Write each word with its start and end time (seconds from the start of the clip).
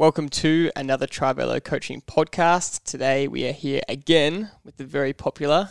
Welcome 0.00 0.30
to 0.30 0.70
another 0.76 1.06
Trivelo 1.06 1.62
Coaching 1.62 2.00
Podcast. 2.00 2.84
Today 2.84 3.28
we 3.28 3.46
are 3.46 3.52
here 3.52 3.82
again 3.86 4.50
with 4.64 4.78
the 4.78 4.84
very 4.86 5.12
popular 5.12 5.68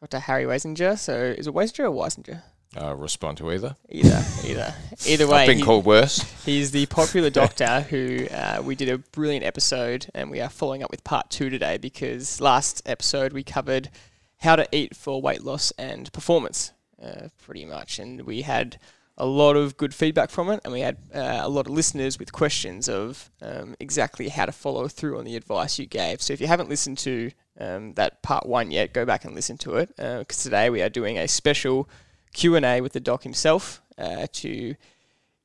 Dr. 0.00 0.18
Harry 0.18 0.44
Weisinger. 0.44 0.96
So 0.96 1.12
is 1.12 1.46
it 1.46 1.52
Weisinger 1.52 1.80
or 1.80 1.90
Weisinger? 1.90 2.42
Uh, 2.74 2.94
respond 2.94 3.36
to 3.36 3.52
either. 3.52 3.76
Either, 3.90 4.24
either, 4.46 4.74
either 5.06 5.26
way. 5.26 5.42
I've 5.42 5.48
been 5.48 5.58
he- 5.58 5.62
called 5.62 5.84
worse. 5.84 6.22
He's 6.46 6.70
the 6.70 6.86
popular 6.86 7.28
doctor 7.42 7.82
who 7.82 8.26
uh, 8.30 8.62
we 8.64 8.76
did 8.76 8.88
a 8.88 8.96
brilliant 8.96 9.44
episode, 9.44 10.06
and 10.14 10.30
we 10.30 10.40
are 10.40 10.48
following 10.48 10.82
up 10.82 10.90
with 10.90 11.04
part 11.04 11.28
two 11.28 11.50
today 11.50 11.76
because 11.76 12.40
last 12.40 12.80
episode 12.86 13.34
we 13.34 13.42
covered 13.42 13.90
how 14.38 14.56
to 14.56 14.66
eat 14.72 14.96
for 14.96 15.20
weight 15.20 15.44
loss 15.44 15.70
and 15.76 16.10
performance, 16.14 16.72
uh, 17.02 17.28
pretty 17.44 17.66
much, 17.66 17.98
and 17.98 18.22
we 18.22 18.40
had 18.40 18.78
a 19.18 19.26
lot 19.26 19.56
of 19.56 19.76
good 19.76 19.94
feedback 19.94 20.30
from 20.30 20.50
it, 20.50 20.60
and 20.64 20.72
we 20.72 20.80
had 20.80 20.98
uh, 21.14 21.40
a 21.42 21.48
lot 21.48 21.66
of 21.66 21.72
listeners 21.72 22.18
with 22.18 22.32
questions 22.32 22.88
of 22.88 23.30
um, 23.40 23.74
exactly 23.80 24.28
how 24.28 24.44
to 24.44 24.52
follow 24.52 24.88
through 24.88 25.18
on 25.18 25.24
the 25.24 25.36
advice 25.36 25.78
you 25.78 25.86
gave. 25.86 26.20
So 26.20 26.32
if 26.32 26.40
you 26.40 26.46
haven't 26.46 26.68
listened 26.68 26.98
to 26.98 27.30
um, 27.58 27.94
that 27.94 28.22
part 28.22 28.46
one 28.46 28.70
yet, 28.70 28.92
go 28.92 29.06
back 29.06 29.24
and 29.24 29.34
listen 29.34 29.56
to 29.58 29.76
it 29.76 29.96
because 29.96 30.42
today 30.42 30.68
we 30.68 30.82
are 30.82 30.90
doing 30.90 31.16
a 31.16 31.26
special 31.26 31.88
Q 32.34 32.56
and 32.56 32.66
A 32.66 32.82
with 32.82 32.92
the 32.92 33.00
doc 33.00 33.22
himself 33.22 33.80
uh, 33.96 34.26
to 34.32 34.74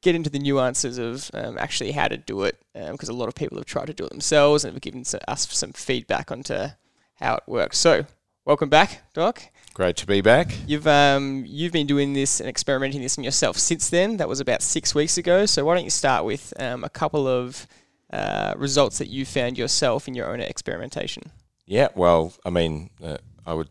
get 0.01 0.15
into 0.15 0.29
the 0.29 0.39
nuances 0.39 0.97
of 0.97 1.31
um, 1.33 1.57
actually 1.57 1.91
how 1.91 2.07
to 2.07 2.17
do 2.17 2.43
it 2.43 2.59
because 2.73 3.07
a 3.07 3.13
lot 3.13 3.27
of 3.27 3.35
people 3.35 3.57
have 3.57 3.65
tried 3.65 3.85
to 3.85 3.93
do 3.93 4.03
it 4.03 4.09
themselves 4.09 4.65
and 4.65 4.73
have 4.73 4.81
given 4.81 5.05
us 5.27 5.47
some 5.51 5.71
feedback 5.71 6.31
onto 6.31 6.67
how 7.15 7.35
it 7.35 7.43
works. 7.47 7.77
So, 7.77 8.05
welcome 8.43 8.67
back, 8.67 9.13
Doc. 9.13 9.43
Great 9.73 9.95
to 9.97 10.05
be 10.05 10.19
back. 10.19 10.53
You've 10.67 10.85
um, 10.85 11.45
you've 11.47 11.71
been 11.71 11.87
doing 11.87 12.11
this 12.11 12.41
and 12.41 12.49
experimenting 12.49 13.01
this 13.01 13.17
on 13.17 13.23
yourself 13.23 13.57
since 13.57 13.89
then. 13.89 14.17
That 14.17 14.27
was 14.27 14.41
about 14.41 14.61
six 14.61 14.93
weeks 14.93 15.17
ago. 15.17 15.45
So 15.45 15.63
why 15.63 15.75
don't 15.75 15.85
you 15.85 15.89
start 15.89 16.25
with 16.25 16.53
um, 16.59 16.83
a 16.83 16.89
couple 16.89 17.25
of 17.25 17.67
uh, 18.11 18.53
results 18.57 18.97
that 18.97 19.07
you 19.07 19.25
found 19.25 19.57
yourself 19.57 20.09
in 20.09 20.13
your 20.13 20.29
own 20.31 20.41
experimentation? 20.41 21.23
Yeah, 21.65 21.87
well, 21.95 22.33
I 22.45 22.49
mean, 22.49 22.89
uh, 23.01 23.17
I 23.45 23.53
would 23.53 23.69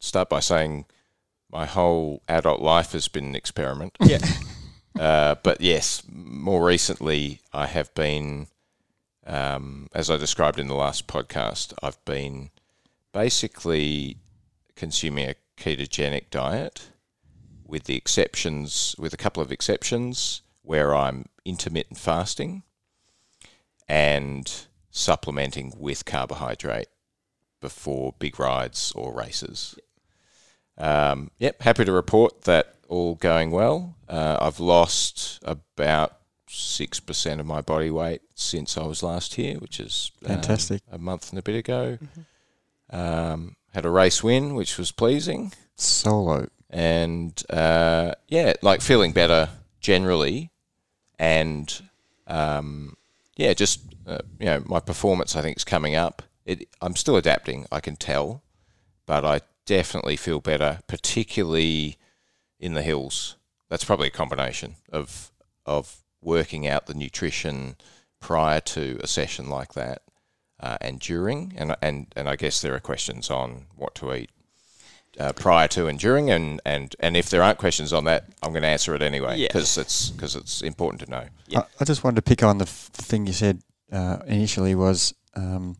start 0.00 0.28
by 0.28 0.40
saying 0.40 0.84
my 1.50 1.64
whole 1.64 2.22
adult 2.28 2.60
life 2.60 2.92
has 2.92 3.08
been 3.08 3.24
an 3.24 3.34
experiment. 3.34 3.96
Yeah. 4.00 4.18
Uh, 4.98 5.36
but 5.44 5.60
yes, 5.60 6.02
more 6.10 6.64
recently, 6.64 7.40
I 7.52 7.66
have 7.66 7.94
been, 7.94 8.48
um, 9.24 9.86
as 9.94 10.10
I 10.10 10.16
described 10.16 10.58
in 10.58 10.66
the 10.66 10.74
last 10.74 11.06
podcast, 11.06 11.72
I've 11.80 12.04
been 12.04 12.50
basically 13.12 14.16
consuming 14.78 15.28
a 15.28 15.34
ketogenic 15.60 16.30
diet, 16.30 16.90
with 17.66 17.84
the 17.84 17.96
exceptions, 17.96 18.94
with 18.98 19.12
a 19.12 19.18
couple 19.18 19.42
of 19.42 19.52
exceptions, 19.52 20.40
where 20.62 20.94
I'm 20.94 21.26
intermittent 21.44 21.98
fasting 21.98 22.62
and 23.88 24.66
supplementing 24.90 25.74
with 25.76 26.04
carbohydrate 26.04 26.88
before 27.60 28.14
big 28.18 28.38
rides 28.38 28.92
or 28.94 29.12
races. 29.12 29.74
Um, 30.78 31.30
yep, 31.38 31.60
happy 31.62 31.84
to 31.84 31.92
report 31.92 32.42
that 32.42 32.76
all 32.88 33.16
going 33.16 33.50
well. 33.50 33.96
Uh, 34.08 34.38
I've 34.40 34.60
lost 34.60 35.40
about 35.42 36.18
six 36.48 37.00
percent 37.00 37.40
of 37.40 37.46
my 37.46 37.60
body 37.60 37.90
weight 37.90 38.22
since 38.34 38.78
I 38.78 38.84
was 38.86 39.02
last 39.02 39.34
here, 39.34 39.56
which 39.56 39.80
is 39.80 40.12
um, 40.24 40.28
Fantastic. 40.28 40.82
a 40.90 40.98
month 40.98 41.30
and 41.30 41.38
a 41.38 41.42
bit 41.42 41.56
ago. 41.56 41.98
Um, 42.90 43.56
had 43.78 43.86
a 43.86 43.90
race 43.90 44.24
win, 44.24 44.56
which 44.56 44.76
was 44.76 44.90
pleasing, 44.90 45.52
Solo. 45.76 46.48
and 46.68 47.40
uh, 47.48 48.12
yeah, 48.26 48.52
like 48.60 48.80
feeling 48.80 49.12
better 49.12 49.50
generally, 49.80 50.50
and 51.16 51.82
um, 52.26 52.96
yeah, 53.36 53.54
just 53.54 53.80
uh, 54.04 54.18
you 54.40 54.46
know, 54.46 54.64
my 54.66 54.80
performance 54.80 55.36
I 55.36 55.42
think 55.42 55.58
is 55.58 55.64
coming 55.64 55.94
up. 55.94 56.22
It, 56.44 56.68
I'm 56.80 56.96
still 56.96 57.16
adapting, 57.16 57.66
I 57.70 57.78
can 57.78 57.94
tell, 57.94 58.42
but 59.06 59.24
I 59.24 59.42
definitely 59.64 60.16
feel 60.16 60.40
better, 60.40 60.80
particularly 60.88 61.98
in 62.58 62.74
the 62.74 62.82
hills. 62.82 63.36
That's 63.68 63.84
probably 63.84 64.08
a 64.08 64.10
combination 64.22 64.74
of 64.92 65.30
of 65.64 65.98
working 66.20 66.66
out 66.66 66.86
the 66.86 66.94
nutrition 66.94 67.76
prior 68.18 68.58
to 68.60 68.98
a 69.00 69.06
session 69.06 69.48
like 69.48 69.74
that 69.74 70.02
uh, 70.60 70.76
and 70.80 70.98
during, 71.00 71.52
and 71.56 71.74
and 71.82 72.06
and 72.16 72.28
I 72.28 72.36
guess 72.36 72.60
there 72.60 72.74
are 72.74 72.80
questions 72.80 73.30
on 73.30 73.66
what 73.76 73.94
to 73.96 74.14
eat 74.14 74.30
uh, 75.20 75.32
prior 75.32 75.68
to 75.68 75.86
and 75.86 75.98
during, 75.98 76.30
and, 76.30 76.60
and 76.64 76.94
and 77.00 77.16
if 77.16 77.28
there 77.30 77.42
aren't 77.42 77.58
questions 77.58 77.92
on 77.92 78.04
that, 78.04 78.24
I'm 78.42 78.50
going 78.52 78.62
to 78.62 78.68
answer 78.68 78.94
it 78.94 79.02
anyway 79.02 79.36
Yeah. 79.38 79.48
because 79.48 79.78
it's 79.78 80.10
because 80.10 80.34
it's 80.36 80.62
important 80.62 81.00
to 81.04 81.10
know. 81.10 81.24
Yeah. 81.48 81.60
I, 81.60 81.64
I 81.80 81.84
just 81.84 82.02
wanted 82.04 82.16
to 82.16 82.22
pick 82.22 82.42
on 82.42 82.58
the, 82.58 82.64
f- 82.66 82.90
the 82.92 83.02
thing 83.02 83.26
you 83.26 83.32
said 83.32 83.62
uh, 83.92 84.18
initially 84.26 84.74
was 84.74 85.14
um, 85.34 85.76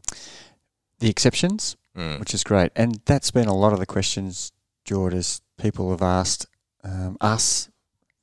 the 1.00 1.08
exceptions, 1.10 1.76
Mm. 1.96 2.20
which 2.20 2.32
is 2.34 2.44
great, 2.44 2.70
and 2.76 3.00
that's 3.06 3.32
been 3.32 3.48
a 3.48 3.54
lot 3.56 3.72
of 3.72 3.80
the 3.80 3.86
questions, 3.86 4.52
George, 4.84 5.14
as 5.14 5.40
people 5.56 5.90
have 5.90 6.02
asked 6.02 6.46
um, 6.84 7.16
us 7.20 7.70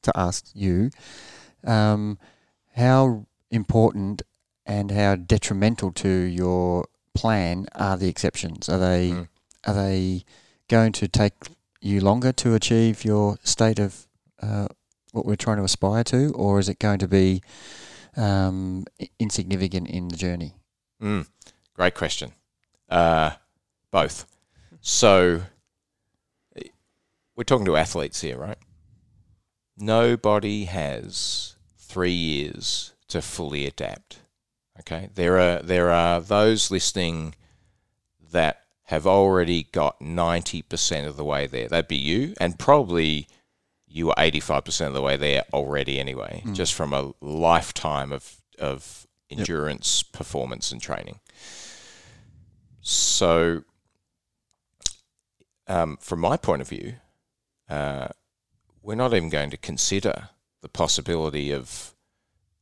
to 0.04 0.14
ask 0.16 0.46
you 0.54 0.92
um, 1.66 2.18
how 2.76 3.26
important 3.52 4.22
and 4.66 4.92
how 4.92 5.16
detrimental 5.16 5.92
to 5.92 6.10
your 6.10 6.88
plan 7.14 7.68
are 7.76 7.98
the 7.98 8.10
exceptions? 8.10 8.68
Are 8.70 8.80
they 8.80 9.12
Mm. 9.12 9.28
are 9.66 9.74
they 9.74 10.24
going 10.68 10.92
to 10.94 11.08
take 11.08 11.34
you 11.82 12.00
longer 12.02 12.32
to 12.32 12.54
achieve 12.56 13.04
your 13.06 13.38
state 13.44 13.80
of 13.80 14.08
uh, 14.42 14.68
what 15.12 15.26
we're 15.26 15.36
trying 15.36 15.58
to 15.58 15.64
aspire 15.64 16.04
to, 16.04 16.32
or 16.34 16.60
is 16.60 16.68
it 16.70 16.78
going 16.80 17.00
to 17.00 17.08
be 17.08 17.42
um, 18.18 18.86
insignificant 19.20 19.88
in 19.88 20.08
the 20.10 20.16
journey? 20.18 20.54
Mm. 21.02 21.28
Great 21.74 21.96
question. 21.96 22.34
Uh, 22.90 23.32
both. 23.92 24.26
So 24.82 25.42
we're 27.36 27.44
talking 27.44 27.66
to 27.66 27.76
athletes 27.76 28.22
here, 28.22 28.38
right? 28.38 28.58
Nobody 29.78 30.66
has 30.66 31.56
three 31.78 32.12
years 32.14 32.94
to 33.10 33.22
fully 33.22 33.66
adapt. 33.66 34.20
Okay, 34.80 35.10
there 35.16 35.40
are 35.40 35.62
there 35.62 35.90
are 35.90 36.20
those 36.22 36.70
listening 36.70 37.34
that 38.32 38.62
have 38.84 39.08
already 39.08 39.64
got 39.64 40.00
ninety 40.02 40.62
percent 40.62 41.08
of 41.08 41.16
the 41.18 41.24
way 41.24 41.48
there. 41.48 41.68
That'd 41.68 41.88
be 41.88 41.96
you, 41.96 42.34
and 42.40 42.60
probably 42.60 43.28
you 43.88 44.10
are 44.10 44.16
eighty 44.18 44.40
five 44.42 44.66
percent 44.66 44.90
of 44.90 44.94
the 44.94 45.02
way 45.02 45.16
there 45.18 45.44
already 45.54 46.00
anyway, 46.00 46.44
Mm. 46.46 46.54
just 46.56 46.74
from 46.74 46.94
a 46.94 47.14
lifetime 47.22 48.12
of 48.12 48.36
of 48.60 49.08
endurance, 49.30 50.04
performance, 50.04 50.72
and 50.72 50.82
training. 50.82 51.20
So, 52.82 53.64
um, 55.68 55.98
from 56.00 56.20
my 56.20 56.38
point 56.38 56.62
of 56.62 56.68
view, 56.70 56.96
uh, 57.70 58.10
we're 58.84 58.96
not 58.96 59.14
even 59.14 59.30
going 59.30 59.50
to 59.50 59.58
consider 59.58 60.30
the 60.62 60.70
possibility 60.70 61.52
of 61.52 61.95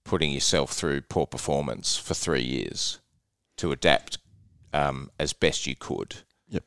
putting 0.03 0.31
yourself 0.31 0.71
through 0.71 1.01
poor 1.01 1.25
performance 1.25 1.97
for 1.97 2.13
three 2.13 2.43
years 2.43 2.99
to 3.57 3.71
adapt 3.71 4.17
um, 4.73 5.09
as 5.19 5.33
best 5.33 5.67
you 5.67 5.75
could. 5.75 6.17
Yep. 6.49 6.63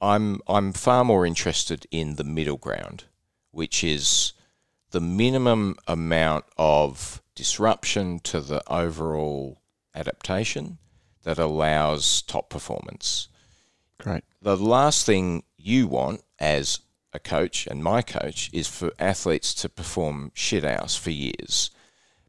I'm 0.00 0.40
I'm 0.46 0.72
far 0.72 1.04
more 1.04 1.26
interested 1.26 1.86
in 1.90 2.16
the 2.16 2.24
middle 2.24 2.56
ground, 2.56 3.04
which 3.50 3.82
is 3.82 4.32
the 4.90 5.00
minimum 5.00 5.76
amount 5.86 6.44
of 6.56 7.22
disruption 7.34 8.20
to 8.20 8.40
the 8.40 8.62
overall 8.70 9.60
adaptation 9.94 10.78
that 11.24 11.38
allows 11.38 12.22
top 12.22 12.48
performance. 12.48 13.28
Great. 13.98 14.24
The 14.40 14.56
last 14.56 15.04
thing 15.04 15.42
you 15.56 15.86
want 15.88 16.22
as 16.38 16.80
a 17.12 17.18
coach 17.18 17.66
and 17.66 17.82
my 17.82 18.02
coach 18.02 18.48
is 18.52 18.68
for 18.68 18.92
athletes 18.98 19.52
to 19.54 19.68
perform 19.68 20.30
shit 20.34 20.62
house 20.62 20.96
for 20.96 21.10
years 21.10 21.70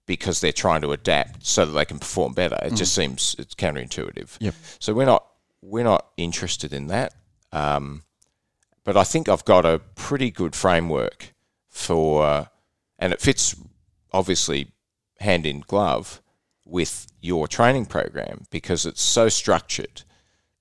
because 0.09 0.41
they're 0.41 0.51
trying 0.51 0.81
to 0.81 0.91
adapt 0.91 1.45
so 1.45 1.67
that 1.67 1.71
they 1.71 1.85
can 1.85 1.99
perform 1.99 2.33
better. 2.33 2.57
It 2.63 2.73
just 2.73 2.95
seems 2.95 3.35
it's 3.37 3.53
counterintuitive. 3.53 4.37
Yep. 4.39 4.55
So 4.79 4.91
we're 4.91 5.05
not 5.05 5.23
we're 5.61 5.83
not 5.83 6.07
interested 6.17 6.73
in 6.73 6.87
that. 6.87 7.13
Um, 7.51 8.01
but 8.83 8.97
I 8.97 9.03
think 9.03 9.29
I've 9.29 9.45
got 9.45 9.67
a 9.67 9.77
pretty 9.93 10.31
good 10.31 10.55
framework 10.55 11.35
for, 11.67 12.49
and 12.97 13.13
it 13.13 13.21
fits 13.21 13.55
obviously 14.11 14.71
hand 15.19 15.45
in 15.45 15.59
glove 15.59 16.23
with 16.65 17.05
your 17.21 17.47
training 17.47 17.85
program 17.85 18.45
because 18.49 18.87
it's 18.87 19.03
so 19.03 19.29
structured 19.29 20.01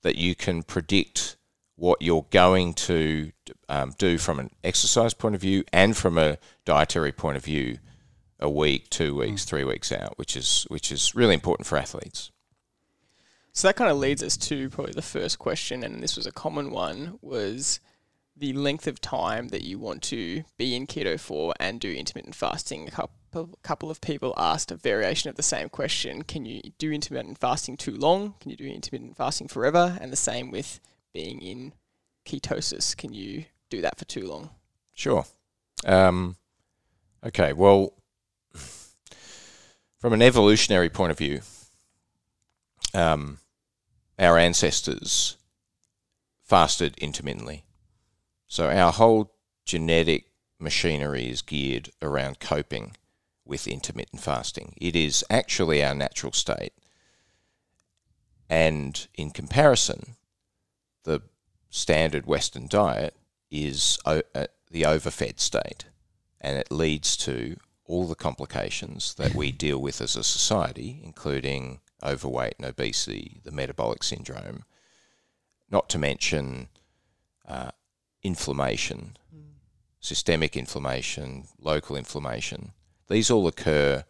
that 0.02 0.16
you 0.16 0.34
can 0.34 0.62
predict 0.62 1.36
what 1.74 2.02
you're 2.02 2.26
going 2.28 2.74
to 2.74 3.32
um, 3.70 3.94
do 3.96 4.18
from 4.18 4.40
an 4.40 4.50
exercise 4.62 5.14
point 5.14 5.34
of 5.34 5.40
view 5.40 5.64
and 5.72 5.96
from 5.96 6.18
a 6.18 6.36
dietary 6.66 7.12
point 7.12 7.38
of 7.38 7.44
view 7.46 7.78
a 8.40 8.48
week, 8.48 8.88
two 8.90 9.16
weeks, 9.16 9.44
three 9.44 9.64
weeks 9.64 9.92
out, 9.92 10.16
which 10.16 10.36
is 10.36 10.66
which 10.68 10.92
is 10.92 11.14
really 11.14 11.34
important 11.34 11.66
for 11.66 11.78
athletes. 11.78 12.30
So 13.52 13.66
that 13.66 13.76
kind 13.76 13.90
of 13.90 13.98
leads 13.98 14.22
us 14.22 14.36
to 14.36 14.70
probably 14.70 14.92
the 14.92 15.02
first 15.02 15.38
question, 15.38 15.82
and 15.82 16.02
this 16.02 16.16
was 16.16 16.26
a 16.26 16.32
common 16.32 16.70
one, 16.70 17.18
was 17.20 17.80
the 18.36 18.52
length 18.52 18.86
of 18.86 19.00
time 19.00 19.48
that 19.48 19.62
you 19.62 19.78
want 19.78 20.02
to 20.02 20.44
be 20.56 20.76
in 20.76 20.86
keto 20.86 21.18
for 21.18 21.52
and 21.58 21.80
do 21.80 21.92
intermittent 21.92 22.36
fasting. 22.36 22.86
A 22.86 22.90
coup- 23.32 23.56
couple 23.62 23.90
of 23.90 24.00
people 24.00 24.32
asked 24.36 24.70
a 24.70 24.76
variation 24.76 25.28
of 25.28 25.34
the 25.34 25.42
same 25.42 25.68
question. 25.68 26.22
Can 26.22 26.44
you 26.44 26.60
do 26.78 26.92
intermittent 26.92 27.38
fasting 27.38 27.76
too 27.76 27.96
long? 27.96 28.34
Can 28.40 28.52
you 28.52 28.56
do 28.56 28.64
intermittent 28.64 29.16
fasting 29.16 29.48
forever? 29.48 29.98
And 30.00 30.12
the 30.12 30.16
same 30.16 30.52
with 30.52 30.78
being 31.12 31.42
in 31.42 31.72
ketosis. 32.24 32.96
Can 32.96 33.12
you 33.12 33.46
do 33.70 33.80
that 33.80 33.98
for 33.98 34.04
too 34.04 34.26
long? 34.26 34.50
Sure. 34.94 35.24
Um, 35.84 36.36
okay, 37.24 37.52
well, 37.52 37.92
from 39.98 40.12
an 40.12 40.22
evolutionary 40.22 40.88
point 40.88 41.10
of 41.10 41.18
view, 41.18 41.40
um, 42.94 43.38
our 44.18 44.38
ancestors 44.38 45.36
fasted 46.42 46.96
intermittently. 46.98 47.64
So 48.46 48.70
our 48.70 48.92
whole 48.92 49.34
genetic 49.64 50.26
machinery 50.58 51.28
is 51.28 51.42
geared 51.42 51.90
around 52.00 52.40
coping 52.40 52.96
with 53.44 53.68
intermittent 53.68 54.20
fasting. 54.20 54.74
It 54.78 54.96
is 54.96 55.24
actually 55.30 55.84
our 55.84 55.94
natural 55.94 56.32
state. 56.32 56.72
And 58.48 59.06
in 59.14 59.30
comparison, 59.30 60.16
the 61.04 61.22
standard 61.70 62.26
Western 62.26 62.66
diet 62.66 63.14
is 63.50 63.98
o- 64.06 64.22
uh, 64.34 64.46
the 64.70 64.84
overfed 64.84 65.40
state, 65.40 65.86
and 66.40 66.56
it 66.56 66.70
leads 66.70 67.16
to 67.18 67.56
all 67.88 68.06
the 68.06 68.14
complications 68.14 69.14
that 69.14 69.34
we 69.34 69.50
deal 69.50 69.78
with 69.80 70.00
as 70.00 70.14
a 70.14 70.22
society, 70.22 71.00
including 71.02 71.80
overweight 72.02 72.54
and 72.58 72.66
obesity, 72.66 73.40
the 73.42 73.50
metabolic 73.50 74.02
syndrome, 74.04 74.62
not 75.70 75.88
to 75.88 75.98
mention 75.98 76.68
uh, 77.48 77.70
inflammation, 78.22 79.16
systemic 80.00 80.56
inflammation, 80.56 81.44
local 81.60 81.96
inflammation. 81.96 82.72
These 83.08 83.30
all 83.30 83.46
occur 83.48 84.04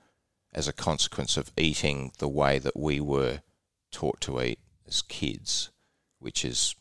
as 0.52 0.66
a 0.66 0.72
consequence 0.72 1.36
of 1.36 1.52
eating 1.56 2.12
the 2.18 2.28
way 2.28 2.58
that 2.58 2.76
we 2.76 3.00
were 3.00 3.42
taught 3.92 4.20
to 4.22 4.42
eat 4.42 4.58
as 4.86 5.02
kids, 5.02 5.70
which 6.18 6.44
is 6.44 6.74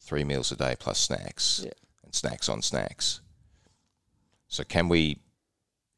three 0.00 0.24
meals 0.24 0.50
a 0.50 0.56
day 0.56 0.74
plus 0.78 0.98
snacks 0.98 1.62
Yeah. 1.64 1.70
and 2.02 2.14
snacks 2.14 2.48
on 2.48 2.60
snacks. 2.60 3.20
So, 4.48 4.64
can 4.64 4.88
we 4.88 5.20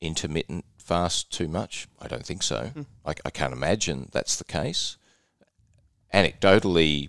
intermittent 0.01 0.65
fast 0.79 1.33
too 1.33 1.49
much? 1.49 1.89
I 2.01 2.09
don't 2.09 2.25
think 2.25 2.43
so. 2.43 2.71
I, 3.05 3.15
I 3.25 3.31
can't 3.31 3.53
imagine 3.53 4.09
that's 4.13 4.37
the 4.37 4.45
case. 4.45 4.97
Anecdotally, 6.15 7.09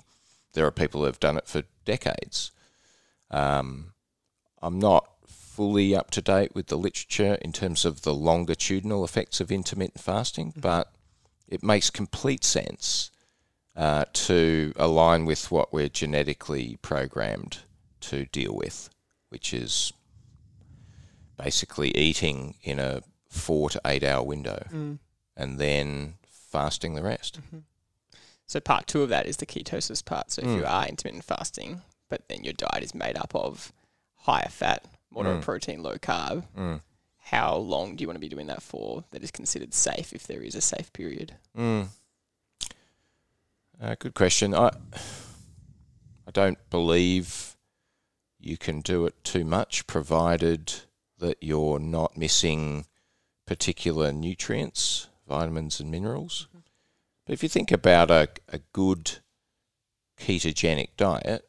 there 0.53 0.65
are 0.65 0.71
people 0.71 1.01
who 1.01 1.05
have 1.05 1.19
done 1.19 1.37
it 1.37 1.47
for 1.47 1.63
decades. 1.85 2.51
Um, 3.29 3.93
I'm 4.61 4.79
not 4.79 5.07
fully 5.27 5.95
up 5.95 6.11
to 6.11 6.21
date 6.21 6.53
with 6.53 6.67
the 6.67 6.77
literature 6.77 7.37
in 7.41 7.51
terms 7.51 7.85
of 7.85 8.01
the 8.01 8.13
longitudinal 8.13 9.03
effects 9.03 9.39
of 9.39 9.51
intermittent 9.51 9.99
fasting, 9.99 10.53
but 10.55 10.91
it 11.47 11.63
makes 11.63 11.89
complete 11.89 12.43
sense 12.43 13.11
uh, 13.75 14.05
to 14.13 14.73
align 14.75 15.25
with 15.25 15.51
what 15.51 15.71
we're 15.71 15.89
genetically 15.89 16.77
programmed 16.81 17.59
to 18.01 18.25
deal 18.25 18.55
with, 18.55 18.89
which 19.29 19.53
is 19.53 19.93
basically 21.37 21.95
eating 21.95 22.55
in 22.63 22.79
a 22.79 23.01
four 23.29 23.69
to 23.69 23.81
eight 23.85 24.03
hour 24.03 24.23
window 24.23 24.97
and 25.35 25.59
then 25.59 26.15
fasting 26.29 26.95
the 26.95 27.03
rest. 27.03 27.39
So 28.45 28.59
part 28.59 28.87
two 28.87 29.01
of 29.01 29.09
that 29.09 29.25
is 29.25 29.37
the 29.37 29.45
ketosis 29.45 30.03
part. 30.03 30.31
So 30.31 30.41
if 30.41 30.47
you 30.47 30.63
Mm. 30.63 30.69
are 30.69 30.87
intermittent 30.87 31.25
fasting, 31.25 31.81
but 32.09 32.27
then 32.29 32.43
your 32.43 32.53
diet 32.53 32.83
is 32.83 32.95
made 32.95 33.17
up 33.17 33.35
of 33.35 33.73
higher 34.15 34.49
fat, 34.49 34.85
moderate 35.11 35.41
Mm. 35.41 35.43
protein, 35.43 35.83
low 35.83 35.97
carb, 35.97 36.45
Mm. 36.55 36.81
how 37.17 37.55
long 37.57 37.95
do 37.95 38.01
you 38.01 38.07
want 38.07 38.15
to 38.15 38.21
be 38.21 38.29
doing 38.29 38.47
that 38.47 38.63
for 38.63 39.03
that 39.11 39.21
is 39.23 39.31
considered 39.31 39.73
safe 39.73 40.13
if 40.13 40.25
there 40.25 40.41
is 40.41 40.55
a 40.55 40.61
safe 40.61 40.91
period? 40.93 41.35
Mm. 41.55 41.89
Uh, 43.79 43.95
good 43.99 44.13
question. 44.15 44.55
I 44.55 44.71
I 46.25 46.31
don't 46.31 46.69
believe 46.69 47.55
you 48.39 48.57
can 48.57 48.81
do 48.81 49.05
it 49.05 49.23
too 49.23 49.45
much, 49.45 49.87
provided 49.87 50.73
that 51.19 51.37
you're 51.41 51.79
not 51.79 52.17
missing 52.17 52.85
particular 53.45 54.11
nutrients, 54.11 55.07
vitamins, 55.27 55.79
and 55.79 55.89
minerals. 55.89 56.47
Mm-hmm. 56.49 56.59
But 57.25 57.33
if 57.33 57.43
you 57.43 57.49
think 57.49 57.71
about 57.71 58.11
a, 58.11 58.29
a 58.49 58.59
good 58.73 59.19
ketogenic 60.19 60.89
diet, 60.97 61.47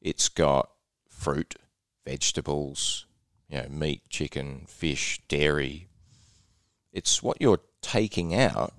it's 0.00 0.28
got 0.28 0.70
fruit, 1.08 1.56
vegetables, 2.06 3.06
you 3.48 3.58
know, 3.58 3.68
meat, 3.68 4.02
chicken, 4.08 4.64
fish, 4.66 5.20
dairy. 5.28 5.88
It's 6.92 7.22
what 7.22 7.40
you're 7.40 7.60
taking 7.82 8.34
out 8.34 8.72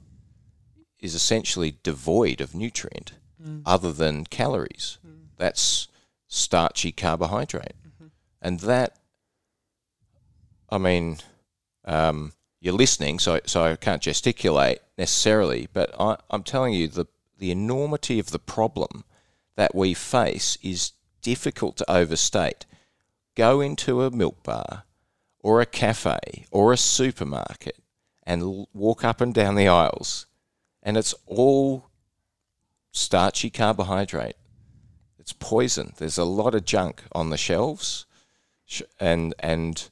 is 0.99 1.15
essentially 1.15 1.77
devoid 1.83 2.41
of 2.41 2.53
nutrient 2.53 3.13
mm. 3.41 3.61
other 3.65 3.91
than 3.93 4.25
calories. 4.25 4.97
Mm. 5.05 5.27
That's 5.37 5.87
starchy 6.27 6.91
carbohydrate. 6.91 7.75
Mm-hmm. 7.87 8.07
And 8.41 8.59
that, 8.61 8.97
I 10.71 10.77
mean, 10.77 11.17
um, 11.85 12.33
you're 12.59 12.73
listening, 12.73 13.19
so, 13.19 13.39
so 13.45 13.63
I 13.63 13.75
can't 13.75 14.01
gesticulate 14.01 14.79
necessarily, 14.97 15.67
but 15.71 15.93
I, 15.99 16.17
I'm 16.29 16.43
telling 16.43 16.73
you 16.73 16.87
the, 16.87 17.05
the 17.37 17.51
enormity 17.51 18.19
of 18.19 18.31
the 18.31 18.39
problem 18.39 19.03
that 19.55 19.73
we 19.73 19.93
face 19.93 20.57
is 20.61 20.93
difficult 21.21 21.77
to 21.77 21.91
overstate. 21.91 22.65
Go 23.35 23.61
into 23.61 24.03
a 24.03 24.11
milk 24.11 24.43
bar 24.43 24.83
or 25.41 25.61
a 25.61 25.65
cafe 25.65 26.45
or 26.51 26.73
a 26.73 26.77
supermarket 26.77 27.77
and 28.23 28.67
walk 28.73 29.03
up 29.03 29.21
and 29.21 29.33
down 29.33 29.55
the 29.55 29.67
aisles, 29.67 30.27
and 30.83 30.97
it's 30.97 31.15
all 31.25 31.89
starchy 32.91 33.49
carbohydrate. 33.49 34.35
It's 35.17 35.33
poison. 35.33 35.93
There's 35.97 36.17
a 36.17 36.25
lot 36.25 36.53
of 36.55 36.65
junk 36.65 37.03
on 37.11 37.29
the 37.29 37.37
shelves, 37.37 38.05
sh- 38.65 38.81
and 38.99 39.33
and 39.39 39.89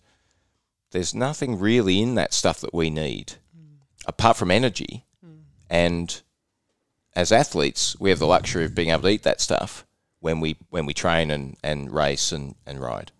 there's 0.91 1.13
nothing 1.13 1.59
really 1.59 2.01
in 2.01 2.15
that 2.15 2.33
stuff 2.33 2.59
that 2.61 2.73
we 2.73 2.89
need, 2.89 3.33
mm. 3.55 3.77
apart 4.05 4.37
from 4.37 4.51
energy. 4.51 5.05
Mm. 5.25 5.39
And 5.69 6.21
as 7.15 7.31
athletes, 7.31 7.99
we 7.99 8.09
have 8.09 8.19
the 8.19 8.27
luxury 8.27 8.65
of 8.65 8.75
being 8.75 8.89
able 8.89 9.03
to 9.03 9.09
eat 9.09 9.23
that 9.23 9.41
stuff 9.41 9.85
when 10.19 10.39
we 10.39 10.57
when 10.69 10.85
we 10.85 10.93
train 10.93 11.31
and, 11.31 11.57
and 11.63 11.91
race 11.91 12.31
and, 12.31 12.55
and 12.65 12.79
ride. 12.79 13.11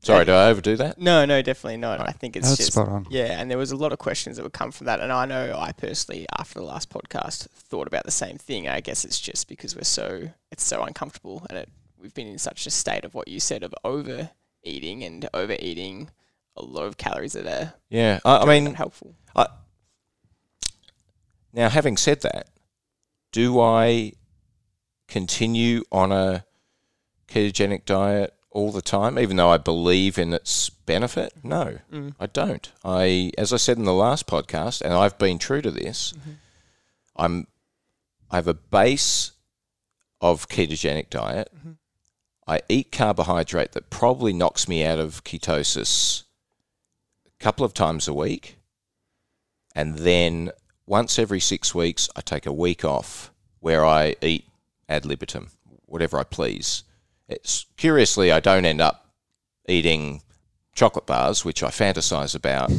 Sorry, 0.00 0.24
did 0.24 0.34
I 0.34 0.48
overdo 0.48 0.76
that? 0.76 0.98
No, 0.98 1.24
no, 1.24 1.42
definitely 1.42 1.76
not. 1.76 2.00
I 2.00 2.12
think 2.12 2.36
it's 2.36 2.48
That's 2.48 2.58
just 2.58 2.72
spot 2.72 2.88
on. 2.88 3.06
yeah, 3.10 3.38
and 3.40 3.50
there 3.50 3.58
was 3.58 3.72
a 3.72 3.76
lot 3.76 3.92
of 3.92 3.98
questions 3.98 4.36
that 4.36 4.44
would 4.44 4.52
come 4.52 4.70
from 4.70 4.86
that, 4.86 5.00
and 5.00 5.12
I 5.12 5.26
know 5.26 5.56
I 5.58 5.72
personally, 5.72 6.24
after 6.38 6.60
the 6.60 6.64
last 6.64 6.88
podcast, 6.88 7.48
thought 7.50 7.88
about 7.88 8.04
the 8.04 8.12
same 8.12 8.38
thing. 8.38 8.68
I 8.68 8.80
guess 8.80 9.04
it's 9.04 9.18
just 9.18 9.48
because 9.48 9.74
we're 9.74 9.82
so 9.82 10.30
it's 10.52 10.64
so 10.64 10.82
uncomfortable, 10.84 11.44
and 11.50 11.58
it, 11.58 11.68
we've 12.00 12.14
been 12.14 12.28
in 12.28 12.38
such 12.38 12.64
a 12.66 12.70
state 12.70 13.04
of 13.04 13.14
what 13.14 13.28
you 13.28 13.40
said 13.40 13.64
of 13.64 13.74
overeating 14.64 15.04
and 15.04 15.28
overeating 15.34 16.10
a 16.56 16.62
lot 16.62 16.84
of 16.84 16.96
calories 16.96 17.36
are 17.36 17.42
Yeah, 17.88 18.20
I, 18.24 18.38
I 18.38 18.44
mean, 18.46 18.66
unhelpful. 18.68 19.14
Now, 21.50 21.70
having 21.70 21.96
said 21.96 22.20
that, 22.20 22.50
do 23.32 23.58
I 23.58 24.12
continue 25.08 25.82
on 25.90 26.12
a 26.12 26.44
ketogenic 27.26 27.86
diet 27.86 28.34
all 28.50 28.70
the 28.70 28.82
time, 28.82 29.18
even 29.18 29.38
though 29.38 29.48
I 29.48 29.56
believe 29.56 30.18
in 30.18 30.34
its 30.34 30.68
benefit? 30.68 31.32
No, 31.42 31.78
Mm. 31.90 32.14
I 32.20 32.26
don't. 32.26 32.70
I, 32.84 33.32
as 33.38 33.52
I 33.52 33.56
said 33.56 33.78
in 33.78 33.84
the 33.84 33.94
last 33.94 34.26
podcast, 34.26 34.82
and 34.82 34.92
I've 34.92 35.18
been 35.18 35.38
true 35.38 35.62
to 35.62 35.70
this, 35.70 36.12
I'm, 37.16 37.46
I 38.30 38.36
have 38.36 38.46
a 38.46 38.54
base 38.54 39.32
of 40.20 40.48
ketogenic 40.48 41.08
diet. 41.08 41.50
I 42.48 42.62
eat 42.68 42.90
carbohydrate 42.90 43.72
that 43.72 43.90
probably 43.90 44.32
knocks 44.32 44.66
me 44.66 44.82
out 44.82 44.98
of 44.98 45.22
ketosis 45.22 46.24
a 47.26 47.44
couple 47.44 47.64
of 47.64 47.74
times 47.74 48.08
a 48.08 48.14
week, 48.14 48.56
and 49.74 49.98
then 49.98 50.50
once 50.86 51.18
every 51.18 51.40
six 51.40 51.74
weeks, 51.74 52.08
I 52.16 52.22
take 52.22 52.46
a 52.46 52.52
week 52.52 52.86
off 52.86 53.30
where 53.60 53.84
I 53.84 54.16
eat 54.22 54.46
ad 54.88 55.04
libitum, 55.04 55.50
whatever 55.84 56.18
I 56.18 56.24
please. 56.24 56.84
It's 57.28 57.66
curiously, 57.76 58.32
I 58.32 58.40
don't 58.40 58.64
end 58.64 58.80
up 58.80 59.12
eating 59.68 60.22
chocolate 60.74 61.06
bars, 61.06 61.44
which 61.44 61.62
I 61.62 61.68
fantasize 61.68 62.34
about 62.34 62.72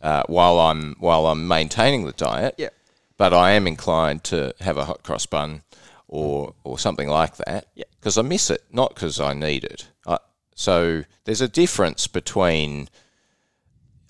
uh, 0.00 0.22
while 0.28 0.60
I'm 0.60 0.94
while 1.00 1.26
I'm 1.26 1.48
maintaining 1.48 2.06
the 2.06 2.12
diet. 2.12 2.54
Yeah. 2.58 2.68
But 3.16 3.32
I 3.32 3.52
am 3.52 3.66
inclined 3.66 4.22
to 4.24 4.54
have 4.60 4.76
a 4.76 4.84
hot 4.84 5.02
cross 5.02 5.26
bun 5.26 5.62
or 6.06 6.54
or 6.62 6.78
something 6.78 7.08
like 7.08 7.36
that 7.38 7.66
Yeah. 7.74 7.84
Because 8.06 8.18
I 8.18 8.22
miss 8.22 8.50
it, 8.50 8.62
not 8.70 8.94
because 8.94 9.18
I 9.18 9.34
need 9.34 9.64
it. 9.64 9.88
I, 10.06 10.18
so 10.54 11.02
there's 11.24 11.40
a 11.40 11.48
difference 11.48 12.06
between 12.06 12.88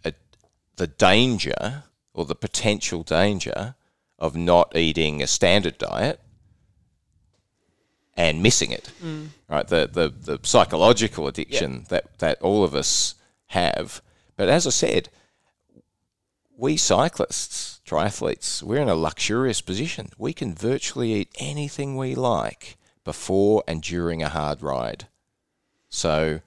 a, 0.05 0.13
the 0.77 0.87
danger 0.87 1.85
or 2.13 2.27
the 2.27 2.35
potential 2.35 3.03
danger 3.03 3.75
of 4.19 4.37
not 4.37 4.77
eating 4.77 5.23
a 5.23 5.27
standard 5.27 5.79
diet 5.79 6.21
and 8.19 8.43
missing 8.43 8.71
it. 8.71 8.93
Mm. 9.03 9.29
Right, 9.49 9.67
the, 9.67 9.89
the 9.91 10.09
the 10.11 10.41
psychological 10.43 11.27
addiction 11.27 11.87
that 11.89 12.19
that 12.19 12.43
all 12.43 12.65
of 12.65 12.75
us 12.75 13.15
have, 13.47 14.03
But 14.37 14.51
as 14.51 14.67
I 14.67 14.71
said, 14.71 15.09
we 16.55 16.77
cyclists, 16.77 17.81
triathletes, 17.87 18.63
we're 18.63 18.83
in 18.83 18.91
a 18.91 18.95
luxurious 18.95 19.63
position. 19.63 20.11
We 20.19 20.35
can 20.35 20.55
virtually 20.55 21.15
eat 21.15 21.35
anything 21.39 21.97
we 21.97 22.15
like 22.15 22.77
before 23.07 23.65
and 23.67 23.81
during 23.81 24.23
a 24.23 24.29
hard 24.29 24.61
ride. 24.61 25.07
So, 25.89 26.41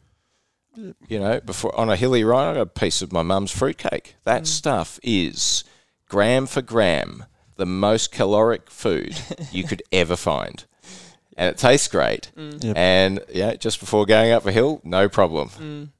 you 0.75 1.19
know, 1.19 1.39
before 1.39 1.75
on 1.75 1.89
a 1.89 1.95
hilly 1.95 2.23
ride, 2.23 2.51
I 2.51 2.53
got 2.55 2.61
a 2.61 2.65
piece 2.67 3.01
of 3.01 3.11
my 3.11 3.23
mum's 3.23 3.51
fruitcake. 3.51 4.15
That 4.25 4.45
stuff 4.45 4.99
is 5.01 5.63
gram 6.07 6.45
for 6.45 6.61
gram 6.61 7.25
the 7.55 7.65
most 7.65 8.11
caloric 8.11 8.69
food 8.69 9.19
you 9.51 9.63
could 9.63 9.81
ever 9.91 10.15
find. 10.15 10.65
And 11.35 11.49
it 11.49 11.57
tastes 11.57 11.87
great. 11.87 12.31
Yep. 12.35 12.77
And 12.77 13.19
yeah, 13.29 13.55
just 13.55 13.79
before 13.79 14.05
going 14.05 14.31
up 14.31 14.45
a 14.45 14.51
hill, 14.51 14.81
no 14.83 15.07
problem. 15.09 15.91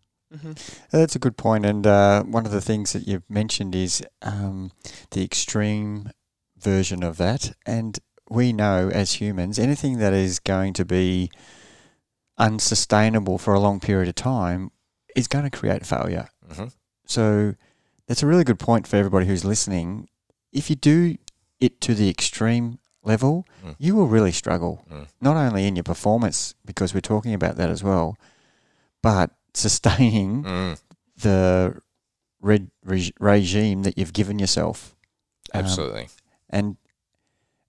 That's 0.91 1.15
a 1.15 1.19
good 1.19 1.37
point. 1.37 1.65
And 1.65 1.87
uh, 1.87 2.23
one 2.23 2.45
of 2.45 2.51
the 2.51 2.61
things 2.61 2.93
that 2.93 3.07
you've 3.07 3.29
mentioned 3.29 3.73
is 3.73 4.03
um, 4.21 4.71
the 5.11 5.23
extreme 5.23 6.11
version 6.57 7.03
of 7.03 7.17
that. 7.17 7.53
And 7.65 7.97
we 8.29 8.53
know 8.53 8.89
as 8.93 9.13
humans, 9.13 9.57
anything 9.59 9.97
that 9.99 10.13
is 10.13 10.39
going 10.39 10.73
to 10.73 10.85
be 10.85 11.29
unsustainable 12.37 13.37
for 13.37 13.53
a 13.53 13.59
long 13.59 13.79
period 13.79 14.07
of 14.07 14.15
time 14.15 14.71
is 15.15 15.27
going 15.27 15.43
to 15.49 15.49
create 15.57 15.85
failure. 15.85 16.29
hmm 16.51 16.65
So 17.05 17.55
that's 18.07 18.23
a 18.23 18.27
really 18.27 18.43
good 18.43 18.59
point 18.59 18.87
for 18.87 18.95
everybody 18.97 19.25
who's 19.25 19.43
listening. 19.43 20.07
If 20.51 20.69
you 20.69 20.75
do 20.75 21.17
it 21.59 21.81
to 21.81 21.93
the 21.93 22.09
extreme 22.09 22.79
level, 23.03 23.45
Mm. 23.65 23.75
you 23.79 23.95
will 23.95 24.07
really 24.07 24.31
struggle, 24.31 24.85
Mm. 24.89 25.07
not 25.21 25.35
only 25.35 25.65
in 25.67 25.75
your 25.75 25.83
performance, 25.83 26.53
because 26.65 26.93
we're 26.93 27.01
talking 27.01 27.33
about 27.33 27.55
that 27.57 27.69
as 27.69 27.83
well, 27.83 28.17
but 29.01 29.31
sustaining 29.53 30.43
Mm. 30.43 30.79
the 31.17 31.81
red 32.41 32.69
reg- 32.85 33.13
regime 33.19 33.83
that 33.83 33.97
you've 33.97 34.13
given 34.13 34.39
yourself. 34.39 34.95
Um, 35.53 35.65
Absolutely. 35.65 36.07
and 36.49 36.77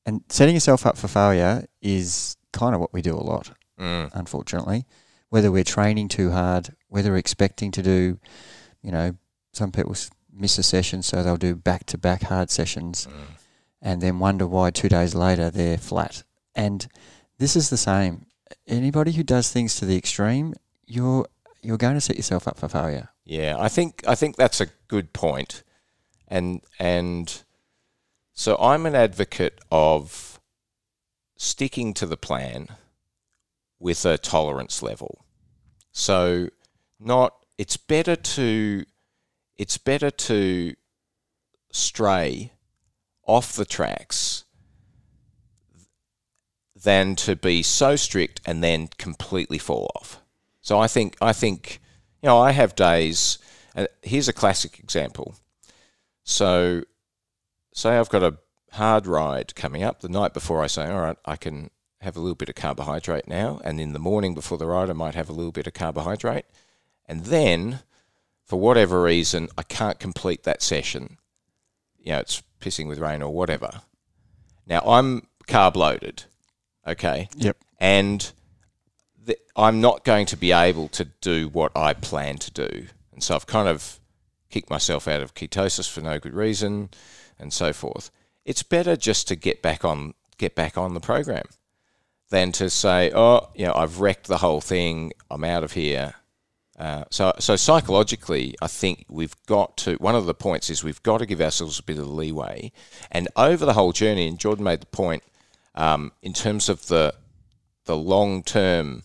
and 0.07 0.23
setting 0.29 0.55
yourself 0.55 0.87
up 0.87 0.97
for 0.97 1.09
failure 1.09 1.67
is 1.81 2.37
kind 2.53 2.75
of 2.75 2.81
what 2.81 2.93
we 2.93 3.03
do 3.03 3.15
a 3.15 3.21
lot, 3.21 3.53
Mm. 3.79 4.11
unfortunately. 4.15 4.87
Whether 5.29 5.51
we're 5.53 5.65
training 5.65 6.09
too 6.09 6.31
hard, 6.33 6.75
whether 6.89 7.11
we're 7.13 7.17
expecting 7.19 7.71
to 7.73 7.83
do, 7.83 8.19
you 8.83 8.91
know, 8.91 9.17
some 9.53 9.71
people 9.73 9.95
miss 10.33 10.59
a 10.59 10.63
session, 10.63 11.03
so 11.03 11.23
they'll 11.23 11.37
do 11.37 11.55
back 11.55 11.87
to 11.87 11.99
back 11.99 12.23
hard 12.25 12.51
sessions 12.51 13.07
Mm. 13.07 13.13
and 13.83 14.01
then 14.01 14.19
wonder 14.19 14.47
why 14.47 14.71
two 14.71 14.89
days 14.89 15.15
later 15.15 15.51
they're 15.51 15.79
flat. 15.79 16.23
And 16.55 16.87
this 17.39 17.55
is 17.57 17.71
the 17.71 17.77
same. 17.77 18.27
Anybody 18.67 19.13
who 19.13 19.23
does 19.23 19.51
things 19.51 19.77
to 19.77 19.85
the 19.87 19.97
extreme, 19.97 20.55
you're 20.87 21.27
you're 21.63 21.77
going 21.77 21.95
to 21.95 22.01
set 22.01 22.17
yourself 22.17 22.49
up 22.49 22.57
for 22.59 22.69
failure. 22.69 23.11
Yeah, 23.25 23.55
I 23.59 23.69
think 23.69 24.03
I 24.09 24.15
think 24.15 24.37
that's 24.37 24.61
a 24.61 24.67
good 24.89 25.13
point, 25.13 25.63
and 26.27 26.63
and 26.79 27.45
so 28.41 28.57
I'm 28.57 28.87
an 28.87 28.95
advocate 28.95 29.61
of 29.71 30.41
sticking 31.37 31.93
to 31.93 32.07
the 32.07 32.17
plan 32.17 32.69
with 33.79 34.07
a 34.07 34.17
tolerance 34.17 34.83
level. 34.83 35.27
So 35.93 36.49
not 36.99 37.35
it's 37.59 37.77
better 37.77 38.17
to 38.17 38.87
it's 39.59 39.77
better 39.77 40.11
to 40.11 40.75
stray 41.71 42.53
off 43.27 43.57
the 43.57 43.67
tracks 43.67 44.47
than 46.75 47.17
to 47.17 47.37
be 47.37 47.63
so 47.63 47.95
strict 47.95 48.41
and 48.47 48.65
then 48.65 48.89
completely 48.97 49.59
fall 49.59 49.91
off. 49.97 50.19
So 50.63 50.79
I 50.79 50.87
think 50.87 51.15
I 51.21 51.35
think 51.35 51.79
you 52.23 52.29
know 52.29 52.39
I 52.39 52.53
have 52.53 52.75
days. 52.75 53.37
And 53.75 53.87
here's 54.03 54.29
a 54.29 54.33
classic 54.33 54.79
example. 54.79 55.35
So, 56.25 56.85
say 57.73 57.97
I've 57.97 58.09
got 58.09 58.23
a 58.23 58.39
hard 58.73 59.07
ride 59.07 59.55
coming 59.55 59.83
up 59.83 60.01
the 60.01 60.09
night 60.09 60.35
before. 60.35 60.63
I 60.63 60.67
say, 60.67 60.87
all 60.89 61.01
right, 61.01 61.17
I 61.25 61.37
can 61.37 61.71
have 62.01 62.17
a 62.17 62.21
little 62.21 62.35
bit 62.35 62.49
of 62.49 62.55
carbohydrate 62.55 63.29
now, 63.29 63.61
and 63.65 63.81
in 63.81 63.93
the 63.93 63.99
morning 63.99 64.35
before 64.35 64.59
the 64.59 64.67
ride, 64.67 64.89
I 64.91 64.95
might 64.95 65.15
have 65.15 65.29
a 65.29 65.35
little 65.35 65.53
bit 65.53 65.67
of 65.67 65.75
carbohydrate, 65.75 66.47
and 67.07 67.25
then 67.27 67.81
for 68.45 68.59
whatever 68.59 69.03
reason, 69.03 69.49
I 69.59 69.63
can't 69.63 69.99
complete 70.01 70.45
that 70.45 70.63
session. 70.63 71.19
You 71.99 72.13
know, 72.13 72.19
it's 72.21 72.43
pissing 72.61 72.89
with 72.89 72.99
rain 72.99 73.23
or 73.23 73.33
whatever. 73.33 73.83
Now 74.67 74.81
I'm 74.81 75.27
carb 75.47 75.77
loaded, 75.77 76.25
okay, 76.87 77.29
Yep. 77.37 77.57
and 77.79 78.33
th- 79.27 79.39
I'm 79.57 79.81
not 79.81 80.05
going 80.05 80.27
to 80.27 80.37
be 80.37 80.53
able 80.53 80.89
to 80.89 81.05
do 81.21 81.49
what 81.49 81.73
I 81.77 81.93
plan 81.93 82.39
to 82.39 82.51
do. 82.51 82.87
And 83.13 83.23
so 83.23 83.35
I've 83.35 83.47
kind 83.47 83.69
of 83.69 84.01
kicked 84.49 84.71
myself 84.71 85.07
out 85.07 85.21
of 85.21 85.35
ketosis 85.35 85.89
for 85.91 86.01
no 86.01 86.19
good 86.19 86.35
reason 86.35 86.89
and 87.41 87.53
so 87.53 87.73
forth. 87.73 88.11
It's 88.45 88.63
better 88.63 88.97
just 88.97 89.27
to 89.29 89.37
get 89.37 89.63
back 89.63 89.85
on 89.85 90.15
get 90.39 90.55
back 90.55 90.79
on 90.79 90.95
the 90.95 91.01
program 91.01 91.45
than 92.31 92.53
to 92.53 92.71
say, 92.71 93.13
oh, 93.15 93.51
you 93.55 93.67
know, 93.67 93.75
I've 93.75 94.01
wrecked 94.01 94.27
the 94.27 94.39
whole 94.39 94.61
thing. 94.61 95.13
I'm 95.31 95.45
out 95.45 95.63
of 95.63 95.73
here. 95.73 96.15
Uh, 96.79 97.05
so, 97.11 97.33
so 97.39 97.57
psychologically, 97.57 98.55
I 98.63 98.67
think 98.67 99.05
we've 99.11 99.37
got 99.47 99.77
to. 99.79 99.97
One 99.97 100.15
of 100.15 100.25
the 100.25 100.35
points 100.35 100.71
is 100.71 100.83
we've 100.83 101.03
got 101.03 101.19
to 101.19 101.27
give 101.27 101.41
ourselves 101.41 101.79
a 101.79 101.83
bit 101.83 101.99
of 101.99 102.09
leeway, 102.09 102.73
and 103.11 103.29
over 103.37 103.67
the 103.67 103.75
whole 103.75 103.93
journey. 103.93 104.27
And 104.27 104.39
Jordan 104.39 104.65
made 104.65 104.81
the 104.81 104.87
point 104.87 105.23
um, 105.75 106.13
in 106.23 106.33
terms 106.33 106.71
of 106.71 106.87
the 106.87 107.15
the 107.85 107.97
long 107.97 108.43
term 108.43 109.03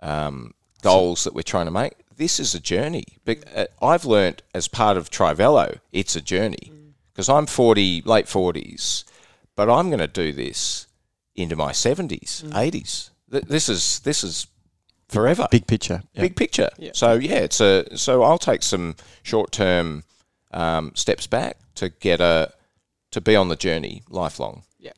um, 0.00 0.52
goals 0.82 1.24
that 1.24 1.34
we're 1.34 1.42
trying 1.42 1.66
to 1.66 1.72
make. 1.72 1.94
This 2.14 2.38
is 2.38 2.54
a 2.54 2.60
journey. 2.60 3.04
Uh, 3.26 3.66
I've 3.80 4.04
learnt 4.04 4.42
as 4.54 4.68
part 4.68 4.98
of 4.98 5.08
Trivelo, 5.08 5.78
it's 5.92 6.14
a 6.14 6.20
journey 6.20 6.72
because 7.12 7.28
I'm 7.28 7.46
40, 7.46 8.02
late 8.04 8.26
40s, 8.26 9.04
but 9.56 9.68
I'm 9.70 9.88
going 9.88 9.98
to 10.00 10.06
do 10.06 10.32
this 10.32 10.86
into 11.34 11.56
my 11.56 11.72
70s, 11.72 12.42
80s. 12.50 13.10
Th- 13.30 13.44
This 13.44 13.68
is 13.68 14.00
this 14.00 14.22
is 14.24 14.46
forever 15.08 15.46
Big 15.50 15.66
picture. 15.66 16.02
Yep. 16.14 16.22
big 16.22 16.36
picture. 16.36 16.70
Yeah. 16.78 16.90
So 16.94 17.14
yeah, 17.14 17.38
it's 17.40 17.60
a 17.60 17.96
so 17.96 18.22
I'll 18.22 18.38
take 18.38 18.62
some 18.62 18.96
short 19.22 19.52
term 19.52 20.04
um, 20.52 20.92
steps 20.94 21.26
back 21.26 21.56
to 21.76 21.88
get 21.88 22.20
a 22.20 22.52
to 23.10 23.20
be 23.20 23.36
on 23.36 23.48
the 23.48 23.56
journey 23.56 24.02
lifelong. 24.08 24.62
Yeah. 24.78 24.92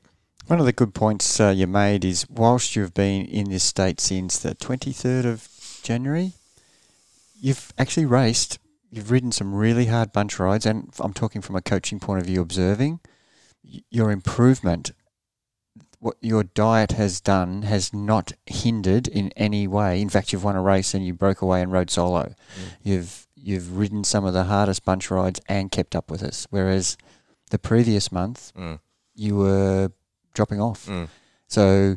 One 0.47 0.61
of 0.61 0.66
the 0.66 0.73
good 0.73 0.94
points 0.94 1.40
uh, 1.40 1.50
you 1.56 1.66
made 1.66 2.04
is 2.04 2.28
whilst 2.28 2.75
you've 2.76 2.94
been 2.94 3.26
in 3.26 3.50
this 3.50 3.64
state 3.64 4.00
since 4.00 4.38
the 4.38 4.54
23rd 4.54 5.25
of 5.26 5.49
January, 5.83 6.33
you've 7.40 7.73
actually 7.78 8.06
raced, 8.06 8.59
you've 8.95 9.11
ridden 9.11 9.33
some 9.33 9.55
really 9.55 9.87
hard 9.87 10.13
bunch 10.13 10.39
rides, 10.39 10.65
and 10.67 10.93
I'm 11.01 11.13
talking 11.13 11.43
from 11.43 11.57
a 11.57 11.61
coaching 11.63 11.99
point 11.99 12.21
of 12.21 12.27
view, 12.27 12.41
observing 12.41 13.01
your 13.91 14.11
improvement. 14.11 14.93
What 15.99 16.17
your 16.21 16.45
diet 16.45 16.93
has 16.93 17.21
done 17.21 17.63
has 17.63 17.93
not 17.95 18.33
hindered 18.47 19.09
in 19.09 19.33
any 19.37 19.67
way. 19.67 20.01
In 20.03 20.11
fact, 20.11 20.33
you've 20.33 20.45
won 20.45 20.55
a 20.55 20.61
race 20.63 20.93
and 20.93 21.05
you 21.05 21.15
broke 21.15 21.41
away 21.41 21.63
and 21.63 21.73
rode 21.73 21.91
solo. 21.91 22.35
You've 22.83 23.27
you've 23.35 23.77
ridden 23.77 24.05
some 24.05 24.25
of 24.25 24.33
the 24.35 24.45
hardest 24.45 24.85
bunch 24.85 25.11
rides 25.11 25.41
and 25.49 25.71
kept 25.71 25.97
up 25.97 26.11
with 26.11 26.23
us. 26.23 26.47
Whereas 26.51 26.97
the 27.51 27.59
previous 27.59 28.13
month, 28.13 28.53
Mm. 28.55 28.81
you 29.15 29.37
were 29.37 29.93
dropping 30.35 30.61
off. 30.61 30.87
Mm. 30.87 31.09
So 31.49 31.97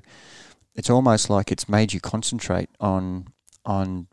it's 0.74 0.90
almost 0.90 1.30
like 1.30 1.52
it's 1.52 1.68
made 1.70 1.92
you 1.94 2.00
concentrate 2.00 2.70
on 2.80 3.28
on 3.66 4.08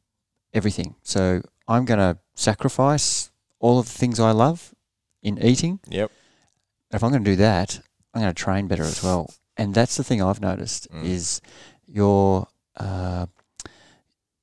everything. 0.53 0.97
So 1.03 1.41
I'm 1.69 1.85
going 1.85 1.99
to 2.01 2.19
sacrifice 2.35 3.31
all 3.61 3.79
of 3.79 3.87
the 3.87 3.93
things 3.99 4.21
I 4.21 4.31
love 4.33 4.75
in 5.23 5.39
eating. 5.43 5.81
Yep. 5.89 6.11
If 6.93 7.03
I'm 7.03 7.11
going 7.11 7.25
to 7.25 7.31
do 7.31 7.37
that, 7.37 7.81
I'm 8.13 8.23
going 8.23 8.35
to 8.35 8.43
train 8.43 8.67
better 8.69 8.83
as 8.85 9.03
well. 9.03 9.33
And 9.57 9.75
that's 9.75 9.97
the 9.97 10.05
thing 10.05 10.21
I've 10.23 10.41
noticed 10.41 10.89
Mm. 10.93 11.05
is 11.05 11.41
your 11.87 12.49
uh, 12.77 13.27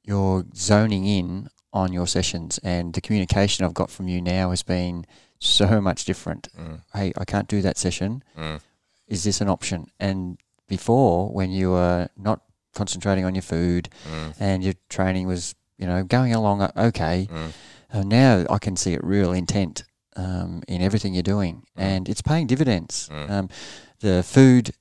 you're 0.03 0.45
zoning 0.55 1.05
in 1.05 1.49
on 1.73 1.93
your 1.93 2.07
sessions, 2.07 2.59
and 2.63 2.93
the 2.93 3.01
communication 3.01 3.63
I've 3.65 3.73
got 3.73 3.89
from 3.89 4.07
you 4.07 4.21
now 4.21 4.49
has 4.49 4.63
been 4.63 5.05
so 5.39 5.79
much 5.81 6.05
different. 6.05 6.49
Mm. 6.57 6.81
Hey, 6.93 7.13
I 7.17 7.25
can't 7.25 7.47
do 7.47 7.61
that 7.61 7.77
session 7.77 8.23
Mm. 8.37 8.61
is 9.07 9.23
this 9.23 9.41
an 9.41 9.49
option? 9.49 9.87
And 9.99 10.37
before, 10.67 11.29
when 11.29 11.51
you 11.51 11.71
were 11.71 12.09
not 12.17 12.41
concentrating 12.73 13.25
on 13.25 13.35
your 13.35 13.41
food 13.41 13.89
Mm. 14.09 14.33
and 14.39 14.63
your 14.63 14.73
training 14.89 15.27
was, 15.27 15.55
you 15.77 15.85
know, 15.87 16.03
going 16.03 16.33
along 16.33 16.61
okay, 16.77 17.27
Mm. 17.93 17.99
uh, 17.99 18.03
now 18.03 18.45
I 18.49 18.57
can 18.59 18.75
see 18.75 18.93
it 18.93 19.03
real 19.03 19.31
intent 19.31 19.83
um, 20.15 20.61
in 20.67 20.81
everything 20.81 21.13
you're 21.13 21.23
doing, 21.23 21.63
Mm. 21.77 21.81
and 21.81 22.09
it's 22.09 22.21
paying 22.21 22.47
dividends. 22.47 23.09
Mm. 23.11 23.29
Um, 23.29 23.49
the 23.99 24.23
food 24.23 24.71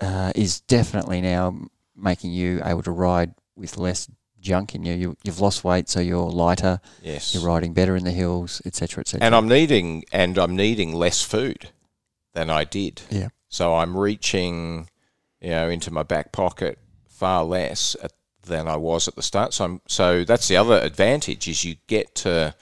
uh, 0.00 0.32
is 0.34 0.60
definitely 0.62 1.20
now 1.20 1.54
making 1.94 2.32
you 2.32 2.62
able 2.64 2.82
to 2.82 2.90
ride 2.90 3.34
with 3.56 3.76
less 3.76 4.08
junk 4.40 4.74
in 4.74 4.84
you. 4.84 4.94
you 4.94 5.16
you've 5.22 5.40
lost 5.40 5.64
weight, 5.64 5.88
so 5.90 6.00
you're 6.00 6.30
lighter. 6.30 6.80
Yes. 7.02 7.34
You're 7.34 7.44
riding 7.44 7.74
better 7.74 7.94
in 7.96 8.04
the 8.04 8.10
hills, 8.12 8.62
etc., 8.64 9.02
etc. 9.02 9.24
And 9.26 9.34
I'm 9.34 9.48
needing 9.48 10.04
and 10.12 10.38
I'm 10.38 10.56
needing 10.56 10.94
less 10.94 11.22
food 11.22 11.70
than 12.32 12.48
I 12.48 12.64
did. 12.64 13.02
Yeah. 13.10 13.28
So 13.48 13.74
I'm 13.74 13.96
reaching, 13.96 14.88
you 15.40 15.50
know, 15.50 15.68
into 15.68 15.90
my 15.90 16.02
back 16.04 16.32
pocket 16.32 16.78
far 17.06 17.44
less 17.44 17.96
at, 18.02 18.12
than 18.42 18.68
I 18.68 18.76
was 18.76 19.06
at 19.08 19.16
the 19.16 19.22
start. 19.22 19.52
So 19.54 19.64
I'm 19.64 19.80
so 19.86 20.24
that's 20.24 20.48
the 20.48 20.56
other 20.56 20.78
advantage 20.78 21.48
is 21.48 21.64
you 21.64 21.76
get 21.86 22.14
to 22.16 22.54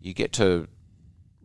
you 0.00 0.14
get 0.14 0.32
to 0.34 0.68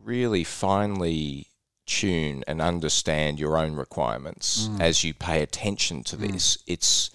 really 0.04 0.44
finely 0.44 1.48
tune 1.86 2.44
and 2.48 2.62
understand 2.62 3.40
your 3.40 3.58
own 3.58 3.76
requirements 3.76 4.68
Mm. 4.68 4.82
as 4.82 5.04
you 5.04 5.14
pay 5.14 5.42
attention 5.42 6.04
to 6.06 6.18
Mm. 6.18 6.32
this. 6.34 6.58
It's 6.68 7.10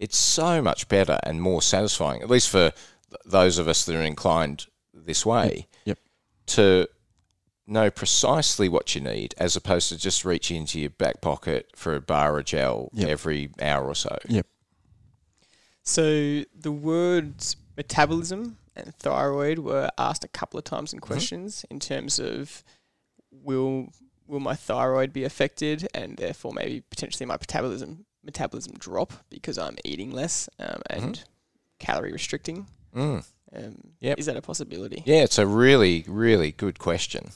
it's 0.00 0.18
so 0.18 0.60
much 0.60 0.88
better 0.88 1.18
and 1.22 1.40
more 1.40 1.62
satisfying, 1.62 2.20
at 2.20 2.28
least 2.28 2.48
for 2.48 2.70
th- 2.72 3.20
those 3.24 3.58
of 3.58 3.68
us 3.68 3.84
that 3.84 3.94
are 3.94 4.02
inclined 4.02 4.66
this 4.92 5.24
way, 5.24 5.66
Yep. 5.84 5.98
to 6.46 6.88
know 7.66 7.90
precisely 7.90 8.68
what 8.68 8.94
you 8.94 9.00
need 9.00 9.34
as 9.38 9.54
opposed 9.56 9.88
to 9.88 9.96
just 9.96 10.24
reaching 10.24 10.56
into 10.58 10.80
your 10.80 10.90
back 10.90 11.20
pocket 11.22 11.70
for 11.76 11.94
a 11.94 12.00
bar 12.00 12.38
of 12.38 12.44
gel 12.44 12.90
Yep. 12.92 13.08
every 13.08 13.50
hour 13.62 13.86
or 13.86 13.94
so. 13.94 14.18
So 15.84 16.44
the 16.58 16.72
words 16.72 17.56
metabolism 17.76 18.56
and 18.74 18.94
thyroid 18.96 19.58
were 19.60 19.90
asked 19.98 20.24
a 20.24 20.28
couple 20.28 20.58
of 20.58 20.64
times 20.64 20.92
in 20.92 20.98
Mm-hmm. 21.00 21.06
questions 21.12 21.64
in 21.70 21.78
terms 21.80 22.18
of 22.18 22.62
will 23.30 23.88
will 24.26 24.40
my 24.40 24.54
thyroid 24.54 25.12
be 25.12 25.24
affected 25.24 25.86
and 25.92 26.16
therefore 26.16 26.52
maybe 26.54 26.80
potentially 26.88 27.26
my 27.26 27.34
metabolism 27.34 28.06
metabolism 28.24 28.72
drop 28.78 29.12
because 29.28 29.58
I'm 29.58 29.76
eating 29.84 30.10
less 30.10 30.48
um, 30.58 30.80
and 30.88 31.22
calorie 31.78 32.12
restricting. 32.12 32.66
Mm. 32.96 33.24
Um, 33.54 33.76
Yep. 34.00 34.18
Is 34.18 34.26
that 34.26 34.36
a 34.36 34.42
possibility? 34.42 35.02
Yeah, 35.04 35.22
it's 35.22 35.38
a 35.38 35.46
really, 35.46 36.04
really 36.08 36.52
good 36.52 36.78
question. 36.78 37.30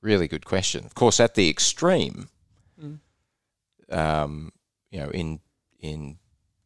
Really 0.00 0.26
good 0.28 0.44
question. 0.46 0.84
Of 0.86 0.94
course, 0.94 1.20
at 1.20 1.34
the 1.34 1.48
extreme, 1.50 2.28
Mm. 2.82 3.00
um, 3.90 4.52
you 4.90 4.98
know, 5.00 5.10
in 5.10 5.40
in 5.78 6.18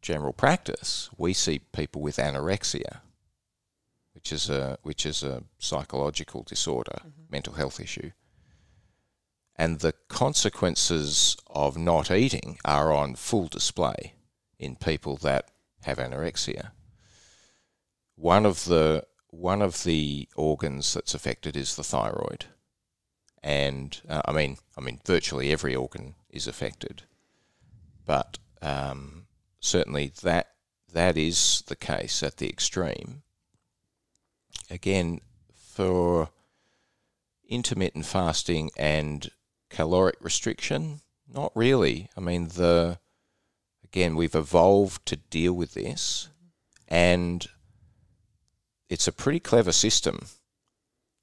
general 0.09 0.33
practice, 0.33 1.07
we 1.17 1.33
see 1.33 1.59
people 1.59 2.01
with 2.01 2.17
anorexia, 2.17 3.01
which 4.15 4.33
is 4.33 4.49
a 4.49 4.79
which 4.81 5.05
is 5.05 5.21
a 5.21 5.43
psychological 5.59 6.41
disorder, 6.41 6.97
mental 7.29 7.53
health 7.53 7.79
issue, 7.79 8.09
and 9.55 9.81
the 9.81 9.93
consequences 10.07 11.37
of 11.45 11.77
not 11.77 12.09
eating 12.09 12.57
are 12.65 12.91
on 12.91 13.13
full 13.13 13.47
display 13.47 14.15
in 14.57 14.75
people 14.75 15.15
that 15.17 15.51
have 15.83 15.99
anorexia. 15.99 16.71
One 18.15 18.47
of 18.47 18.65
the 18.65 19.05
one 19.27 19.61
of 19.61 19.83
the 19.83 20.27
organs 20.35 20.91
that's 20.95 21.13
affected 21.13 21.55
is 21.55 21.75
the 21.75 21.83
thyroid, 21.83 22.45
and 23.43 24.01
uh, 24.09 24.23
I 24.25 24.31
mean, 24.31 24.57
I 24.75 24.81
mean, 24.81 25.01
virtually 25.05 25.51
every 25.51 25.75
organ 25.75 26.15
is 26.31 26.47
affected, 26.47 27.03
but 28.07 28.39
um, 28.63 29.18
certainly 29.59 30.11
that 30.21 30.47
that 30.91 31.17
is 31.17 31.63
the 31.67 31.75
case 31.75 32.23
at 32.23 32.37
the 32.37 32.49
extreme. 32.49 33.21
Again, 34.69 35.21
for 35.53 36.29
intermittent 37.47 38.05
fasting 38.05 38.71
and 38.77 39.29
caloric 39.69 40.17
restriction, 40.21 41.01
not 41.31 41.51
really. 41.55 42.09
I 42.17 42.21
mean, 42.21 42.49
the 42.49 42.99
again, 43.83 44.15
we've 44.15 44.35
evolved 44.35 45.05
to 45.07 45.15
deal 45.15 45.53
with 45.53 45.73
this, 45.73 46.29
and 46.87 47.47
it's 48.89 49.07
a 49.07 49.11
pretty 49.13 49.39
clever 49.39 49.71
system. 49.71 50.25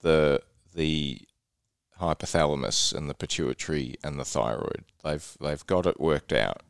The 0.02 0.42
the 0.74 1.20
hypothalamus 2.00 2.94
and 2.94 3.08
the 3.08 3.14
pituitary 3.14 3.96
and 4.04 4.18
the 4.18 4.24
thyroid. 4.24 4.84
They've 5.02 5.36
they've 5.40 5.66
got 5.66 5.86
it 5.86 6.00
worked 6.00 6.32
out. 6.32 6.62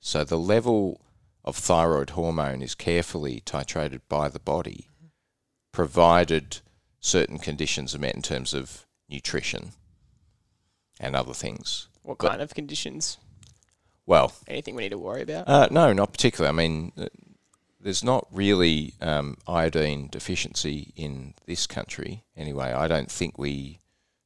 So 0.00 0.24
the 0.24 0.38
level 0.38 1.00
of 1.44 1.56
thyroid 1.56 2.10
hormone 2.10 2.62
is 2.62 2.74
carefully 2.74 3.40
titrated 3.44 4.00
by 4.08 4.28
the 4.28 4.38
body, 4.40 4.88
provided 5.72 6.58
certain 7.00 7.38
conditions 7.38 7.94
are 7.94 7.98
met 7.98 8.14
in 8.14 8.22
terms 8.22 8.52
of 8.52 8.86
nutrition 9.08 9.72
and 10.98 11.16
other 11.16 11.32
things. 11.34 11.88
What 12.02 12.18
But- 12.18 12.28
kind 12.30 12.42
of 12.42 12.54
conditions? 12.54 13.18
Well, 14.06 14.32
Anything 14.48 14.74
we 14.74 14.82
need 14.82 14.88
to 14.90 14.98
worry 14.98 15.22
about? 15.22 15.48
uh, 15.48 15.68
no, 15.70 15.92
not 15.92 16.12
particularly. 16.12 16.48
I 16.48 16.52
mean, 16.68 16.92
uh, 16.98 17.06
there's 17.78 18.02
not 18.02 18.26
really 18.32 18.94
um, 19.00 19.36
iodine 19.46 20.08
deficiency 20.08 20.92
in 20.96 21.34
this 21.46 21.66
country 21.66 22.24
anyway. 22.36 22.72
I 22.72 22.88
don't 22.88 23.10
think 23.10 23.38
we 23.38 23.78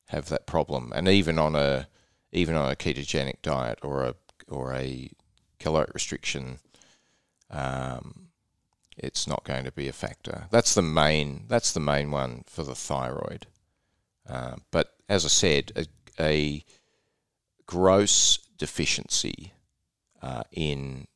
have 0.07 0.29
that 0.31 0.47
problem, 0.47 0.93
and 0.95 1.07
even 1.09 1.39
on 1.39 1.55
a 1.55 1.89
even 2.33 2.57
on 2.57 2.71
a 2.71 2.75
ketogenic 2.77 3.43
diet 3.43 3.79
or 3.83 4.05
a 4.05 4.15
or 4.49 4.75
a 4.75 5.11
caloric 5.61 5.93
restriction, 5.95 6.59
um, 7.55 8.29
it's 8.97 9.27
not 9.27 9.45
going 9.45 9.65
to 9.65 9.73
be 9.73 9.89
a 9.89 9.93
factor. 9.93 10.47
That's 10.51 10.75
the 10.75 10.83
main 10.83 11.45
that's 11.49 11.73
the 11.73 11.81
main 11.81 12.11
one 12.11 12.45
for 12.47 12.63
the 12.65 12.75
thyroid. 12.75 13.47
Uh, 14.29 14.57
but 14.71 14.95
as 15.09 15.25
I 15.25 15.29
said, 15.29 15.73
a, 15.77 15.87
a 16.23 16.65
gross 17.67 18.39
deficiency 18.57 19.53
uh, 20.23 20.45
in 20.53 21.07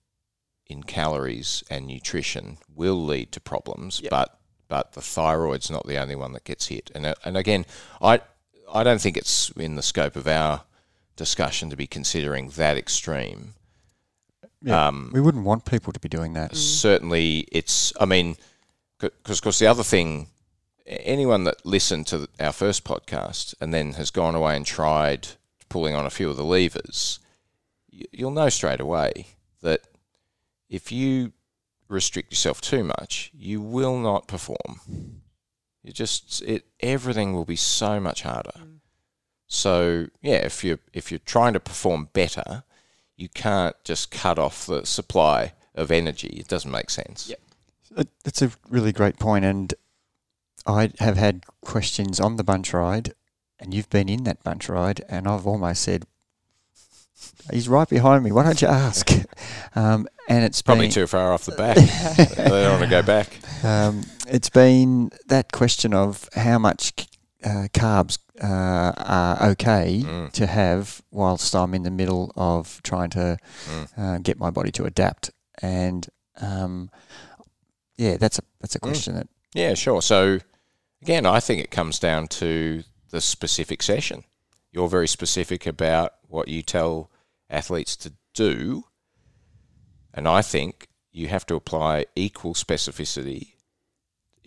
in 0.66 0.82
calories 0.82 1.64
and 1.70 1.86
nutrition 1.86 2.58
will 2.74 3.02
lead 3.04 3.32
to 3.32 3.40
problems, 3.40 4.00
Yep. 4.02 4.10
but 4.10 4.38
but 4.68 4.92
the 4.92 5.00
thyroid's 5.00 5.70
not 5.70 5.86
the 5.86 5.96
only 5.96 6.14
one 6.14 6.32
that 6.32 6.44
gets 6.44 6.66
hit. 6.66 6.90
And 6.94 7.06
uh, 7.06 7.14
and 7.24 7.36
again, 7.36 7.64
I 8.02 8.20
I 8.72 8.82
don't 8.84 9.00
think 9.00 9.16
it's 9.16 9.50
in 9.50 9.76
the 9.76 9.82
scope 9.82 10.16
of 10.16 10.26
our 10.28 10.62
discussion 11.16 11.70
to 11.70 11.76
be 11.76 11.86
considering 11.86 12.50
that 12.50 12.76
extreme. 12.76 13.54
Yeah. 14.62 14.88
Um, 14.88 15.10
We 15.12 15.20
wouldn't 15.20 15.44
want 15.44 15.64
people 15.64 15.92
to 15.92 16.00
be 16.00 16.08
doing 16.08 16.32
that. 16.34 16.56
certainly 16.56 17.46
it's 17.52 17.92
i 18.00 18.04
mean 18.04 18.36
because 18.98 19.38
of 19.38 19.42
course 19.42 19.58
the 19.60 19.66
other 19.68 19.84
thing 19.84 20.26
anyone 20.86 21.44
that 21.44 21.64
listened 21.64 22.06
to 22.08 22.28
our 22.40 22.52
first 22.52 22.82
podcast 22.84 23.54
and 23.60 23.72
then 23.72 23.92
has 23.92 24.10
gone 24.10 24.34
away 24.34 24.56
and 24.56 24.66
tried 24.66 25.28
pulling 25.68 25.94
on 25.94 26.06
a 26.06 26.10
few 26.10 26.28
of 26.30 26.36
the 26.36 26.44
levers 26.44 27.20
you'll 27.90 28.30
know 28.32 28.48
straight 28.48 28.80
away 28.80 29.26
that 29.62 29.82
if 30.68 30.90
you 30.90 31.32
restrict 31.88 32.32
yourself 32.32 32.60
too 32.60 32.82
much 32.82 33.30
you 33.34 33.60
will 33.60 33.98
not 33.98 34.26
perform 34.26 34.80
you 35.84 35.92
just 35.92 36.42
it 36.42 36.64
everything 36.80 37.32
will 37.32 37.44
be 37.44 37.56
so 37.56 38.00
much 38.00 38.22
harder 38.22 38.60
so 39.46 40.06
yeah 40.20 40.36
if 40.36 40.64
you 40.64 40.78
if 40.92 41.10
you're 41.12 41.18
trying 41.24 41.52
to 41.52 41.60
perform 41.60 42.08
better 42.12 42.64
you 43.18 43.28
can't 43.28 43.76
just 43.84 44.10
cut 44.10 44.38
off 44.38 44.64
the 44.64 44.86
supply 44.86 45.52
of 45.74 45.90
energy. 45.90 46.28
It 46.40 46.48
doesn't 46.48 46.70
make 46.70 46.88
sense. 46.88 47.28
Yep. 47.28 47.40
It- 47.98 48.08
It's 48.24 48.40
a 48.42 48.50
really 48.70 48.92
great 48.92 49.18
point, 49.18 49.44
and 49.44 49.74
I 50.66 50.90
have 51.00 51.16
had 51.18 51.44
questions 51.60 52.18
on 52.20 52.36
the 52.36 52.44
bunch 52.44 52.72
ride, 52.72 53.12
and 53.58 53.74
you've 53.74 53.90
been 53.90 54.08
in 54.08 54.24
that 54.24 54.42
bunch 54.44 54.68
ride, 54.68 55.04
and 55.08 55.26
I've 55.28 55.46
almost 55.46 55.82
said, 55.82 56.06
"He's 57.52 57.68
right 57.68 57.88
behind 57.88 58.22
me. 58.24 58.30
Why 58.32 58.44
don't 58.44 58.60
you 58.62 58.68
ask?" 58.68 59.10
um, 59.74 60.06
and 60.28 60.44
it's 60.44 60.62
Probably 60.62 60.86
been, 60.86 60.92
too 60.92 61.06
far 61.06 61.32
off 61.32 61.44
the 61.44 61.52
back. 61.52 61.76
they 62.36 62.44
don't 62.44 62.72
want 62.78 62.82
to 62.84 62.88
go 62.90 63.02
back. 63.02 63.28
um, 63.64 64.04
it's 64.28 64.50
been 64.50 65.10
that 65.26 65.50
question 65.52 65.94
of 65.94 66.28
how 66.34 66.58
much 66.58 66.92
uh, 67.48 67.68
carbs 67.72 68.18
uh, 68.42 68.92
are 68.96 69.50
okay 69.50 70.02
Mm. 70.04 70.30
to 70.32 70.46
have 70.46 71.02
whilst 71.10 71.54
I'm 71.54 71.74
in 71.74 71.82
the 71.82 71.90
middle 71.90 72.32
of 72.36 72.80
trying 72.82 73.10
to 73.10 73.38
Mm. 73.70 73.88
uh, 73.96 74.18
get 74.18 74.38
my 74.38 74.50
body 74.50 74.70
to 74.72 74.84
adapt. 74.84 75.30
And 75.62 76.08
um, 76.40 76.90
yeah, 77.96 78.16
that's 78.16 78.38
a 78.38 78.42
that's 78.60 78.76
a 78.76 78.80
Mm. 78.80 78.88
question 78.88 79.14
that 79.14 79.28
Yeah, 79.54 79.74
sure. 79.74 80.02
So 80.02 80.38
again, 81.02 81.26
I 81.26 81.40
think 81.40 81.60
it 81.64 81.70
comes 81.70 81.98
down 81.98 82.28
to 82.42 82.84
the 83.10 83.20
specific 83.20 83.82
session. 83.82 84.24
You're 84.72 84.88
very 84.88 85.08
specific 85.08 85.66
about 85.66 86.12
what 86.28 86.48
you 86.48 86.62
tell 86.62 87.10
athletes 87.50 87.96
to 87.96 88.12
do, 88.34 88.84
and 90.14 90.28
I 90.28 90.42
think 90.42 90.88
you 91.10 91.28
have 91.28 91.46
to 91.46 91.54
apply 91.56 92.06
equal 92.14 92.54
specificity 92.54 93.54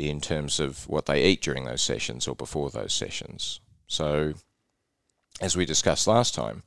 in 0.09 0.21
terms 0.21 0.59
of 0.59 0.87
what 0.87 1.05
they 1.05 1.23
eat 1.23 1.41
during 1.41 1.65
those 1.65 1.81
sessions 1.81 2.27
or 2.27 2.35
before 2.35 2.69
those 2.69 2.93
sessions. 2.93 3.59
So, 3.87 4.33
as 5.39 5.55
we 5.55 5.65
discussed 5.65 6.07
last 6.07 6.33
time, 6.33 6.63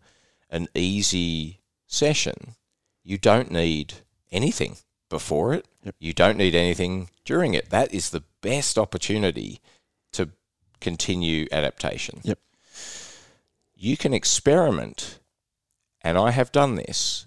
an 0.51 0.69
easy 0.75 1.61
session, 1.87 2.55
you 3.03 3.19
don't 3.19 3.51
need 3.51 3.95
anything 4.31 4.77
before 5.09 5.55
it. 5.55 5.67
Yep. 5.85 5.95
You 5.99 6.13
don't 6.13 6.39
need 6.39 6.55
anything 6.55 7.09
during 7.25 7.55
it. 7.55 7.71
That 7.71 7.93
is 7.93 8.11
the 8.11 8.25
best 8.41 8.79
opportunity 8.79 9.61
to 10.13 10.31
continue 10.81 11.47
adaptation. 11.53 12.21
Yep. 12.23 12.39
You 13.77 13.97
can 13.97 14.15
experiment, 14.15 15.19
and 16.01 16.17
I 16.17 16.31
have 16.31 16.53
done 16.53 16.77
this 16.77 17.27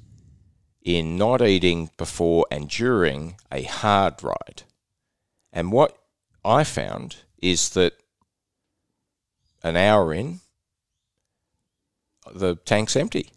in 0.81 1.17
not 1.17 1.41
eating 1.41 1.89
before 1.97 2.45
and 2.49 2.69
during 2.69 3.35
a 3.51 3.63
hard 3.63 4.23
ride. 4.23 4.63
And 5.57 5.71
what 5.71 5.97
I 6.45 6.63
found 6.63 7.15
is 7.41 7.69
that 7.69 7.93
an 9.63 9.75
hour 9.75 10.13
in, 10.13 10.41
the 12.31 12.57
tank's 12.57 12.95
empty. 12.95 13.31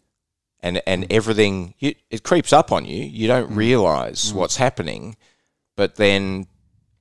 And, 0.59 0.83
and 0.85 1.07
everything, 1.11 1.73
you, 1.79 1.95
it 2.11 2.21
creeps 2.21 2.53
up 2.53 2.71
on 2.71 2.85
you. 2.85 3.03
You 3.03 3.25
don't 3.27 3.53
Mm. 3.53 3.55
realize 3.55 4.31
Mm. 4.31 4.35
what's 4.35 4.57
happening. 4.57 5.17
But 5.75 5.95
then 5.95 6.45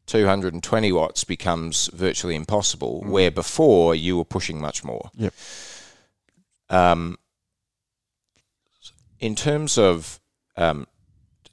220 0.06 0.90
watts 0.90 1.24
becomes 1.24 1.88
virtually 1.92 2.34
impossible, 2.34 3.02
where 3.02 3.30
before 3.30 3.94
you 3.94 4.16
were 4.16 4.24
pushing 4.24 4.58
much 4.58 4.82
more. 4.82 5.10
Yep. 5.16 5.34
Um, 6.70 7.18
in 9.18 9.34
terms 9.34 9.76
of 9.76 10.18
um, 10.56 10.86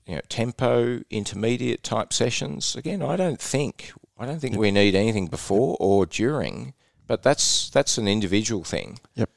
you 0.08 0.15
know 0.15 0.22
tempo, 0.30 1.02
intermediate 1.10 1.84
type 1.84 2.13
sessions, 2.13 2.76
again, 2.76 3.02
I 3.02 3.15
don't 3.15 3.39
think 3.39 3.91
I 4.17 4.26
don't 4.26 4.39
think 4.39 4.58
we 4.58 4.72
need 4.72 4.96
anything 4.96 5.28
before 5.28 5.78
or 5.80 6.06
during, 6.06 6.74
but 7.06 7.22
that's 7.24 7.70
that's 7.70 7.98
an 7.98 8.08
individual 8.08 8.63
thing. 8.63 9.00
Yep. 9.15 9.30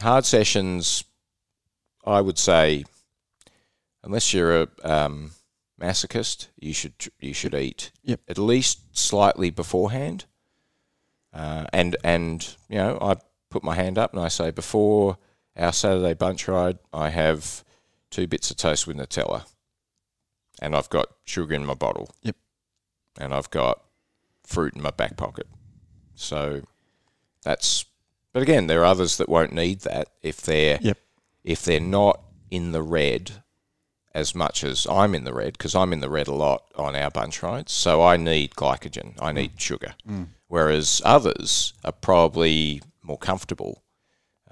Hard 0.00 0.24
sessions, 0.24 1.04
I 2.04 2.20
would 2.20 2.38
say, 2.38 2.84
unless 4.02 4.34
you're 4.34 4.62
a 4.62 4.68
um, 4.82 5.30
masochist, 5.80 6.48
you 6.58 6.74
should 6.74 6.94
you 7.20 7.32
should 7.32 7.54
eat 7.54 7.92
Yep. 8.02 8.20
at 8.28 8.38
least 8.38 8.96
slightly 8.98 9.50
beforehand. 9.50 10.24
Uh, 11.32 11.66
and 11.72 11.96
and 12.04 12.56
you 12.68 12.76
know, 12.76 12.98
I 13.00 13.16
put 13.50 13.62
my 13.64 13.74
hand 13.74 13.98
up 13.98 14.12
and 14.12 14.22
I 14.22 14.28
say 14.28 14.50
before 14.50 15.18
our 15.56 15.72
Saturday 15.72 16.14
bunch 16.14 16.48
ride, 16.48 16.78
I 16.92 17.10
have 17.10 17.64
two 18.14 18.26
bits 18.28 18.50
of 18.50 18.56
toast 18.56 18.86
with 18.86 18.96
Nutella, 18.96 19.44
and 20.62 20.76
I've 20.76 20.88
got 20.88 21.08
sugar 21.24 21.54
in 21.54 21.66
my 21.66 21.74
bottle. 21.74 22.10
Yep. 22.22 22.36
And 23.18 23.34
I've 23.34 23.50
got 23.50 23.82
fruit 24.44 24.74
in 24.74 24.82
my 24.82 24.90
back 24.90 25.16
pocket. 25.16 25.48
So 26.14 26.62
that's. 27.42 27.84
But 28.32 28.42
again, 28.42 28.66
there 28.66 28.82
are 28.82 28.86
others 28.86 29.16
that 29.18 29.28
won't 29.28 29.52
need 29.52 29.80
that 29.80 30.08
if 30.22 30.40
they're 30.42 30.78
Yep. 30.80 30.98
if 31.44 31.64
they're 31.64 31.80
not 31.80 32.20
in 32.50 32.72
the 32.72 32.82
red 32.82 33.42
as 34.12 34.34
much 34.34 34.62
as 34.62 34.86
I'm 34.88 35.14
in 35.14 35.24
the 35.24 35.34
red 35.34 35.54
because 35.54 35.74
I'm 35.74 35.92
in 35.92 36.00
the 36.00 36.08
red 36.08 36.28
a 36.28 36.34
lot 36.34 36.64
on 36.76 36.94
our 36.94 37.10
bunch 37.10 37.42
rides. 37.42 37.72
So 37.72 38.02
I 38.02 38.16
need 38.16 38.52
glycogen. 38.52 39.14
I 39.20 39.32
need 39.32 39.56
mm. 39.56 39.60
sugar. 39.60 39.94
Mm. 40.08 40.28
Whereas 40.46 41.02
others 41.04 41.74
are 41.84 41.92
probably 41.92 42.80
more 43.02 43.18
comfortable. 43.18 43.82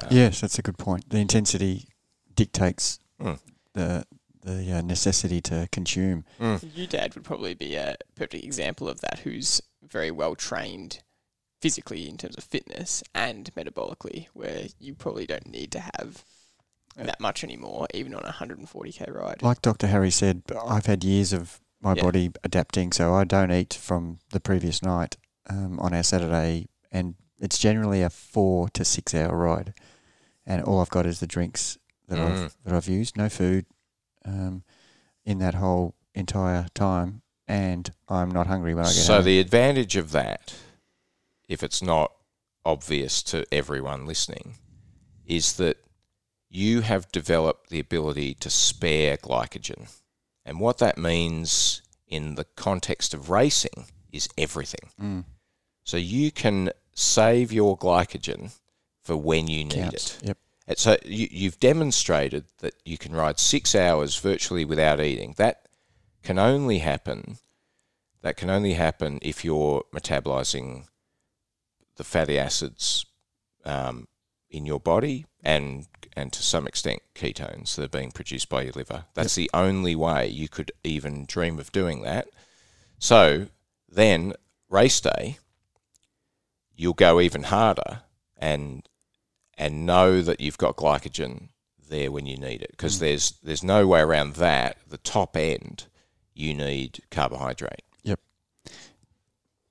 Uh, 0.01 0.09
yes, 0.11 0.41
that's 0.41 0.59
a 0.59 0.63
good 0.63 0.79
point. 0.79 1.11
The 1.11 1.19
intensity 1.19 1.87
dictates 2.35 2.99
Mm. 3.23 3.39
The 3.75 4.05
the 4.45 4.73
uh, 4.79 4.81
necessity 4.83 5.41
to 5.41 5.69
consume. 5.71 6.25
Your 6.41 6.87
dad 6.89 7.15
would 7.15 7.23
probably 7.25 7.55
be 7.55 7.77
a 7.77 7.95
perfect 8.17 8.43
example 8.45 8.89
of 8.89 9.01
that, 9.03 9.21
who's 9.21 9.61
very 9.87 10.11
well 10.11 10.35
trained 10.35 11.01
physically 11.61 12.09
in 12.09 12.17
terms 12.17 12.37
of 12.37 12.43
fitness 12.43 13.05
and 13.15 13.55
metabolically, 13.55 14.27
where 14.33 14.67
you 14.81 14.95
probably 14.95 15.27
don't 15.27 15.47
need 15.47 15.71
to 15.73 15.79
have 15.97 16.25
that 16.97 17.21
much 17.21 17.45
anymore, 17.45 17.87
even 17.95 18.15
on 18.15 18.25
a 18.25 18.33
140k 18.33 19.15
ride. 19.15 19.43
Like 19.43 19.63
Dr. 19.63 19.87
Harry 19.87 20.11
said, 20.11 20.43
I've 20.67 20.87
had 20.87 21.05
years 21.05 21.33
of 21.33 21.61
my 21.81 21.95
Yeah. 21.95 22.03
body 22.03 22.31
adapting, 22.43 22.91
so 22.93 23.15
I 23.15 23.23
don't 23.25 23.53
eat 23.53 23.73
from 23.75 24.19
the 24.31 24.41
previous 24.41 24.83
night 24.83 25.17
um, 25.49 25.79
on 25.79 25.95
our 25.95 26.03
Saturday, 26.03 26.67
and 26.91 27.15
it's 27.39 27.59
generally 27.59 28.03
a 28.03 28.11
four 28.11 28.69
to 28.71 28.85
six 28.85 29.15
hour 29.15 29.37
ride, 29.37 29.73
and 30.45 30.63
all 30.65 30.81
I've 30.81 30.91
got 30.91 31.07
is 31.07 31.21
the 31.21 31.27
drinks 31.29 31.79
that 32.13 32.19
Mm. 32.19 32.45
I've 32.45 32.57
that 32.65 32.75
I've 32.75 32.89
used, 32.89 33.17
no 33.17 33.29
food, 33.29 33.67
um, 34.25 34.63
in 35.25 35.39
that 35.39 35.55
whole 35.55 35.95
entire 36.15 36.67
time, 36.75 37.23
and 37.49 37.91
I'm 38.09 38.31
not 38.31 38.47
hungry 38.47 38.75
when 38.75 38.85
I 38.85 38.89
get 38.89 38.95
So 38.95 39.17
home. 39.17 39.25
the 39.25 39.41
advantage 39.41 39.97
of 39.97 40.13
that, 40.13 40.55
if 41.49 41.63
it's 41.63 41.83
not 41.83 42.13
obvious 42.65 43.23
to 43.25 43.45
everyone 43.53 44.07
listening, 44.07 44.55
is 45.27 45.55
that 45.55 45.79
you 46.49 46.83
have 46.83 47.11
developed 47.13 47.71
the 47.71 47.81
ability 47.81 48.35
to 48.35 48.51
spare 48.51 49.17
glycogen. 49.17 49.89
And 50.45 50.61
what 50.61 50.79
that 50.79 50.99
means 50.99 51.81
in 52.07 52.35
the 52.35 52.45
context 52.57 53.15
of 53.15 53.31
racing 53.31 53.87
is 54.13 54.29
everything. 54.37 54.91
Mm, 55.01 55.25
So 55.85 55.97
you 55.97 56.31
can 56.31 56.71
save 56.95 57.53
your 57.53 57.77
glycogen 57.79 58.51
for 59.03 59.17
when 59.17 59.49
you 59.49 59.65
need 59.65 59.75
counts. 59.75 60.19
it. 60.19 60.27
Yep. 60.29 60.39
So 60.77 60.97
you, 61.05 61.29
you've 61.31 61.61
demonstrated 61.61 62.45
that 62.59 62.75
you 62.85 62.97
can 62.97 63.15
ride 63.15 63.39
six 63.39 63.75
hours 63.75 64.19
virtually 64.19 64.65
without 64.65 65.01
eating. 65.01 65.35
That 65.37 65.67
can 66.23 66.39
only 66.39 66.79
happen. 66.79 67.39
That 68.23 68.37
can 68.37 68.49
only 68.49 68.75
happen 68.75 69.19
if 69.23 69.45
you're 69.45 69.85
metabolizing 69.93 70.87
the 71.97 72.05
fatty 72.05 72.39
acids 72.39 73.05
um, 73.65 74.07
in 74.51 74.67
your 74.67 74.81
body 74.81 75.27
and 75.43 75.87
and 76.15 76.33
to 76.33 76.43
some 76.43 76.67
extent 76.67 77.01
ketones 77.15 77.75
that 77.75 77.85
are 77.85 77.99
being 77.99 78.11
produced 78.11 78.49
by 78.49 78.63
your 78.63 78.73
liver. 78.73 79.07
That's 79.15 79.35
the 79.35 79.51
only 79.55 79.97
way 79.97 80.29
you 80.29 80.49
could 80.49 80.71
even 80.85 81.25
dream 81.25 81.59
of 81.59 81.73
doing 81.73 82.03
that. 82.03 82.29
So 82.99 83.47
then 83.89 84.35
race 84.69 85.01
day, 85.01 85.39
you'll 86.77 86.93
go 86.93 87.19
even 87.21 87.45
harder 87.45 88.03
and 88.37 88.87
and 89.59 89.87
know 89.87 90.23
that 90.23 90.41
you've 90.41 90.59
got 90.59 90.77
glycogen 90.77 91.49
there 91.89 92.11
when 92.11 92.27
you 92.27 92.37
need 92.37 92.63
it 92.63 92.71
because 92.71 92.99
there's 92.99 93.33
there's 93.43 93.63
no 93.63 93.87
way 93.87 94.01
around 94.01 94.35
that. 94.35 94.77
The 94.89 94.99
top 94.99 95.37
end, 95.37 95.87
you 96.35 96.55
need 96.55 97.03
carbohydrate. 97.11 97.85
Yep. 98.03 98.21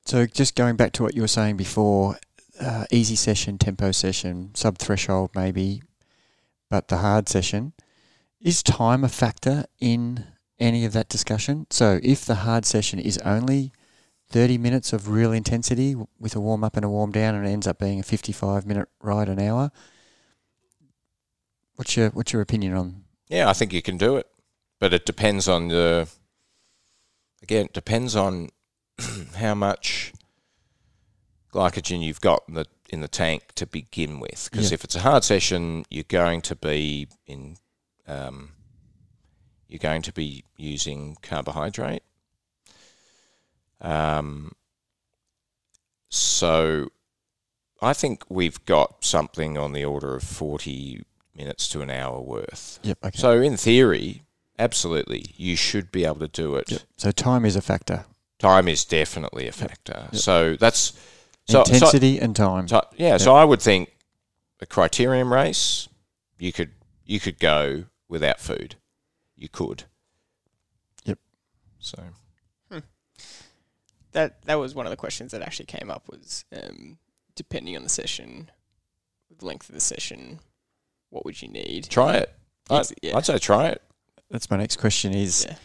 So 0.05 0.25
just 0.25 0.55
going 0.55 0.75
back 0.75 0.93
to 0.93 1.03
what 1.03 1.15
you 1.15 1.21
were 1.21 1.27
saying 1.27 1.57
before, 1.57 2.17
uh, 2.59 2.85
easy 2.91 3.15
session, 3.15 3.57
tempo 3.57 3.91
session, 3.91 4.51
sub 4.53 4.77
threshold 4.77 5.31
maybe, 5.35 5.81
but 6.69 6.87
the 6.87 6.97
hard 6.97 7.27
session, 7.27 7.73
is 8.39 8.63
time 8.63 9.03
a 9.03 9.09
factor 9.09 9.65
in 9.79 10.25
any 10.59 10.85
of 10.85 10.93
that 10.93 11.09
discussion? 11.09 11.67
So 11.69 11.99
if 12.03 12.25
the 12.25 12.35
hard 12.35 12.65
session 12.65 12.99
is 12.99 13.17
only 13.19 13.71
30 14.31 14.57
minutes 14.57 14.93
of 14.93 15.09
real 15.09 15.31
intensity 15.31 15.95
with 16.19 16.35
a 16.35 16.39
warm 16.39 16.63
up 16.63 16.75
and 16.75 16.85
a 16.85 16.89
warm 16.89 17.11
down 17.11 17.35
and 17.35 17.45
it 17.45 17.49
ends 17.51 17.67
up 17.67 17.79
being 17.79 17.99
a 17.99 18.03
55 18.03 18.65
minute 18.65 18.87
ride 19.01 19.29
an 19.29 19.39
hour, 19.39 19.71
what's 21.75 21.95
your 21.97 22.09
what's 22.11 22.31
your 22.33 22.41
opinion 22.41 22.73
on 22.73 23.03
Yeah, 23.29 23.49
I 23.49 23.53
think 23.53 23.73
you 23.73 23.81
can 23.81 23.97
do 23.97 24.17
it, 24.17 24.27
but 24.79 24.93
it 24.93 25.05
depends 25.05 25.47
on 25.47 25.67
the. 25.67 26.07
Again, 27.43 27.65
it 27.65 27.73
depends 27.73 28.15
on 28.15 28.49
how 29.35 29.55
much 29.55 30.13
glycogen 31.53 32.01
you've 32.01 32.21
got 32.21 32.43
in 32.47 32.53
the 32.53 32.65
in 32.89 33.01
the 33.01 33.07
tank 33.07 33.53
to 33.55 33.65
begin 33.65 34.19
with. 34.19 34.47
Because 34.51 34.71
Yeah. 34.71 34.75
if 34.75 34.83
it's 34.83 34.95
a 34.95 34.99
hard 35.01 35.23
session, 35.23 35.85
you're 35.89 36.03
going 36.07 36.41
to 36.41 36.55
be 36.55 37.07
in. 37.25 37.57
Um, 38.07 38.51
you're 39.67 39.79
going 39.79 40.01
to 40.01 40.11
be 40.11 40.43
using 40.57 41.15
carbohydrate. 41.21 42.03
Um, 43.81 44.51
so, 46.09 46.89
I 47.81 47.93
think 47.93 48.23
we've 48.29 48.63
got 48.65 49.03
something 49.03 49.57
on 49.57 49.71
the 49.73 49.85
order 49.85 50.15
of 50.15 50.23
forty 50.23 51.03
minutes 51.35 51.67
to 51.69 51.81
an 51.81 51.89
hour 51.89 52.19
worth. 52.19 52.79
Yep, 52.83 52.97
okay. 53.05 53.17
So 53.17 53.41
in 53.41 53.57
theory, 53.57 54.23
absolutely, 54.59 55.25
you 55.37 55.55
should 55.55 55.91
be 55.91 56.05
able 56.05 56.19
to 56.19 56.27
do 56.27 56.55
it. 56.55 56.69
Yep. 56.71 56.81
So 56.97 57.11
time 57.11 57.45
is 57.45 57.55
a 57.55 57.61
factor. 57.61 58.05
Time 58.39 58.67
is 58.67 58.83
definitely 58.85 59.47
a 59.47 59.51
factor. 59.51 60.09
Yep. 60.11 60.15
So 60.15 60.55
that's 60.57 60.93
so, 61.47 61.63
so- 61.63 61.73
Intensity 61.73 62.19
and 62.19 62.35
time. 62.35 62.67
so- 62.67 62.85
yeah. 62.97 63.17
So 63.17 63.33
I 63.35 63.43
would 63.45 63.61
think 63.61 63.95
a 64.59 64.65
criterium 64.65 65.31
race, 65.31 65.87
you 66.37 66.51
could 66.51 66.71
you 67.05 67.19
could 67.19 67.39
go 67.39 67.85
without 68.09 68.39
food. 68.39 68.75
You 69.35 69.47
could. 69.49 69.85
Yep. 71.05 71.17
So 71.79 72.03
that 74.11 74.41
that 74.43 74.55
was 74.55 74.75
one 74.75 74.85
of 74.85 74.89
the 74.91 74.97
questions 74.97 75.31
that 75.31 75.41
actually 75.41 75.65
came 75.67 75.89
up 75.89 76.07
was 76.09 76.45
um, 76.53 76.97
depending 77.35 77.75
on 77.77 77.83
the 77.83 77.89
session, 77.89 78.49
the 79.37 79.45
length 79.45 79.69
of 79.69 79.75
the 79.75 79.81
session, 79.81 80.39
what 81.09 81.25
would 81.25 81.41
you 81.41 81.47
need? 81.47 81.89
try 81.89 82.15
it. 82.15 82.33
I'd, 82.69 82.85
yeah. 83.01 83.17
I'd 83.17 83.25
say 83.25 83.37
try 83.37 83.67
it. 83.67 83.81
That's 84.29 84.49
my 84.49 84.57
next 84.57 84.77
question 84.77 85.13
is 85.13 85.45
Yeah. 85.49 85.55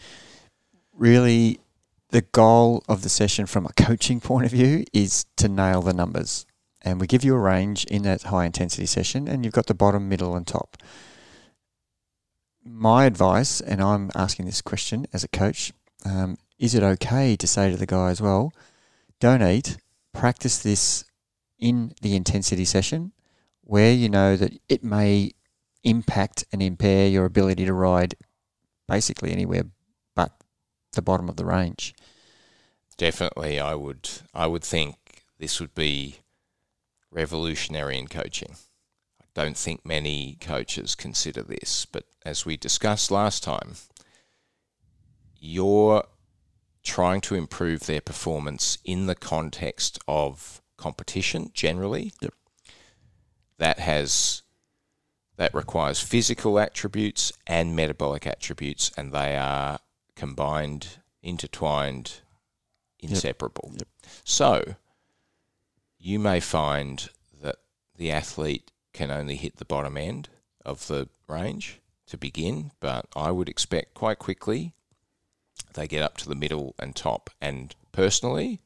really 0.93 1.59
the 2.09 2.21
goal 2.21 2.83
of 2.87 3.01
the 3.01 3.09
session 3.09 3.45
from 3.45 3.65
a 3.65 3.73
coaching 3.73 4.19
point 4.19 4.45
of 4.45 4.51
view 4.51 4.83
is 4.93 5.25
to 5.37 5.47
nail 5.47 5.81
the 5.81 5.93
numbers. 5.93 6.45
And 6.81 7.01
we 7.01 7.07
give 7.07 7.23
you 7.23 7.33
a 7.35 7.39
range 7.39 7.83
in 7.85 8.03
that 8.03 8.23
high 8.23 8.45
intensity 8.45 8.85
session, 8.85 9.27
and 9.27 9.43
you've 9.43 9.53
got 9.53 9.65
the 9.65 9.73
bottom, 9.73 10.07
middle, 10.07 10.35
and 10.37 10.47
top. 10.47 10.77
My 12.63 13.05
advice, 13.05 13.59
and 13.61 13.81
I'm 13.81 14.11
asking 14.15 14.45
this 14.45 14.61
question 14.61 15.05
as 15.11 15.23
a 15.23 15.27
coach, 15.27 15.73
um, 16.05 16.37
is 16.59 16.75
it 16.75 16.83
okay 16.83 17.35
to 17.35 17.47
say 17.47 17.69
to 17.69 17.77
the 17.77 17.85
guy 17.85 18.09
as 18.09 18.21
well, 18.21 18.51
don't 19.19 19.41
eat, 19.43 19.77
practice 20.13 20.59
this 20.59 21.05
in 21.59 21.93
the 22.01 22.15
intensity 22.15 22.65
session 22.65 23.11
where 23.61 23.91
you 23.91 24.09
know 24.09 24.35
that 24.35 24.53
it 24.69 24.83
may 24.83 25.31
impact 25.83 26.45
and 26.51 26.61
impair 26.61 27.07
your 27.07 27.25
ability 27.25 27.65
to 27.65 27.73
ride 27.73 28.15
basically 28.87 29.31
anywhere 29.31 29.63
but 30.15 30.31
the 30.93 31.01
bottom 31.01 31.29
of 31.29 31.35
the 31.35 31.45
range. 31.45 31.93
Definitely, 32.97 33.59
I 33.59 33.75
would. 33.75 34.09
I 34.33 34.47
would 34.47 34.63
think 34.63 35.23
this 35.37 35.59
would 35.59 35.75
be 35.75 36.17
revolutionary 37.11 37.97
in 37.97 38.07
coaching. 38.07 38.55
I 39.21 39.25
don't 39.35 39.57
think 39.57 39.85
many 39.85 40.37
coaches 40.41 40.95
consider 40.95 41.43
this, 41.43 41.85
but 41.85 42.05
as 42.25 42.45
we 42.45 42.57
discussed 42.57 43.11
last 43.11 43.43
time, 43.43 43.75
your 45.39 46.05
trying 46.83 47.21
to 47.21 47.35
improve 47.35 47.85
their 47.85 48.01
performance 48.01 48.77
in 48.85 49.07
the 49.07 49.15
context 49.15 49.99
of 50.07 50.61
competition 50.77 51.51
generally. 51.53 52.13
Yep. 52.21 52.33
That 53.57 53.79
has 53.79 54.43
that 55.35 55.53
requires 55.53 55.99
physical 55.99 56.59
attributes 56.59 57.31
and 57.45 57.75
metabolic 57.75 58.25
attributes, 58.25 58.91
and 58.97 59.11
they 59.11 59.35
are 59.37 59.79
combined, 60.15 60.97
intertwined, 61.21 62.21
inseparable. 62.99 63.71
Yep. 63.73 63.87
So 64.23 64.75
you 65.99 66.19
may 66.19 66.39
find 66.39 67.09
that 67.41 67.57
the 67.97 68.11
athlete 68.11 68.71
can 68.93 69.11
only 69.11 69.35
hit 69.35 69.57
the 69.57 69.65
bottom 69.65 69.97
end 69.97 70.29
of 70.65 70.87
the 70.87 71.07
range 71.27 71.81
to 72.07 72.17
begin, 72.17 72.71
but 72.79 73.05
I 73.15 73.31
would 73.31 73.49
expect 73.49 73.93
quite 73.93 74.17
quickly 74.17 74.73
they 75.77 75.87
get 75.87 76.03
up 76.03 76.17
to 76.17 76.27
the 76.27 76.35
middle 76.35 76.75
and 76.79 76.95
top. 76.95 77.29
And 77.39 77.73
personally, 77.91 78.59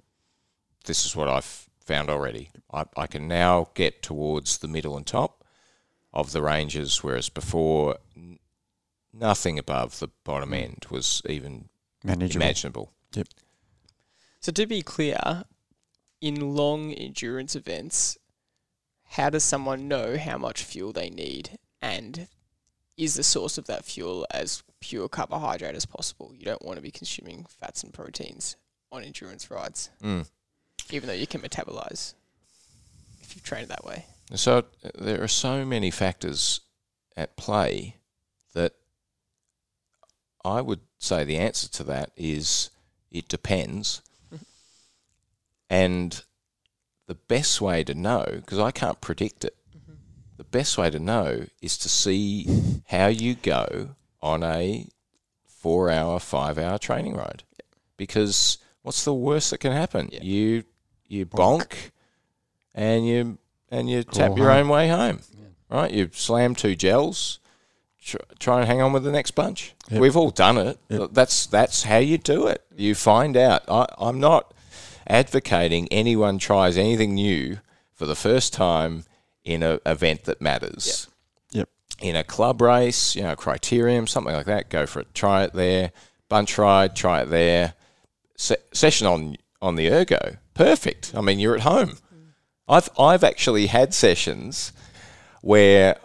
this 0.86 1.06
is 1.06 1.16
what 1.16 1.28
I've 1.28 1.70
found 1.84 2.10
already. 2.10 2.50
I, 2.74 2.86
I 2.96 3.06
can 3.06 3.28
now 3.28 3.70
get 3.76 4.02
towards 4.02 4.58
the 4.58 4.68
middle 4.68 4.98
and 4.98 5.06
top 5.06 5.44
of 6.14 6.32
the 6.32 6.42
ranges, 6.42 7.04
whereas 7.04 7.30
before, 7.30 7.98
n- 8.16 8.40
nothing 9.14 9.60
above 9.60 10.00
the 10.00 10.08
bottom 10.24 10.52
mm. 10.52 10.64
end 10.64 10.86
was 10.90 11.22
even 11.28 11.70
Manageable. 12.04 12.42
imaginable. 12.42 12.92
So 14.40 14.52
to 14.54 14.66
be 14.66 14.82
clear, 14.82 15.44
in 16.20 16.56
long 16.56 16.94
endurance 16.94 17.56
events, 17.56 18.18
how 19.10 19.30
does 19.30 19.44
someone 19.44 19.88
know 19.88 20.18
how 20.18 20.38
much 20.38 20.64
fuel 20.64 20.94
they 20.94 21.10
need 21.10 21.60
and 21.82 22.28
is 22.98 23.16
the 23.16 23.24
source 23.24 23.58
of 23.58 23.68
that 23.68 23.86
fuel 23.86 24.26
as 24.32 24.64
pure 24.82 25.08
carbohydrate 25.08 25.76
as 25.76 25.86
possible? 25.86 26.34
You 26.36 26.44
don't 26.46 26.62
want 26.66 26.76
to 26.76 26.82
be 26.82 26.92
consuming 26.92 27.46
fats 27.46 27.84
and 27.84 27.94
proteins 27.94 28.58
on 28.92 29.04
endurance 29.04 29.50
rides, 29.50 29.90
Mm. 30.02 30.28
even 30.90 31.08
though 31.08 31.14
you 31.14 31.28
can 31.28 31.42
metabolize 31.42 32.14
if 33.22 33.34
you've 33.36 33.44
trained 33.46 33.70
that 33.70 33.86
way. 33.86 34.06
So 34.36 34.66
uh, 34.84 34.90
there 34.96 35.22
are 35.24 35.28
so 35.28 35.64
many 35.66 35.92
factors 35.92 36.60
at 37.16 37.38
play 37.38 37.98
that 38.54 38.74
I 40.44 40.62
would 40.62 40.82
say 41.00 41.24
the 41.24 41.38
answer 41.38 41.70
to 41.70 41.84
that 41.86 42.12
is 42.18 42.70
it 43.12 43.28
depends. 43.28 44.02
and 45.70 46.24
the 47.08 47.16
best 47.16 47.62
way 47.62 47.84
to 47.84 47.94
know, 47.94 48.26
because 48.36 48.60
I 48.60 48.72
can't 48.72 49.00
predict 49.02 49.46
it, 49.46 49.56
the 50.38 50.44
best 50.46 50.78
way 50.78 50.90
to 50.90 51.00
know 51.00 51.46
is 51.62 51.78
to 51.80 51.90
see 51.90 52.82
how 52.88 53.08
you 53.08 53.36
go 53.36 53.96
on 54.22 54.44
a 54.44 54.88
four 55.46 55.90
hour, 55.90 56.20
five 56.20 56.58
hour 56.58 56.78
training 56.78 57.16
ride. 57.16 57.44
Because 57.98 58.58
what's 58.82 59.06
the 59.06 59.14
worst 59.14 59.52
that 59.52 59.60
can 59.60 59.72
happen? 59.72 60.10
Yeah. 60.12 60.24
You 60.24 60.64
you 61.08 61.26
Bonk. 61.26 61.92
and 62.74 63.06
you 63.06 63.38
and 63.70 63.90
you 63.90 64.04
tap 64.04 64.38
your 64.38 64.52
own 64.52 64.70
way 64.70 64.88
home. 64.88 65.20
Right? 65.70 65.92
You 65.92 66.10
slam 66.12 66.54
two 66.56 66.76
gels, 66.76 67.40
tr- 68.04 68.18
try 68.40 68.60
and 68.60 68.68
hang 68.68 68.82
on 68.82 68.92
with 68.92 69.04
the 69.04 69.12
next 69.12 69.32
bunch. 69.32 69.74
Yep. 69.90 70.02
We've 70.02 70.18
all 70.18 70.32
done 70.32 70.58
it. 70.58 70.78
Yep. 70.90 71.10
That's 71.14 71.46
that's 71.46 71.84
how 71.84 71.98
you 71.98 72.18
do 72.18 72.48
it. 72.48 72.64
You 72.76 72.96
find 72.96 73.38
out. 73.38 73.64
I, 73.70 73.86
I'm 73.98 74.20
not 74.20 74.54
advocating 75.08 75.88
anyone 75.90 76.40
tries 76.40 76.78
anything 76.78 77.16
new 77.16 77.60
for 77.94 78.06
the 78.06 78.16
first 78.16 78.54
time 78.54 79.06
in 79.44 79.64
an 79.64 79.80
event 79.86 80.26
that 80.26 80.42
matters. 80.42 81.08
In 82.02 82.16
a 82.16 82.24
club 82.24 82.62
race, 82.62 83.16
you 83.16 83.22
know, 83.22 83.36
criterium, 83.36 84.10
something 84.10 84.34
like 84.34 84.48
that, 84.48 84.70
go 84.70 84.86
for 84.86 85.02
it. 85.02 85.14
Try 85.14 85.44
it 85.44 85.54
there. 85.54 85.92
Bunch 86.30 86.58
ride, 86.58 86.96
try 86.96 87.22
it 87.22 87.30
there. 87.30 87.76
Se- 88.38 88.56
session 88.74 89.08
on 89.08 89.38
on 89.62 89.76
the 89.76 89.92
ergo, 89.92 90.38
perfect. 90.56 91.14
I 91.16 91.22
mean, 91.22 91.40
you're 91.40 91.56
at 91.56 91.62
home. 91.62 91.90
Mm. 92.14 92.32
I've 92.68 92.90
I've 92.98 93.24
actually 93.24 93.68
had 93.68 93.94
sessions 93.94 94.74
where 95.42 95.98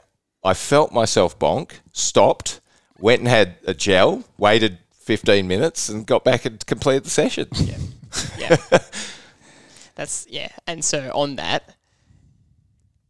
I 0.45 0.55
felt 0.55 0.93
myself 0.93 1.39
bonk, 1.39 1.73
stopped, 1.93 2.61
went 2.99 3.21
and 3.21 3.29
had 3.29 3.57
a 3.67 3.75
gel, 3.75 4.25
waited 4.39 4.79
15 4.93 5.47
minutes, 5.47 5.89
and 5.89 6.07
got 6.07 6.25
back 6.25 6.45
and 6.45 6.65
completed 6.67 7.05
the 7.05 7.11
session. 7.11 7.49
Yeah. 7.55 7.79
Yeah. 8.39 8.57
That's 9.95 10.27
yeah. 10.29 10.51
And 10.67 10.85
so 10.85 11.11
on 11.15 11.37
that, 11.37 11.75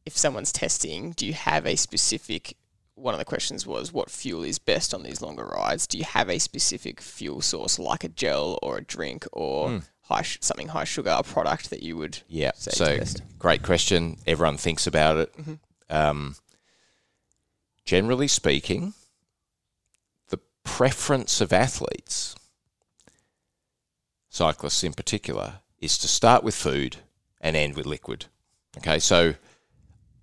if 0.04 0.16
someone's 0.16 0.52
testing, 0.52 1.12
do 1.12 1.26
you 1.26 1.34
have 1.34 1.66
a 1.66 1.76
specific 1.76 2.56
one 2.96 3.14
of 3.14 3.18
the 3.18 3.24
questions 3.24 3.66
was 3.66 3.92
what 3.92 4.10
fuel 4.10 4.42
is 4.42 4.58
best 4.58 4.92
on 4.92 5.02
these 5.02 5.20
longer 5.22 5.44
rides? 5.44 5.86
Do 5.86 5.96
you 5.98 6.04
have 6.04 6.28
a 6.28 6.38
specific 6.38 7.00
fuel 7.00 7.40
source 7.40 7.78
like 7.78 8.02
a 8.04 8.08
gel 8.08 8.58
or 8.62 8.78
a 8.78 8.84
drink 8.84 9.26
or 9.32 9.82
high 10.02 10.22
sh- 10.22 10.38
something 10.40 10.68
high 10.68 10.84
sugar 10.84 11.18
product 11.22 11.70
that 11.70 11.82
you 11.82 11.96
would 11.96 12.18
Yeah. 12.28 12.52
So 12.56 12.84
great 13.38 13.62
question. 13.62 14.16
Everyone 14.26 14.56
thinks 14.56 14.86
about 14.86 15.16
it. 15.18 15.34
Um, 15.90 16.36
generally 17.84 18.28
speaking, 18.28 18.94
the 20.30 20.38
preference 20.64 21.40
of 21.40 21.52
athletes, 21.52 22.34
cyclists 24.30 24.82
in 24.82 24.92
particular, 24.92 25.60
is 25.80 25.98
to 25.98 26.08
start 26.08 26.42
with 26.42 26.54
food 26.54 26.96
and 27.40 27.54
end 27.56 27.76
with 27.76 27.86
liquid. 27.86 28.26
Okay, 28.78 28.98
so 28.98 29.34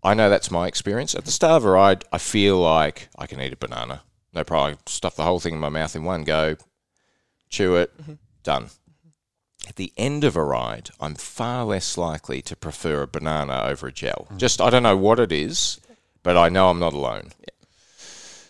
I 0.04 0.14
know 0.14 0.30
that's 0.30 0.52
my 0.52 0.68
experience. 0.68 1.16
At 1.16 1.26
the 1.26 1.32
start 1.32 1.58
of 1.58 1.66
a 1.66 1.72
ride, 1.72 2.04
I 2.12 2.18
feel 2.18 2.60
like 2.60 3.08
I 3.18 3.26
can 3.26 3.40
eat 3.42 3.54
a 3.54 3.58
banana. 3.58 4.04
No 4.34 4.44
problem. 4.44 4.74
I 4.74 4.90
stuff 4.90 5.16
the 5.16 5.24
whole 5.24 5.40
thing 5.40 5.54
in 5.54 5.60
my 5.60 5.70
mouth 5.70 5.96
in 5.96 6.04
one 6.04 6.24
go, 6.24 6.58
chew 7.50 7.76
it, 7.76 7.96
mm-hmm. 8.02 8.14
done. 8.44 8.70
At 9.68 9.78
the 9.78 9.94
end 9.96 10.24
of 10.24 10.36
a 10.36 10.44
ride, 10.44 10.90
I'm 11.00 11.16
far 11.16 11.64
less 11.64 11.98
likely 11.98 12.42
to 12.42 12.56
prefer 12.56 13.04
a 13.04 13.08
banana 13.08 13.64
over 13.66 13.88
a 13.88 13.94
gel. 13.94 14.28
Mm. 14.32 14.38
Just 14.38 14.60
I 14.60 14.70
don't 14.70 14.84
know 14.84 14.98
what 14.98 15.20
it 15.20 15.32
is, 15.32 15.80
but 16.22 16.36
I 16.36 16.50
know 16.50 16.70
I'm 16.70 16.80
not 16.80 16.94
alone. 16.94 17.32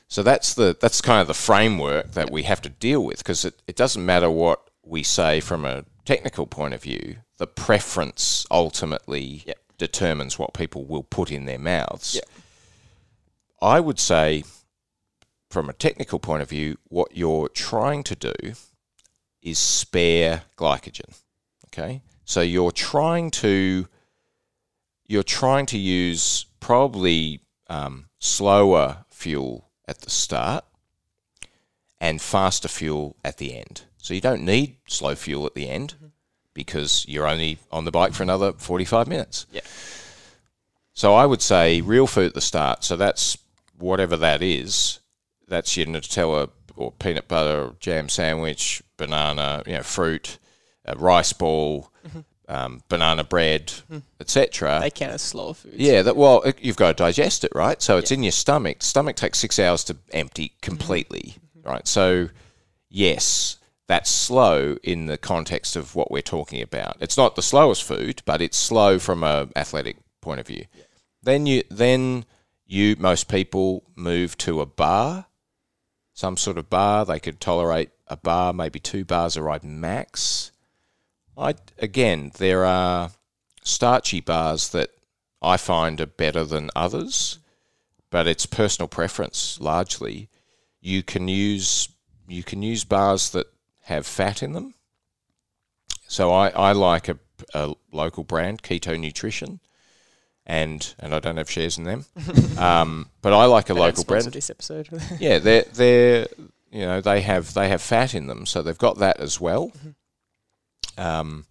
So 0.07 0.21
that's 0.21 0.53
the 0.53 0.77
that's 0.79 1.01
kind 1.01 1.21
of 1.21 1.27
the 1.27 1.33
framework 1.33 2.11
that 2.11 2.31
we 2.31 2.43
have 2.43 2.61
to 2.61 2.69
deal 2.69 3.03
with 3.03 3.17
because 3.19 3.45
it, 3.45 3.61
it 3.67 3.75
doesn't 3.75 4.05
matter 4.05 4.29
what 4.29 4.61
we 4.83 5.01
say 5.01 5.39
from 5.39 5.65
a 5.65 5.85
technical 6.05 6.45
point 6.45 6.73
of 6.73 6.83
view. 6.83 7.17
The 7.37 7.47
preference 7.47 8.45
ultimately 8.51 9.43
Yep. 9.45 9.57
Determines 9.83 10.39
what 10.39 10.53
people 10.53 10.85
will 10.85 11.03
put 11.03 11.29
in 11.29 11.43
their 11.43 11.59
mouths. 11.59 12.15
Yep. 12.15 12.23
I 13.61 13.81
would 13.81 13.99
say, 13.99 14.45
from 15.49 15.69
a 15.69 15.73
technical 15.73 16.19
point 16.19 16.41
of 16.41 16.49
view, 16.49 16.77
what 16.87 17.17
you're 17.17 17.49
trying 17.49 18.03
to 18.03 18.15
do 18.15 18.33
is 19.41 19.59
spare 19.59 20.43
glycogen. 20.57 21.19
Okay, 21.67 22.01
so 22.23 22.39
you're 22.39 22.71
trying 22.71 23.29
to 23.31 23.87
you're 25.05 25.23
trying 25.41 25.65
to 25.65 25.77
use 25.77 26.45
probably 26.61 27.41
um, 27.67 28.05
slower 28.19 29.05
fuel 29.11 29.69
at 29.85 29.99
the 29.99 30.09
start 30.09 30.63
and 31.99 32.21
faster 32.21 32.69
fuel 32.69 33.17
at 33.23 33.37
the 33.37 33.53
end. 33.53 33.83
So 33.97 34.13
you 34.13 34.21
don't 34.21 34.45
need 34.45 34.77
slow 34.87 35.15
fuel 35.15 35.45
at 35.45 35.55
the 35.55 35.69
end 35.69 35.95
because 36.53 37.05
you're 37.07 37.27
only 37.27 37.57
on 37.71 37.85
the 37.85 37.91
bike 37.91 38.13
for 38.13 38.23
another 38.23 38.53
45 38.53 39.07
minutes. 39.07 39.45
Yeah. 39.51 39.61
So 40.93 41.15
I 41.15 41.25
would 41.25 41.41
say 41.41 41.81
real 41.81 42.07
food 42.07 42.27
at 42.27 42.33
the 42.33 42.41
start. 42.41 42.83
So 42.83 42.95
that's 42.95 43.37
whatever 43.77 44.15
that 44.17 44.41
is. 44.41 44.99
That's 45.47 45.75
your 45.75 45.87
Nutella 45.87 46.49
or 46.75 46.91
peanut 46.91 47.27
butter 47.27 47.61
or 47.61 47.75
jam 47.79 48.09
sandwich, 48.09 48.81
banana, 48.97 49.63
you 49.65 49.73
know, 49.73 49.83
fruit, 49.83 50.37
a 50.85 50.95
rice 50.95 51.33
ball, 51.33 51.91
mm-hmm. 52.07 52.19
um, 52.47 52.81
banana 52.89 53.23
bread, 53.23 53.67
mm-hmm. 53.67 53.99
etc. 54.19 54.79
They 54.81 54.89
count 54.89 55.13
as 55.13 55.21
slow 55.21 55.53
food. 55.53 55.73
Yeah, 55.75 56.01
that 56.03 56.15
well, 56.15 56.43
you've 56.59 56.77
got 56.77 56.89
to 56.89 57.03
digest 57.03 57.43
it, 57.43 57.51
right? 57.53 57.81
So 57.81 57.97
it's 57.97 58.11
in 58.11 58.23
your 58.23 58.31
stomach. 58.31 58.83
Stomach 58.83 59.15
takes 59.15 59.39
six 59.39 59.59
hours 59.59 59.83
to 59.85 59.97
empty 60.11 60.53
completely, 60.61 61.35
mm-hmm. 61.57 61.69
right? 61.69 61.87
So 61.87 62.29
yes, 62.89 63.57
that's 63.87 64.09
slow 64.09 64.77
in 64.83 65.07
the 65.07 65.17
context 65.17 65.75
of 65.75 65.95
what 65.95 66.11
we're 66.11 66.21
talking 66.21 66.61
about. 66.61 66.97
It's 66.99 67.17
not 67.17 67.35
the 67.35 67.41
slowest 67.41 67.83
food, 67.83 68.21
but 68.25 68.41
it's 68.41 68.57
slow 68.57 68.97
from 68.99 69.23
a 69.23 69.49
athletic 69.55 69.97
point 70.21 70.39
of 70.39 70.47
view. 70.47 70.65
Then 71.21 71.45
you 71.45 71.63
then 71.69 72.25
you 72.65 72.95
most 72.97 73.27
people 73.27 73.83
move 73.95 74.37
to 74.39 74.61
a 74.61 74.65
bar, 74.65 75.25
some 76.13 76.37
sort 76.37 76.57
of 76.57 76.69
bar. 76.69 77.05
They 77.05 77.19
could 77.19 77.39
tolerate 77.39 77.91
a 78.07 78.17
bar, 78.17 78.53
maybe 78.53 78.79
two 78.79 79.03
bars 79.03 79.35
a 79.35 79.41
ride 79.41 79.63
max. 79.63 80.51
I 81.37 81.55
again, 81.77 82.31
there 82.37 82.65
are 82.65 83.11
starchy 83.63 84.21
bars 84.21 84.69
that 84.69 84.91
I 85.41 85.57
find 85.57 85.99
are 85.99 86.05
better 86.05 86.45
than 86.45 86.69
others, 86.75 87.39
but 88.09 88.27
it's 88.27 88.45
personal 88.45 88.87
preference 88.87 89.59
largely. 89.59 90.29
You 90.79 91.03
can 91.03 91.27
use 91.27 91.89
you 92.27 92.43
can 92.43 92.61
use 92.61 92.85
bars 92.85 93.29
that 93.31 93.47
have 93.83 94.05
fat 94.05 94.41
in 94.43 94.53
them. 94.53 94.73
So 96.07 96.31
I, 96.31 96.49
I 96.49 96.71
like 96.73 97.09
a, 97.09 97.17
a 97.53 97.73
local 97.91 98.23
brand, 98.23 98.61
Keto 98.61 98.99
Nutrition, 98.99 99.59
and 100.45 100.93
and 100.99 101.15
I 101.15 101.19
don't 101.19 101.37
have 101.37 101.49
shares 101.49 101.77
in 101.77 101.85
them, 101.85 102.05
um, 102.57 103.09
but 103.21 103.33
I 103.33 103.45
like 103.45 103.69
a 103.69 103.73
They 103.73 103.79
local 103.79 104.03
brand. 104.03 104.25
This 104.31 104.49
episode. 104.49 104.89
Yeah, 105.19 105.39
they're 105.39 105.63
they're 105.73 106.27
you 106.71 106.81
know 106.85 107.01
they 107.01 107.21
have 107.21 107.53
they 107.53 107.69
have 107.69 107.81
fat 107.81 108.13
in 108.13 108.27
them, 108.27 108.45
so 108.45 108.61
they've 108.61 108.77
got 108.77 108.97
that 108.99 109.19
as 109.19 109.39
well. 109.41 109.71
Um, 110.97 111.45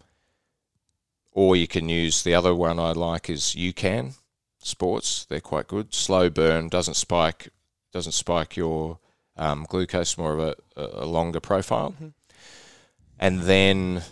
or 1.33 1.57
you 1.57 1.67
can 1.67 1.89
use 1.89 2.23
the 2.23 2.35
other 2.35 2.55
one 2.55 2.79
I 2.79 2.93
like 2.93 3.29
is 3.31 3.55
UCAN 3.59 4.15
Sports. 4.59 5.25
They're 5.25 5.41
quite 5.41 5.67
good. 5.67 5.95
Slow 5.95 6.31
burn 6.31 6.69
doesn't 6.69 6.95
spike 6.95 7.49
doesn't 7.93 8.13
spike 8.13 8.57
your 8.57 8.99
um, 9.37 9.67
glucose. 9.69 10.17
More 10.17 10.35
of 10.35 10.39
a, 10.41 10.55
a 11.03 11.07
longer 11.07 11.41
profile. 11.41 11.95
Mhm. 12.01 12.13
And 13.23 13.43
then 13.43 14.03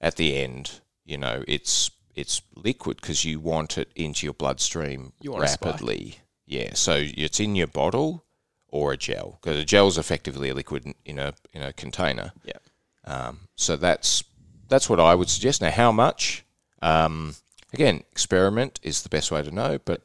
at 0.00 0.16
the 0.16 0.36
end, 0.36 0.80
you 1.04 1.18
know, 1.18 1.42
it's 1.48 1.90
it's 2.14 2.42
liquid 2.54 2.96
because 3.00 3.24
you 3.24 3.40
want 3.40 3.76
it 3.78 3.90
into 3.96 4.26
your 4.26 4.34
bloodstream 4.34 5.12
You 5.20 5.32
want 5.32 5.44
a 5.44 5.48
spike. 5.48 5.72
rapidly. 5.72 6.18
Yeah, 6.46 6.74
so 6.74 6.94
it's 6.98 7.40
in 7.40 7.56
your 7.56 7.66
bottle 7.66 8.24
or 8.68 8.92
a 8.92 8.96
gel 8.96 9.38
because 9.40 9.58
a 9.58 9.64
gel 9.64 9.88
is 9.88 9.96
effectively 9.98 10.48
a 10.50 10.54
liquid 10.54 10.84
in- 10.86 10.94
in 11.04 11.18
a 11.18 11.34
in 11.52 11.62
a 11.62 11.72
container. 11.72 12.32
Yeah. 12.44 12.58
Um, 13.04 13.48
so 13.56 13.76
that's 13.76 14.22
that's 14.68 14.88
what 14.88 15.00
I 15.00 15.14
would 15.14 15.28
suggest. 15.28 15.60
Now, 15.60 15.70
how 15.70 15.90
much? 15.92 16.44
Um, 16.82 17.34
again, 17.72 18.04
experiment 18.12 18.78
is 18.82 19.02
the 19.02 19.08
best 19.08 19.30
way 19.32 19.42
to 19.42 19.50
know, 19.50 19.78
but 19.84 20.02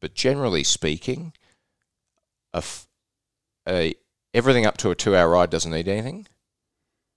but 0.00 0.14
generally 0.14 0.64
speaking, 0.64 1.32
a, 2.52 2.58
f- 2.58 2.86
a 3.68 3.94
everything 4.34 4.66
up 4.66 4.76
to 4.78 4.90
a 4.90 4.94
two-hour 4.94 5.30
ride 5.30 5.50
doesn't 5.50 5.70
need 5.72 5.88
anything. 5.88 6.26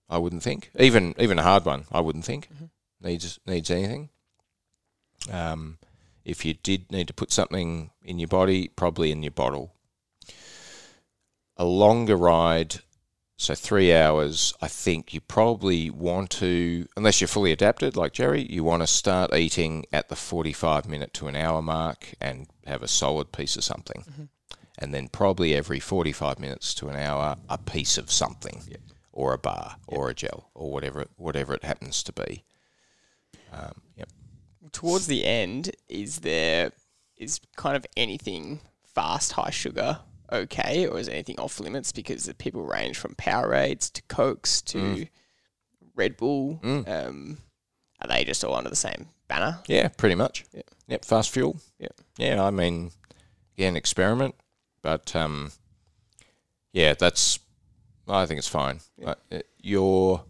I 0.10 0.18
wouldn't 0.18 0.44
think. 0.44 0.70
Even 0.80 1.16
even 1.20 1.40
a 1.40 1.44
hard 1.44 1.66
one, 1.66 1.86
I 1.92 2.00
wouldn't 2.02 2.26
think 2.26 2.48
Mhm. 2.50 2.70
needs 3.02 3.40
needs 3.46 3.72
anything. 3.72 4.10
Um, 5.32 5.80
if 6.24 6.46
you 6.46 6.54
did 6.54 6.92
need 6.92 7.08
to 7.08 7.14
put 7.14 7.32
something 7.32 7.92
in 8.04 8.20
your 8.20 8.28
body, 8.28 8.68
probably 8.68 9.12
in 9.12 9.24
your 9.24 9.32
bottle. 9.32 9.74
A 11.58 11.66
longer 11.66 12.18
ride, 12.18 12.82
so 13.38 13.56
three 13.56 13.94
hours, 13.94 14.54
I 14.62 14.68
think 14.68 15.14
you 15.14 15.22
probably 15.22 15.90
want 15.90 16.30
to, 16.32 16.88
unless 16.98 17.22
you're 17.22 17.28
fully 17.28 17.52
adapted 17.52 17.96
like 17.96 18.14
Jerry, 18.14 18.46
you 18.52 18.64
want 18.64 18.84
to 18.84 18.88
start 18.88 19.34
eating 19.34 19.86
at 19.94 20.10
the 20.10 20.16
45 20.16 20.88
minute 20.88 21.14
to 21.16 21.28
an 21.28 21.36
hour 21.36 21.62
mark 21.62 22.14
and 22.20 22.48
have 22.66 22.84
a 22.84 22.88
solid 22.88 23.32
piece 23.32 23.56
of 23.56 23.64
something. 23.64 24.04
Mhm. 24.04 24.30
And 24.78 24.94
then 24.94 25.08
probably 25.08 25.56
every 25.56 25.80
45 25.80 26.40
minutes 26.40 26.74
to 26.76 26.90
an 26.90 26.98
hour, 26.98 27.38
a 27.48 27.58
piece 27.58 27.98
of 27.98 28.12
something 28.12 28.64
Yep. 28.68 28.82
Or 29.16 29.34
a 29.34 29.38
bar 29.40 29.78
or 29.88 30.10
a 30.10 30.14
gel 30.14 30.52
or 30.54 30.70
whatever, 30.72 31.06
whatever 31.16 31.56
it 31.56 31.64
happens 31.64 32.04
to 32.04 32.14
be. 32.14 32.44
Um, 33.52 33.82
yep. 33.98 34.10
Towards 34.72 35.08
the 35.08 35.26
end, 35.26 35.72
is 35.90 36.20
there 36.20 36.72
is 37.18 37.40
kind 37.56 37.76
of 37.78 37.86
anything 37.96 38.60
fast, 38.94 39.32
high 39.32 39.50
sugar 39.50 40.00
okay, 40.32 40.86
or 40.86 41.00
is 41.00 41.08
anything 41.08 41.40
off 41.40 41.60
limits? 41.60 41.92
Because 41.92 42.26
the 42.26 42.34
people 42.34 42.64
range 42.64 42.98
from 42.98 43.16
Powerades 43.16 43.92
to 43.94 44.02
Cokes 44.04 44.62
to 44.64 44.78
Mm. 44.78 45.10
Red 45.96 46.18
Bull. 46.18 46.60
Mm. 46.62 46.90
Um, 46.90 47.38
are 48.02 48.08
they 48.10 48.26
just 48.26 48.44
all 48.44 48.56
under 48.56 48.70
the 48.70 48.76
same 48.76 49.08
banner? 49.30 49.60
Yeah, 49.68 49.88
pretty 49.88 50.16
much. 50.16 50.44
Yeah. 50.52 50.62
Yep, 50.88 51.06
fast 51.06 51.30
fuel. 51.30 51.58
Yeah. 51.80 51.88
Yeah, 52.18 52.44
I 52.44 52.52
mean, 52.52 52.92
again, 53.58 53.78
experiment, 53.78 54.36
but 54.82 55.16
um, 55.16 55.52
yeah, 56.74 56.94
that's. 56.96 57.40
I 58.08 58.26
think 58.26 58.38
it's 58.38 58.48
fine. 58.48 58.80
Yeah. 58.98 59.16
Uh, 59.32 59.40
your 59.62 60.24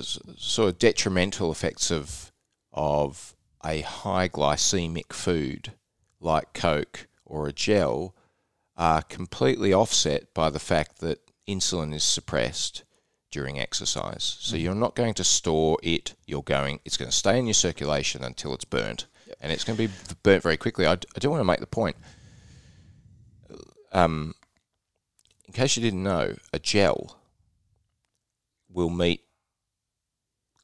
sort 0.00 0.68
of 0.70 0.78
detrimental 0.78 1.50
effects 1.52 1.90
of 1.90 2.32
of 2.72 3.34
a 3.64 3.80
high 3.82 4.28
glycemic 4.28 5.12
food 5.12 5.72
like 6.20 6.52
Coke 6.52 7.06
or 7.24 7.46
a 7.46 7.52
gel 7.52 8.14
are 8.76 9.02
completely 9.02 9.72
offset 9.72 10.34
by 10.34 10.50
the 10.50 10.58
fact 10.58 10.98
that 10.98 11.20
insulin 11.48 11.94
is 11.94 12.02
suppressed 12.02 12.82
during 13.30 13.58
exercise. 13.58 14.36
So 14.40 14.56
you're 14.56 14.74
not 14.74 14.94
going 14.96 15.14
to 15.14 15.24
store 15.24 15.78
it. 15.82 16.14
You're 16.26 16.42
going. 16.42 16.80
It's 16.84 16.96
going 16.96 17.10
to 17.10 17.16
stay 17.16 17.38
in 17.38 17.46
your 17.46 17.54
circulation 17.54 18.24
until 18.24 18.52
it's 18.54 18.64
burnt, 18.64 19.06
Yep. 19.28 19.36
and 19.40 19.52
it's 19.52 19.64
going 19.64 19.76
to 19.78 19.88
be 19.88 19.94
burnt 20.22 20.42
very 20.42 20.56
quickly. 20.56 20.86
I, 20.86 20.96
d- 20.96 21.08
I 21.16 21.18
do 21.20 21.30
want 21.30 21.40
to 21.40 21.44
make 21.44 21.60
the 21.60 21.66
point. 21.66 21.96
Um, 23.92 24.34
in 25.54 25.60
case 25.62 25.76
you 25.76 25.82
didn't 25.82 26.02
know, 26.02 26.34
a 26.52 26.58
gel 26.58 27.16
will 28.68 28.90
meet 28.90 29.22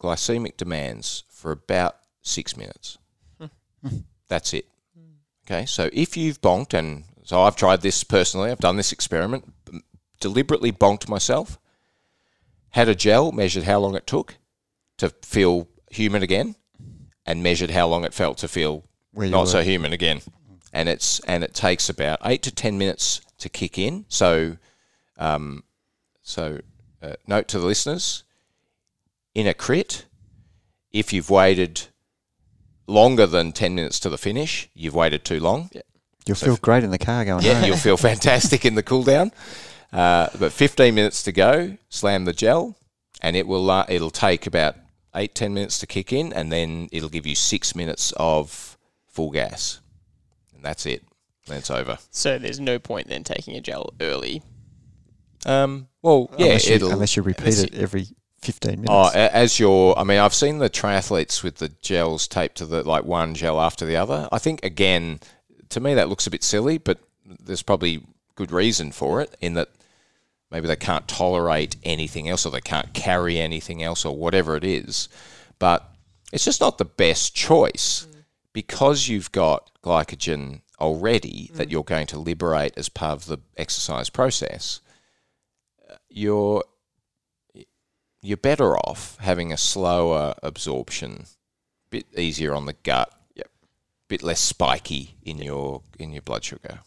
glycemic 0.02 0.56
demands 0.56 1.22
for 1.28 1.52
about 1.52 1.96
six 2.22 2.56
minutes. 2.56 2.98
Hmm. 3.38 3.98
That's 4.28 4.52
it. 4.52 4.66
Okay, 5.46 5.64
so 5.64 5.88
if 5.92 6.16
you've 6.16 6.40
bonked, 6.40 6.74
and 6.74 7.04
so 7.24 7.40
I've 7.40 7.56
tried 7.56 7.82
this 7.82 8.04
personally, 8.04 8.50
I've 8.50 8.58
done 8.58 8.76
this 8.76 8.92
experiment, 8.92 9.52
deliberately 10.20 10.72
bonked 10.72 11.08
myself, 11.08 11.58
had 12.70 12.88
a 12.88 12.94
gel, 12.94 13.32
measured 13.32 13.64
how 13.64 13.78
long 13.78 13.94
it 13.94 14.06
took 14.06 14.36
to 14.98 15.10
feel 15.22 15.68
human 15.90 16.22
again, 16.22 16.56
and 17.24 17.42
measured 17.42 17.70
how 17.70 17.86
long 17.86 18.04
it 18.04 18.12
felt 18.12 18.38
to 18.38 18.48
feel 18.48 18.84
not 19.14 19.40
were. 19.40 19.46
so 19.46 19.62
human 19.62 19.92
again. 19.92 20.20
And 20.72 20.88
it's 20.88 21.20
and 21.20 21.42
it 21.42 21.54
takes 21.54 21.88
about 21.88 22.18
eight 22.24 22.42
to 22.42 22.52
ten 22.52 22.76
minutes 22.76 23.20
to 23.38 23.48
kick 23.48 23.78
in. 23.78 24.04
So, 24.08 24.58
um, 25.20 25.62
so 26.22 26.58
uh, 27.02 27.12
note 27.28 27.46
to 27.48 27.58
the 27.60 27.66
listeners: 27.66 28.24
in 29.34 29.46
a 29.46 29.54
crit, 29.54 30.06
if 30.92 31.12
you've 31.12 31.30
waited 31.30 31.82
longer 32.86 33.26
than 33.26 33.52
ten 33.52 33.74
minutes 33.74 34.00
to 34.00 34.08
the 34.08 34.18
finish, 34.18 34.68
you've 34.74 34.94
waited 34.94 35.24
too 35.24 35.38
long. 35.40 35.70
Yeah. 35.72 35.82
You'll 36.26 36.36
So 36.36 36.46
feel 36.46 36.54
f- 36.54 36.60
great 36.62 36.84
in 36.84 36.90
the 36.90 36.98
car 36.98 37.24
going 37.24 37.44
Yeah, 37.44 37.54
home. 37.54 37.64
you'll 37.64 37.76
feel 37.76 37.96
fantastic 37.96 38.64
in 38.64 38.74
the 38.74 38.82
cool 38.82 39.02
down. 39.04 39.32
Uh, 39.92 40.28
but 40.38 40.52
15 40.52 40.94
minutes 40.94 41.22
to 41.24 41.32
go, 41.32 41.76
slam 41.88 42.24
the 42.24 42.32
gel, 42.32 42.76
and 43.22 43.34
it 43.36 43.46
will 43.46 43.70
uh, 43.70 43.86
it'll 43.88 44.10
take 44.10 44.46
about 44.46 44.76
eight 45.16 45.34
ten 45.34 45.52
minutes 45.54 45.78
to 45.78 45.86
kick 45.86 46.12
in, 46.12 46.32
and 46.32 46.52
then 46.52 46.88
it'll 46.92 47.08
give 47.08 47.26
you 47.26 47.34
six 47.34 47.74
minutes 47.74 48.12
of 48.16 48.76
full 49.08 49.30
gas, 49.30 49.80
and 50.54 50.64
that's 50.64 50.86
it. 50.86 51.02
Then 51.46 51.58
it's 51.58 51.70
over. 51.70 51.98
So 52.10 52.38
there's 52.38 52.60
no 52.60 52.78
point 52.78 53.08
then 53.08 53.24
taking 53.24 53.56
a 53.56 53.60
gel 53.60 53.92
early. 54.00 54.42
Um, 55.46 55.88
well, 56.02 56.30
yeah, 56.36 56.46
unless, 56.46 56.68
you, 56.68 56.74
it'll. 56.74 56.92
unless 56.92 57.16
you 57.16 57.22
repeat 57.22 57.40
unless 57.40 57.62
it 57.62 57.74
every 57.74 58.06
15 58.42 58.70
minutes. 58.82 58.88
Oh, 58.90 59.10
as 59.14 59.58
your, 59.58 59.98
I 59.98 60.04
mean, 60.04 60.18
I've 60.18 60.34
seen 60.34 60.58
the 60.58 60.70
triathletes 60.70 61.42
with 61.42 61.56
the 61.56 61.68
gels 61.82 62.26
taped 62.26 62.56
to 62.58 62.66
the 62.66 62.82
like 62.82 63.04
one 63.04 63.34
gel 63.34 63.60
after 63.60 63.84
the 63.84 63.96
other. 63.96 64.28
I 64.32 64.38
think 64.38 64.64
again, 64.64 65.20
to 65.70 65.80
me 65.80 65.94
that 65.94 66.08
looks 66.08 66.26
a 66.26 66.30
bit 66.30 66.42
silly, 66.42 66.78
but 66.78 66.98
there's 67.24 67.62
probably 67.62 68.02
good 68.34 68.50
reason 68.50 68.92
for 68.92 69.20
it 69.20 69.36
in 69.40 69.54
that 69.54 69.68
maybe 70.50 70.66
they 70.66 70.76
can't 70.76 71.06
tolerate 71.06 71.76
anything 71.84 72.28
else 72.28 72.46
or 72.46 72.50
they 72.50 72.60
can't 72.60 72.92
carry 72.94 73.38
anything 73.38 73.82
else 73.82 74.04
or 74.04 74.16
whatever 74.16 74.56
it 74.56 74.64
is. 74.64 75.08
But 75.58 75.86
it's 76.32 76.44
just 76.44 76.60
not 76.60 76.78
the 76.78 76.84
best 76.84 77.34
choice 77.34 78.06
because 78.52 79.08
you've 79.08 79.32
got 79.32 79.70
glycogen 79.82 80.62
already 80.80 81.50
that 81.54 81.70
you're 81.70 81.84
going 81.84 82.06
to 82.06 82.18
liberate 82.18 82.72
as 82.76 82.88
part 82.88 83.20
of 83.20 83.26
the 83.26 83.38
exercise 83.56 84.08
process. 84.08 84.80
You're 86.10 86.64
you're 88.22 88.36
better 88.36 88.76
off 88.76 89.16
having 89.20 89.52
a 89.52 89.56
slower 89.56 90.34
absorption, 90.42 91.24
bit 91.88 92.06
easier 92.18 92.54
on 92.54 92.66
the 92.66 92.74
gut, 92.74 93.10
Yep. 93.34 93.50
bit 94.08 94.22
less 94.22 94.40
spiky 94.40 95.16
in 95.22 95.38
your 95.38 95.82
in 95.98 96.12
your 96.12 96.22
blood 96.22 96.44
sugar. 96.44 96.80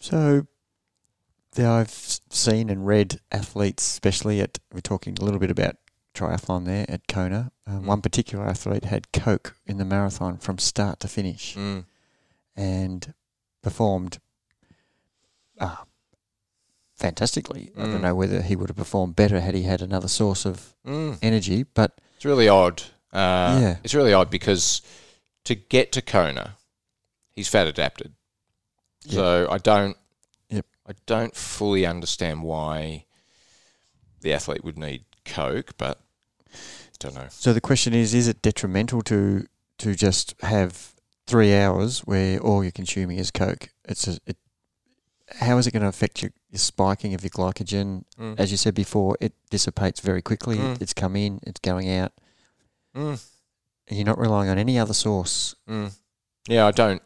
So, 0.00 0.46
there 1.52 1.70
I've 1.70 1.90
seen 2.30 2.70
and 2.70 2.86
read 2.86 3.20
athletes, 3.30 3.82
especially 3.84 4.40
at, 4.40 4.58
we're 4.72 4.80
talking 4.80 5.16
a 5.20 5.24
little 5.24 5.38
bit 5.40 5.50
about 5.50 5.76
triathlon 6.14 6.64
there 6.64 6.86
at 6.88 7.06
Kona. 7.06 7.52
Um, 7.66 7.82
Mm. 7.82 7.86
One 7.86 8.00
particular 8.02 8.46
athlete 8.46 8.84
had 8.84 9.12
Coke 9.12 9.56
in 9.66 9.76
the 9.76 9.84
marathon 9.84 10.38
from 10.38 10.58
start 10.58 10.98
to 11.00 11.08
finish 11.08 11.54
Mm. 11.54 11.84
and 12.56 13.14
performed 13.62 14.18
uh, 15.58 15.76
fantastically. 17.00 17.72
I 17.76 17.80
Mm. 17.80 17.92
don't 17.92 18.02
know 18.02 18.14
whether 18.14 18.42
he 18.42 18.54
would 18.56 18.68
have 18.68 18.76
performed 18.76 19.16
better 19.16 19.40
had 19.40 19.54
he 19.54 19.62
had 19.64 19.82
another 19.82 20.08
source 20.08 20.44
of 20.44 20.74
Mm. 20.86 21.18
energy, 21.22 21.62
but 21.64 21.98
It's 22.16 22.24
really 22.24 22.48
odd. 22.48 22.82
Uh, 23.12 23.58
Yeah. 23.60 23.76
It's 23.82 23.94
really 23.94 24.12
odd 24.12 24.30
because 24.30 24.82
to 25.44 25.54
get 25.54 25.90
to 25.92 26.02
Kona, 26.02 26.56
he's 27.32 27.48
fat 27.48 27.66
adapted. 27.66 28.12
So 29.08 29.48
I 29.50 29.56
don't. 29.58 29.96
Yep. 30.50 30.66
I 30.86 30.92
don't 31.06 31.34
fully 31.34 31.86
understand 31.86 32.42
why 32.42 33.06
the 34.20 34.32
athlete 34.34 34.62
would 34.62 34.78
need 34.78 35.04
Coke, 35.24 35.72
but 35.78 35.98
I 36.52 36.96
don't 36.98 37.14
know. 37.14 37.28
So 37.30 37.54
the 37.54 37.60
question 37.62 37.94
is: 37.94 38.12
Is 38.12 38.28
it 38.28 38.42
detrimental 38.42 39.00
to 39.04 39.46
to 39.78 39.94
just 39.94 40.34
have 40.42 40.92
three 41.26 41.54
hours 41.54 42.00
where 42.00 42.38
all 42.38 42.62
you're 42.62 42.70
consuming 42.72 43.16
is 43.18 43.30
Coke? 43.30 43.70
It's 43.86 44.06
a, 44.06 44.18
it. 44.26 44.36
How 45.36 45.58
is 45.58 45.66
it 45.66 45.72
going 45.72 45.82
to 45.82 45.88
affect 45.88 46.22
your, 46.22 46.32
your 46.50 46.58
spiking 46.58 47.14
of 47.14 47.22
your 47.22 47.30
glycogen? 47.30 48.04
Mm. 48.18 48.38
As 48.38 48.50
you 48.50 48.56
said 48.56 48.74
before, 48.74 49.16
it 49.20 49.32
dissipates 49.50 50.00
very 50.00 50.22
quickly. 50.22 50.56
Mm. 50.56 50.80
It's 50.82 50.92
come 50.92 51.16
in, 51.16 51.40
it's 51.44 51.60
going 51.60 51.88
out, 51.90 52.12
Mm. 52.96 53.22
and 53.88 53.96
you're 53.98 54.04
not 54.06 54.18
relying 54.18 54.48
on 54.50 54.58
any 54.58 54.78
other 54.78 54.94
source. 54.94 55.54
Mm. 55.68 55.92
Yeah, 56.48 56.66
I 56.66 56.72
don't. 56.72 57.02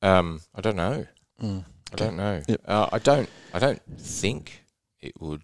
Um, 0.00 0.40
I 0.54 0.60
don't 0.62 0.76
know. 0.76 1.06
I 1.42 1.44
Okay. 1.44 1.64
don't 1.96 2.16
know. 2.16 2.42
Yep. 2.48 2.60
Uh, 2.66 2.88
I 2.92 2.98
don't. 2.98 3.28
I 3.52 3.58
don't 3.58 3.82
think 3.98 4.62
it 5.00 5.20
would 5.20 5.42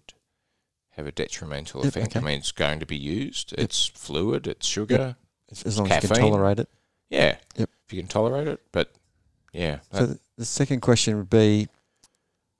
have 0.91 1.05
a 1.07 1.11
detrimental 1.11 1.83
Yep, 1.83 1.95
effect. 1.95 2.15
I 2.17 2.19
mean, 2.21 2.39
it's 2.39 2.51
going 2.51 2.79
to 2.79 2.85
be 2.85 2.97
used. 2.97 3.53
It's 3.57 3.85
fluid. 3.87 4.47
It's 4.47 4.65
sugar. 4.67 5.15
As, 5.51 5.77
long 5.77 5.91
as 5.91 6.03
you 6.03 6.09
can 6.09 6.17
tolerate 6.17 6.59
it. 6.59 6.69
Yeah. 7.09 7.37
Yep. 7.55 7.69
If 7.87 7.93
you 7.93 8.01
can 8.01 8.07
tolerate 8.07 8.47
it, 8.47 8.59
but 8.71 8.91
yeah, 9.53 9.79
So 9.91 10.17
the 10.37 10.45
second 10.45 10.81
question 10.81 11.15
would 11.17 11.29
be 11.29 11.67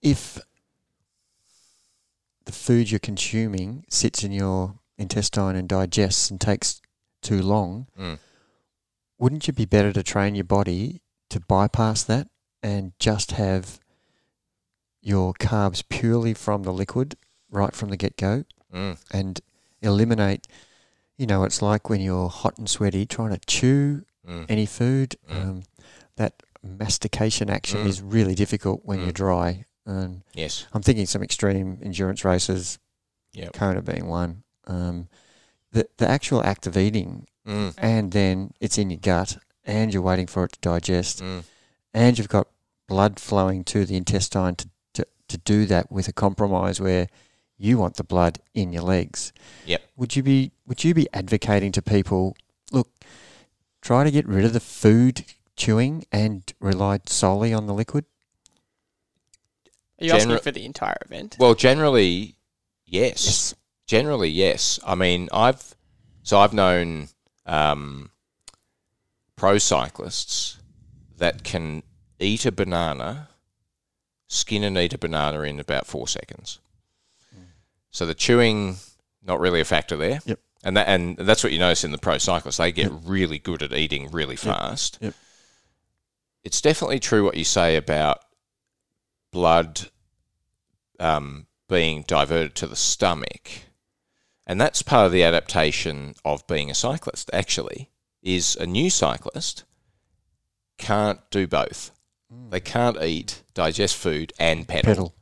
if 0.04 0.40
the 2.46 2.52
food 2.52 2.92
you're 2.92 3.00
consuming 3.00 3.86
sits 3.90 4.24
in 4.24 4.32
your 4.32 4.76
intestine 4.98 5.56
and 5.56 5.68
digests 5.68 6.30
and 6.30 6.40
takes 6.40 6.82
too 7.22 7.42
long, 7.42 7.88
mm, 8.00 8.20
wouldn't 9.18 9.48
you 9.48 9.54
be 9.54 9.66
better 9.66 9.94
to 9.94 10.04
train 10.04 10.36
your 10.36 10.44
body 10.44 11.02
to 11.30 11.40
bypass 11.40 12.04
that 12.04 12.28
and 12.62 12.92
just 13.00 13.32
have 13.32 13.80
your 15.02 15.34
carbs 15.34 15.84
purely 15.88 16.34
from 16.34 16.64
the 16.64 16.74
liquid 16.74 17.16
right 17.50 17.74
from 17.76 17.90
the 17.90 17.98
get 17.98 18.18
go 18.18 18.44
mm, 18.74 18.98
and 19.12 19.40
eliminate? 19.82 20.48
You 21.18 21.28
know, 21.28 21.44
it's 21.46 21.62
like 21.62 21.90
when 21.90 22.02
you're 22.02 22.28
hot 22.30 22.58
and 22.58 22.70
sweaty 22.70 23.06
trying 23.06 23.32
to 23.32 23.40
chew 23.46 24.04
mm, 24.28 24.46
any 24.50 24.66
food. 24.66 25.16
Mm. 25.32 25.42
Um, 25.42 25.64
that 26.18 26.44
mastication 26.62 27.50
action 27.50 27.84
Mm. 27.84 27.88
is 27.88 28.02
really 28.02 28.36
difficult 28.36 28.82
when 28.84 29.00
you're 29.00 29.10
Mm. 29.12 29.14
dry. 29.16 29.66
And 29.86 30.22
yes, 30.34 30.66
I'm 30.74 30.82
thinking 30.82 31.06
some 31.06 31.24
extreme 31.24 31.80
endurance 31.84 32.24
races, 32.24 32.80
Yep. 33.34 33.54
Kona 33.54 33.82
being 33.82 34.08
one. 34.08 34.44
Um, 34.68 35.08
the 35.72 35.88
the 35.98 36.08
actual 36.08 36.44
act 36.44 36.68
of 36.68 36.78
eating, 36.78 37.28
mm, 37.46 37.74
and 37.78 38.12
then 38.12 38.54
it's 38.60 38.78
in 38.78 38.90
your 38.90 39.00
gut, 39.00 39.38
and 39.66 39.94
you're 39.94 40.04
waiting 40.04 40.28
for 40.28 40.46
it 40.46 40.54
to 40.54 40.60
digest, 40.62 41.22
mm, 41.22 41.44
and 41.94 42.18
you've 42.18 42.30
got 42.30 42.48
blood 42.88 43.20
flowing 43.20 43.64
to 43.64 43.86
the 43.86 43.96
intestine 43.96 44.56
to, 44.56 44.70
to, 44.94 45.08
to 45.28 45.38
do 45.38 45.66
that 45.66 45.92
with 45.92 46.08
a 46.08 46.14
compromise 46.14 46.80
where 46.80 47.08
you 47.58 47.78
want 47.78 47.96
the 47.96 48.04
blood 48.04 48.40
in 48.54 48.72
your 48.72 48.84
legs. 48.84 49.34
Yep. 49.66 49.82
Would 49.98 50.16
you 50.16 50.24
be 50.24 50.52
would 50.68 50.84
you 50.84 50.94
be 50.94 51.08
advocating 51.14 51.72
to 51.74 51.82
people, 51.82 52.36
look, 52.72 52.90
try 53.82 54.04
to 54.04 54.12
get 54.12 54.28
rid 54.28 54.46
of 54.46 54.54
the 54.54 54.60
food 54.60 55.26
chewing 55.56 56.06
and 56.12 56.54
rely 56.60 57.00
solely 57.06 57.54
on 57.54 57.68
the 57.68 57.74
liquid? 57.74 58.06
Are 60.04 60.06
you 60.08 60.12
asking 60.14 60.40
for 60.40 60.52
the 60.52 60.66
entire 60.66 60.98
event? 61.06 61.38
Well, 61.40 61.56
generally, 61.56 62.36
yes. 62.86 63.56
Generally, 63.88 64.30
yes. 64.30 64.80
I 64.86 64.96
mean, 64.96 65.30
I've 65.32 65.76
so 66.24 66.40
I've 66.40 66.54
known 66.54 67.10
um, 67.46 68.12
pro 69.36 69.58
cyclists 69.58 70.58
that 71.18 71.44
can 71.44 71.84
eat 72.20 72.46
a 72.46 72.52
banana, 72.52 73.30
skin 74.28 74.64
and 74.64 74.78
eat 74.78 74.94
a 74.94 74.98
banana 74.98 75.42
in 75.42 75.60
about 75.60 75.88
four 75.88 76.08
seconds. 76.08 76.60
So 77.92 78.06
the 78.06 78.16
chewing 78.16 78.78
not 79.22 79.40
really 79.40 79.62
a 79.62 79.66
factor 79.66 79.96
there. 79.96 80.20
Yep. 80.26 80.40
And 80.66 80.78
that 80.78 80.88
and 80.88 81.18
that's 81.18 81.44
what 81.44 81.54
you 81.54 81.60
notice 81.60 81.84
in 81.84 81.92
the 81.92 81.98
pro 81.98 82.18
cyclists. 82.18 82.58
They 82.58 82.72
get 82.72 82.92
Yep. 82.92 83.02
really 83.06 83.38
good 83.40 83.62
at 83.62 83.74
eating 83.74 84.10
really 84.12 84.36
fast. 84.36 84.98
Yep. 85.02 85.14
It's 86.44 86.62
definitely 86.62 87.00
true 87.00 87.24
what 87.24 87.38
you 87.38 87.44
say 87.44 87.76
about 87.76 88.20
blood 89.32 89.90
um, 91.00 91.48
being 91.70 92.04
diverted 92.08 92.56
to 92.56 92.68
the 92.68 92.76
stomach, 92.76 93.50
and 94.46 94.60
that's 94.60 94.82
part 94.82 95.06
of 95.06 95.12
the 95.12 95.24
adaptation 95.24 96.16
of 96.26 96.46
being 96.48 96.70
a 96.70 96.76
cyclist. 96.76 97.30
Actually, 97.34 97.90
is 98.22 98.56
a 98.56 98.66
new 98.66 98.90
cyclist 98.90 99.64
can't 100.78 101.20
do 101.30 101.48
both. 101.48 101.92
They 102.50 102.60
can't 102.60 103.02
eat, 103.02 103.44
digest 103.54 103.96
food, 103.96 104.34
and 104.40 104.68
pedal, 104.68 104.90
Pedal. 104.90 105.14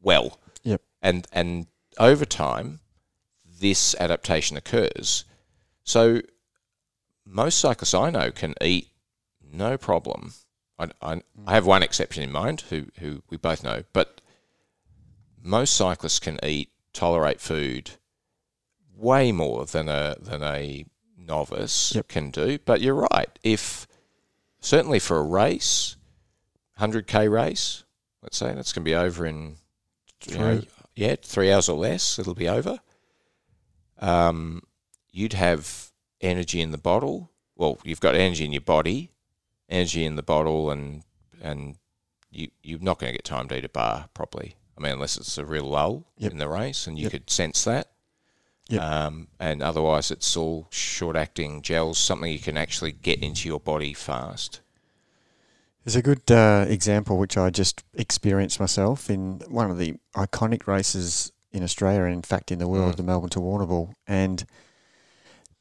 well. 0.00 0.38
Yep. 0.62 0.82
And 1.02 1.26
and 1.32 1.66
over 1.98 2.24
time, 2.24 2.80
this 3.44 3.94
adaptation 3.98 4.56
occurs. 4.56 5.24
So 5.82 6.22
most 7.26 7.58
cyclists 7.58 7.94
I 7.94 8.10
know 8.10 8.30
can 8.30 8.54
eat 8.60 8.88
no 9.42 9.76
problem. 9.76 10.34
I, 10.78 10.90
I, 11.02 11.22
I 11.46 11.54
have 11.54 11.66
one 11.66 11.82
exception 11.82 12.22
in 12.22 12.30
mind, 12.30 12.62
who 12.70 12.86
who 13.00 13.22
we 13.30 13.36
both 13.36 13.64
know, 13.64 13.82
but 13.92 14.20
most 15.42 15.74
cyclists 15.74 16.18
can 16.18 16.38
eat, 16.44 16.70
tolerate 16.92 17.40
food 17.40 17.92
way 18.96 19.32
more 19.32 19.64
than 19.64 19.88
a 19.88 20.16
than 20.20 20.42
a 20.42 20.84
novice 21.16 21.94
Yep. 21.94 22.08
can 22.08 22.30
do. 22.30 22.58
But 22.64 22.80
you're 22.80 23.06
right. 23.10 23.30
If 23.42 23.86
certainly 24.60 24.98
for 24.98 25.18
a 25.18 25.22
race, 25.22 25.96
hundred 26.76 27.06
k 27.06 27.28
race, 27.28 27.84
let's 28.22 28.36
say 28.36 28.52
that's 28.52 28.72
going 28.72 28.84
to 28.84 28.90
be 28.90 28.94
over 28.94 29.24
in 29.26 29.56
you 30.26 30.38
know, 30.38 30.58
Three. 30.58 30.68
yeah, 30.96 31.16
three 31.22 31.50
hours 31.50 31.68
or 31.68 31.78
less. 31.78 32.18
It'll 32.18 32.34
be 32.34 32.48
over. 32.48 32.80
Um, 33.98 34.62
you'd 35.10 35.32
have 35.34 35.90
energy 36.20 36.60
in 36.60 36.70
the 36.70 36.78
bottle. 36.78 37.30
Well, 37.56 37.78
you've 37.84 38.00
got 38.00 38.14
energy 38.14 38.44
in 38.44 38.52
your 38.52 38.60
body, 38.62 39.12
energy 39.68 40.04
in 40.04 40.16
the 40.16 40.22
bottle, 40.22 40.70
and 40.70 41.02
and 41.42 41.76
you 42.30 42.48
you're 42.62 42.80
not 42.80 42.98
going 42.98 43.12
to 43.12 43.16
get 43.16 43.24
time 43.24 43.48
to 43.48 43.56
eat 43.58 43.64
a 43.64 43.68
bar 43.70 44.08
properly. 44.14 44.56
I 44.80 44.84
mean, 44.84 44.92
unless 44.94 45.16
it's 45.18 45.36
a 45.36 45.44
real 45.44 45.64
lull 45.64 46.06
Yep. 46.16 46.32
in 46.32 46.38
the 46.38 46.48
race, 46.48 46.86
and 46.86 46.98
you 46.98 47.04
Yep. 47.04 47.12
could 47.12 47.30
sense 47.30 47.64
that. 47.64 47.90
Yep. 48.68 48.80
Um, 48.80 49.28
and 49.38 49.62
otherwise, 49.62 50.10
it's 50.10 50.36
all 50.36 50.68
short-acting 50.70 51.60
gels, 51.60 51.98
something 51.98 52.32
you 52.32 52.38
can 52.38 52.56
actually 52.56 52.92
get 52.92 53.22
into 53.22 53.46
your 53.48 53.60
body 53.60 53.92
fast. 53.92 54.60
There's 55.84 55.96
a 55.96 56.02
good 56.02 56.30
uh, 56.30 56.64
example 56.68 57.18
which 57.18 57.36
I 57.36 57.50
just 57.50 57.82
experienced 57.94 58.60
myself 58.60 59.10
in 59.10 59.40
one 59.48 59.70
of 59.70 59.76
the 59.78 59.94
iconic 60.14 60.66
races 60.66 61.32
in 61.52 61.62
Australia, 61.62 62.04
and 62.04 62.12
in 62.14 62.22
fact 62.22 62.50
in 62.52 62.58
the 62.58 62.68
world, 62.68 62.94
Mm. 62.94 62.96
the 62.98 63.02
Melbourne 63.02 63.30
to 63.30 63.40
Warrnambool, 63.40 63.92
and 64.06 64.46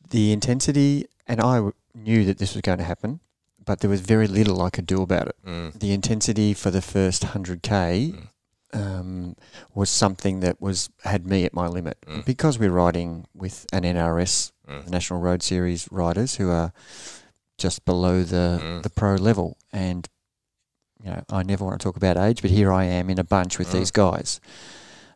the 0.09 0.31
intensity. 0.31 1.05
And 1.27 1.41
I 1.41 1.55
w- 1.55 1.73
knew 1.93 2.23
that 2.25 2.37
this 2.37 2.53
was 2.53 2.61
going 2.61 2.77
to 2.77 2.83
happen, 2.83 3.19
but 3.65 3.79
there 3.81 3.89
was 3.89 4.01
very 4.01 4.27
little 4.27 4.61
I 4.61 4.69
could 4.69 4.85
do 4.85 5.01
about 5.01 5.27
it. 5.29 5.35
Mm. 5.45 5.79
The 5.79 5.93
intensity 5.93 6.53
for 6.53 6.69
the 6.71 6.81
first 6.81 7.23
hundred 7.25 7.63
k 7.63 8.13
Mm. 8.15 8.27
Um, 8.73 9.35
was 9.73 9.89
something 9.89 10.39
that 10.41 10.61
was 10.61 10.89
had 11.03 11.25
me 11.25 11.45
at 11.45 11.53
my 11.53 11.67
limit 11.67 11.97
Mm. 12.07 12.25
because 12.25 12.59
we're 12.59 12.71
riding 12.71 13.25
with 13.33 13.65
an 13.73 13.83
NRS, 13.83 14.51
Mm. 14.67 14.85
the 14.85 14.91
National 14.91 15.19
Road 15.19 15.41
Series 15.43 15.87
riders, 15.91 16.35
who 16.35 16.49
are 16.49 16.71
just 17.57 17.83
below 17.85 18.23
the 18.23 18.59
Mm. 18.61 18.83
the 18.83 18.89
pro 18.89 19.15
level, 19.15 19.57
and 19.73 20.07
you 21.03 21.09
know 21.11 21.23
I 21.29 21.43
never 21.43 21.65
want 21.65 21.79
to 21.79 21.83
talk 21.83 21.97
about 21.97 22.17
age, 22.17 22.41
but 22.41 22.51
here 22.51 22.71
I 22.71 22.83
am 22.85 23.09
in 23.09 23.19
a 23.19 23.23
bunch 23.23 23.57
with 23.57 23.69
Mm. 23.69 23.73
these 23.73 23.91
guys. 23.91 24.39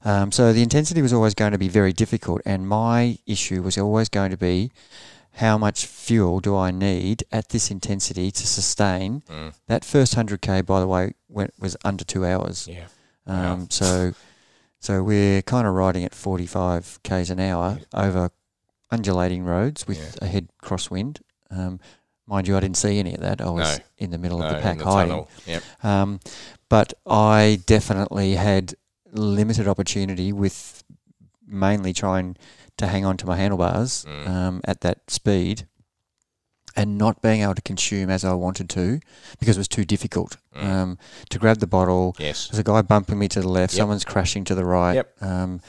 Um, 0.06 0.32
so 0.34 0.52
the 0.52 0.62
intensity 0.64 1.02
was 1.02 1.14
always 1.14 1.34
going 1.34 1.54
to 1.54 1.58
be 1.58 1.70
very 1.70 1.94
difficult, 1.94 2.42
and 2.46 2.68
my 2.68 3.18
issue 3.26 3.62
was 3.62 3.78
always 3.78 4.10
going 4.10 4.32
to 4.32 4.38
be 4.38 4.72
how 5.38 5.58
much 5.58 5.86
fuel 5.86 6.40
do 6.42 6.56
I 6.56 6.72
need 6.72 7.24
at 7.32 7.50
this 7.50 7.72
intensity 7.72 8.30
to 8.32 8.46
sustain 8.48 9.24
Mm. 9.30 9.54
that 9.68 9.86
first 9.86 10.16
hundred 10.16 10.42
k? 10.42 10.62
By 10.62 10.80
the 10.82 10.88
way, 10.88 11.14
went, 11.30 11.54
was 11.60 11.78
under 11.86 12.04
two 12.04 12.26
hours. 12.26 12.68
Yeah. 12.68 12.88
Um. 13.26 13.70
So, 13.70 14.14
so 14.80 15.02
we're 15.04 15.42
kind 15.42 15.66
of 15.68 15.74
riding 15.74 16.04
at 16.04 16.14
45 16.14 17.00
k's 17.04 17.30
an 17.30 17.40
hour 17.40 17.80
over 17.94 18.32
undulating 18.92 19.44
roads 19.44 19.88
with 19.88 19.98
Yeah. 19.98 20.28
a 20.28 20.28
head 20.28 20.50
crosswind. 20.62 21.22
Um, 21.50 21.80
mind 22.28 22.48
you, 22.48 22.58
I 22.58 22.60
didn't 22.60 22.78
see 22.78 23.00
any 23.00 23.14
of 23.16 23.22
that. 23.22 23.42
I 23.42 23.50
was 23.50 23.78
No. 23.80 23.84
in 23.98 24.12
the 24.12 24.18
middle 24.18 24.40
No, 24.40 24.46
of 24.48 24.56
the 24.56 24.62
pack 24.62 24.78
the 24.80 24.86
hiding. 24.86 25.26
Yep. 25.46 25.64
Um, 25.84 26.20
but 26.70 26.94
I 27.06 27.60
definitely 27.66 28.36
had 28.36 28.76
limited 29.12 29.68
opportunity 29.68 30.32
with 30.34 30.84
mainly 31.46 31.94
trying 31.94 32.36
to 32.78 32.88
hang 32.88 33.06
on 33.06 33.16
to 33.18 33.26
my 33.28 33.38
handlebars 33.38 34.06
Mm. 34.06 34.28
um, 34.28 34.62
at 34.66 34.82
that 34.82 35.10
speed 35.10 35.68
and 36.76 36.98
not 36.98 37.22
being 37.22 37.42
able 37.42 37.56
to 37.56 37.62
consume 37.62 38.10
as 38.10 38.24
I 38.26 38.34
wanted 38.34 38.70
to 38.72 39.00
because 39.40 39.58
it 39.58 39.60
was 39.60 39.68
too 39.68 39.86
difficult 39.86 40.38
Mm. 40.56 40.64
um, 40.64 40.98
to 41.30 41.40
grab 41.40 41.60
the 41.60 41.68
bottle. 41.68 42.16
Yes. 42.20 42.48
There's 42.48 42.60
a 42.60 42.64
guy 42.64 42.82
bumping 42.82 43.18
me 43.20 43.28
to 43.30 43.42
the 43.42 43.48
left, 43.48 43.74
Yep. 43.74 43.78
someone's 43.78 44.06
crashing 44.06 44.44
to 44.46 44.56
the 44.56 44.66
right. 44.66 44.94
Yep. 44.96 45.16
Um, 45.22 45.62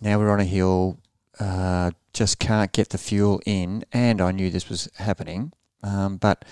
now 0.00 0.18
we're 0.18 0.30
on 0.30 0.40
a 0.40 0.44
hill, 0.44 0.98
uh, 1.38 1.90
just 2.12 2.38
can't 2.38 2.72
get 2.72 2.90
the 2.90 2.98
fuel 2.98 3.40
in, 3.46 3.84
and 3.92 4.20
I 4.20 4.32
knew 4.32 4.50
this 4.50 4.68
was 4.68 4.88
happening. 4.96 5.52
Um, 5.82 6.16
but 6.18 6.44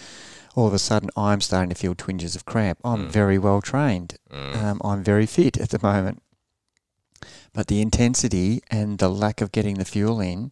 all 0.54 0.66
of 0.66 0.72
a 0.74 0.78
sudden, 0.78 1.10
I'm 1.16 1.40
starting 1.40 1.68
to 1.68 1.74
feel 1.74 1.94
twinges 1.94 2.34
of 2.36 2.44
cramp. 2.44 2.78
I'm 2.84 3.08
Mm. 3.08 3.10
very 3.10 3.38
well 3.38 3.60
trained. 3.60 4.16
Mm. 4.30 4.56
Um, 4.62 4.80
I'm 4.84 5.02
very 5.04 5.26
fit 5.26 5.56
at 5.58 5.70
the 5.70 5.78
moment. 5.82 6.22
But 7.52 7.66
the 7.66 7.80
intensity 7.80 8.62
and 8.70 8.98
the 8.98 9.08
lack 9.08 9.40
of 9.40 9.52
getting 9.52 9.74
the 9.76 9.84
fuel 9.84 10.20
in, 10.20 10.50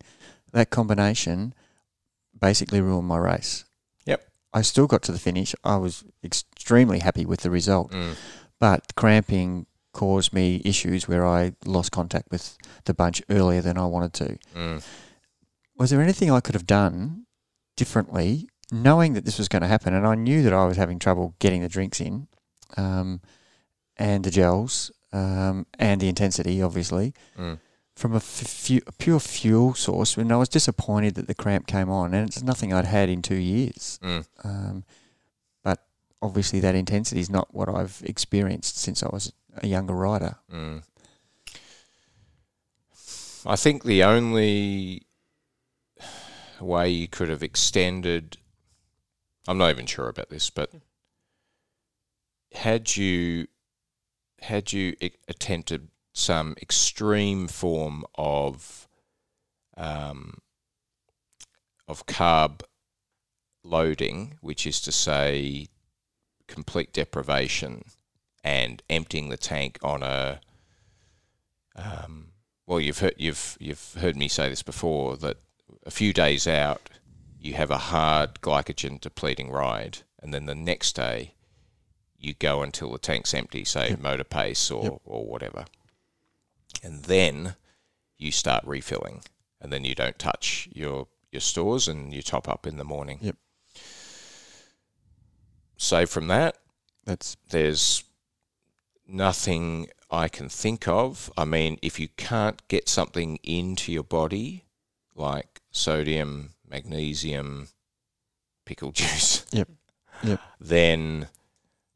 that 0.53 0.71
combination 0.71 1.55
basically 2.41 2.81
ruined 2.81 3.09
my 3.09 3.19
race. 3.19 3.65
Yep. 4.07 4.23
I 4.53 4.63
still 4.63 4.87
got 4.87 5.03
to 5.05 5.13
the 5.13 5.19
finish. 5.19 5.55
I 5.65 5.77
was 5.77 6.05
extremely 6.25 6.99
happy 7.01 7.25
with 7.27 7.41
the 7.41 7.51
result, 7.51 7.93
Mm. 7.93 8.15
but 8.59 8.95
cramping 8.97 9.67
caused 9.93 10.33
me 10.33 10.61
issues 10.65 11.09
where 11.09 11.27
I 11.27 11.53
lost 11.65 11.91
contact 11.93 12.29
with 12.31 12.57
the 12.85 12.93
bunch 12.95 13.23
earlier 13.31 13.63
than 13.63 13.79
I 13.79 13.87
wanted 13.87 14.13
to. 14.15 14.39
Mm. 14.55 14.85
Was 15.79 15.91
there 15.91 16.03
anything 16.03 16.31
I 16.31 16.41
could 16.41 16.55
have 16.55 16.67
done 16.67 17.27
differently, 17.77 18.49
knowing 18.71 19.15
that 19.15 19.25
this 19.25 19.39
was 19.39 19.49
going 19.49 19.63
to 19.63 19.69
happen? 19.69 19.95
And 19.95 20.07
I 20.07 20.15
knew 20.15 20.43
that 20.43 20.53
I 20.53 20.65
was 20.67 20.77
having 20.77 20.99
trouble 20.99 21.35
getting 21.39 21.63
the 21.63 21.69
drinks 21.69 22.01
in, 22.01 22.29
um, 22.77 23.21
and 23.97 24.25
the 24.25 24.31
gels, 24.31 24.91
um, 25.13 25.67
and 25.79 26.01
the 26.01 26.09
intensity, 26.09 26.61
obviously. 26.63 27.15
Mm. 27.39 27.59
From 27.97 28.13
a, 28.13 28.17
f- 28.17 28.23
fu- 28.23 28.81
a 28.87 28.93
pure 28.93 29.19
fuel 29.19 29.75
source, 29.75 30.17
and 30.17 30.31
I 30.31 30.37
was 30.37 30.51
disappointed 30.51 31.15
that 31.15 31.27
the 31.27 31.35
cramp 31.35 31.67
came 31.67 31.91
on, 31.91 32.13
and 32.13 32.29
it's 32.29 32.43
nothing 32.43 32.73
I'd 32.73 32.85
had 32.85 33.09
in 33.09 33.23
two 33.23 33.37
years. 33.37 33.99
Mm. 34.03 34.27
Um, 34.45 34.85
but 35.65 35.83
obviously, 36.21 36.61
that 36.61 36.75
intensity 36.75 37.21
is 37.21 37.31
not 37.31 37.55
what 37.55 37.69
I've 37.69 38.03
experienced 38.05 38.79
since 38.79 39.03
I 39.03 39.09
was 39.09 39.33
a 39.57 39.67
younger 39.67 39.95
rider. 39.95 40.37
Mm. 40.53 40.83
I 43.47 43.57
think 43.57 43.85
the 43.85 44.05
only 44.05 45.07
way 46.61 46.91
you 46.91 47.09
could 47.09 47.29
have 47.29 47.43
extended, 47.43 48.37
I'm 49.49 49.59
not 49.59 49.71
even 49.71 49.87
sure 49.87 50.09
about 50.09 50.29
this, 50.31 50.51
but 50.51 50.71
had 52.53 52.97
you 52.97 53.47
had 54.41 54.73
you 54.73 54.95
attempted 55.29 55.89
some 56.17 56.55
extreme 56.63 57.47
form 57.47 58.03
of 58.15 58.89
um, 59.77 60.39
of 61.87 62.07
carb 62.07 62.63
loading, 63.63 64.39
which 64.41 64.67
is 64.67 64.81
to 64.81 64.91
say 64.91 65.67
complete 66.49 66.93
deprivation 66.95 67.85
and 68.43 68.83
emptying 68.89 69.29
the 69.29 69.37
tank 69.37 69.79
on 69.83 70.03
a 70.03 70.41
um, 71.75 72.29
well 72.67 72.81
you've 72.81 73.01
heard 73.01 73.15
you've 73.19 73.59
you've 73.61 73.95
heard 74.01 74.17
me 74.17 74.29
say 74.29 74.49
this 74.49 74.63
before 74.63 75.17
that 75.19 75.37
a 75.85 75.91
few 75.91 76.13
days 76.15 76.47
out 76.47 76.89
you 77.39 77.55
have 77.55 77.71
a 77.71 77.77
hard 77.93 78.41
glycogen 78.41 78.99
depleting 79.01 79.51
ride 79.51 79.99
and 80.23 80.33
then 80.33 80.47
the 80.47 80.55
next 80.55 80.95
day 80.95 81.35
you 82.17 82.33
go 82.35 82.63
until 82.63 82.93
the 82.93 82.99
tank's 82.99 83.35
empty 83.35 83.65
say 83.65 83.91
Yep. 83.91 84.01
motor 84.01 84.25
pace 84.25 84.71
or, 84.71 84.85
Yep. 84.85 85.01
or 85.05 85.27
whatever 85.27 85.65
and 86.83 87.05
then 87.05 87.57
you 88.19 88.31
start 88.33 88.65
refilling 88.67 89.23
and 89.61 89.73
then 89.73 89.85
you 89.85 89.95
don't 89.95 90.19
touch 90.19 90.69
your 90.73 91.07
your 91.33 91.41
stores 91.41 91.89
and 91.89 92.15
you 92.15 92.23
top 92.23 92.49
up 92.49 92.67
in 92.67 92.77
the 92.77 92.85
morning 92.85 93.19
Yep. 93.21 93.37
save 95.77 96.09
from 96.11 96.29
that 96.29 96.57
That's 97.05 97.37
there's 97.51 98.05
nothing 99.07 99.89
I 100.11 100.29
can 100.29 100.49
think 100.49 100.87
of. 100.89 101.33
I 101.37 101.45
mean, 101.45 101.79
if 101.83 101.99
you 102.01 102.09
can't 102.17 102.67
get 102.69 102.89
something 102.89 103.39
into 103.43 103.93
your 103.93 104.03
body 104.05 104.65
like 105.15 105.61
sodium, 105.71 106.51
magnesium, 106.69 107.69
pickle 108.65 108.93
juice, 109.01 109.45
Yep. 109.53 109.69
Yep. 110.23 110.41
then, 110.61 111.29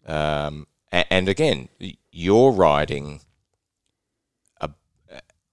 um, 0.07 0.67
and 0.93 1.29
again, 1.29 1.69
you're 2.13 2.53
riding 2.53 3.21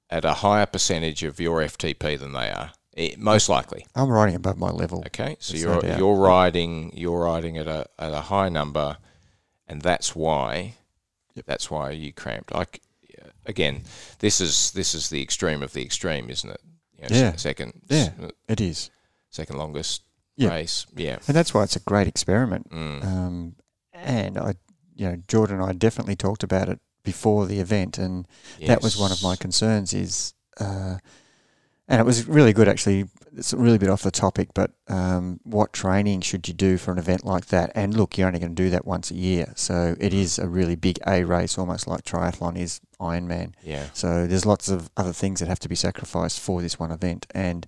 at 0.10 0.24
a 0.26 0.34
higher 0.36 0.66
percentage 0.66 1.24
of 1.24 1.40
your 1.40 1.62
FTP 1.62 2.18
than 2.20 2.34
they 2.34 2.50
are, 2.50 2.72
eh, 2.96 3.16
most 3.18 3.50
likely. 3.50 3.86
I'm 3.96 4.10
riding 4.10 4.36
above 4.36 4.58
my 4.58 4.70
level. 4.70 5.04
Okay, 5.08 5.36
so 5.40 5.58
you're 5.58 5.82
no 5.82 5.98
you're 5.98 6.16
riding 6.16 6.92
you're 6.96 7.24
riding 7.24 7.58
at 7.58 7.68
a 7.68 7.86
at 8.00 8.14
a 8.14 8.22
high 8.22 8.50
number, 8.50 8.98
and 9.68 9.82
that's 9.82 10.16
why 10.16 10.76
Yep. 11.36 11.46
that's 11.46 11.70
why 11.70 11.92
you 11.92 12.12
cramped. 12.14 12.54
I 12.56 12.66
again, 13.46 13.84
this 14.20 14.42
is 14.42 14.72
this 14.72 14.94
is 14.96 15.10
the 15.10 15.22
extreme 15.22 15.62
of 15.64 15.74
the 15.74 15.84
extreme, 15.84 16.30
isn't 16.30 16.50
it? 16.50 16.62
You 16.98 17.02
know, 17.10 17.16
Yeah. 17.16 17.36
Second, 17.36 17.82
Yeah. 17.88 18.10
It 18.48 18.60
is, 18.62 18.90
second 19.30 19.58
longest 19.58 20.02
Yeah. 20.36 20.50
race. 20.50 20.86
Yeah. 20.96 21.20
and 21.28 21.36
that's 21.36 21.54
why 21.54 21.64
it's 21.64 21.76
a 21.76 21.80
great 21.82 22.08
experiment. 22.08 22.70
Mm. 22.72 23.04
Um, 23.06 23.56
and 23.94 24.38
I, 24.38 24.56
you 24.96 25.08
know, 25.10 25.16
Jordan 25.28 25.62
and 25.62 25.70
I 25.70 25.74
definitely 25.74 26.16
talked 26.16 26.44
about 26.44 26.70
it 26.70 26.80
before 27.12 27.46
the 27.52 27.60
event, 27.60 27.98
and 27.98 28.28
that 28.70 28.82
was 28.82 28.94
one 28.98 29.12
of 29.16 29.20
my 29.24 29.36
concerns. 29.46 29.94
Is 29.94 30.34
uh, 30.60 30.96
and 31.90 32.02
it 32.02 32.06
was 32.06 32.28
really 32.28 32.54
good 32.54 32.68
actually. 32.68 33.06
It's 33.40 33.54
a 33.54 33.58
really 33.58 33.78
bit 33.78 33.90
off 33.90 34.02
the 34.02 34.12
topic, 34.26 34.48
but 34.56 34.72
um, 34.88 35.40
what 35.44 35.72
training 35.72 36.22
should 36.22 36.48
you 36.48 36.56
do 36.56 36.78
for 36.78 36.92
an 36.92 36.98
event 36.98 37.24
like 37.24 37.46
that? 37.48 37.72
And 37.76 37.96
look, 37.96 38.18
you're 38.18 38.28
only 38.28 38.40
going 38.40 38.56
to 38.56 38.64
do 38.64 38.72
that 38.72 38.86
once 38.86 39.12
a 39.12 39.16
year, 39.30 39.54
so 39.56 39.96
it 40.00 40.12
is 40.14 40.40
a 40.40 40.48
really 40.48 40.76
big 40.76 40.98
A 41.06 41.24
race, 41.24 41.58
almost 41.58 41.88
like 41.88 42.02
triathlon 42.04 42.58
is 42.58 42.82
Ironman. 43.00 43.54
Yeah. 43.64 43.86
So 43.94 44.26
there's 44.28 44.46
lots 44.46 44.70
of 44.70 44.90
other 44.98 45.14
things 45.14 45.40
that 45.40 45.48
have 45.50 45.60
to 45.60 45.70
be 45.70 45.76
sacrificed 45.76 46.40
for 46.40 46.62
this 46.64 46.80
one 46.80 46.92
event, 46.92 47.28
and 47.32 47.68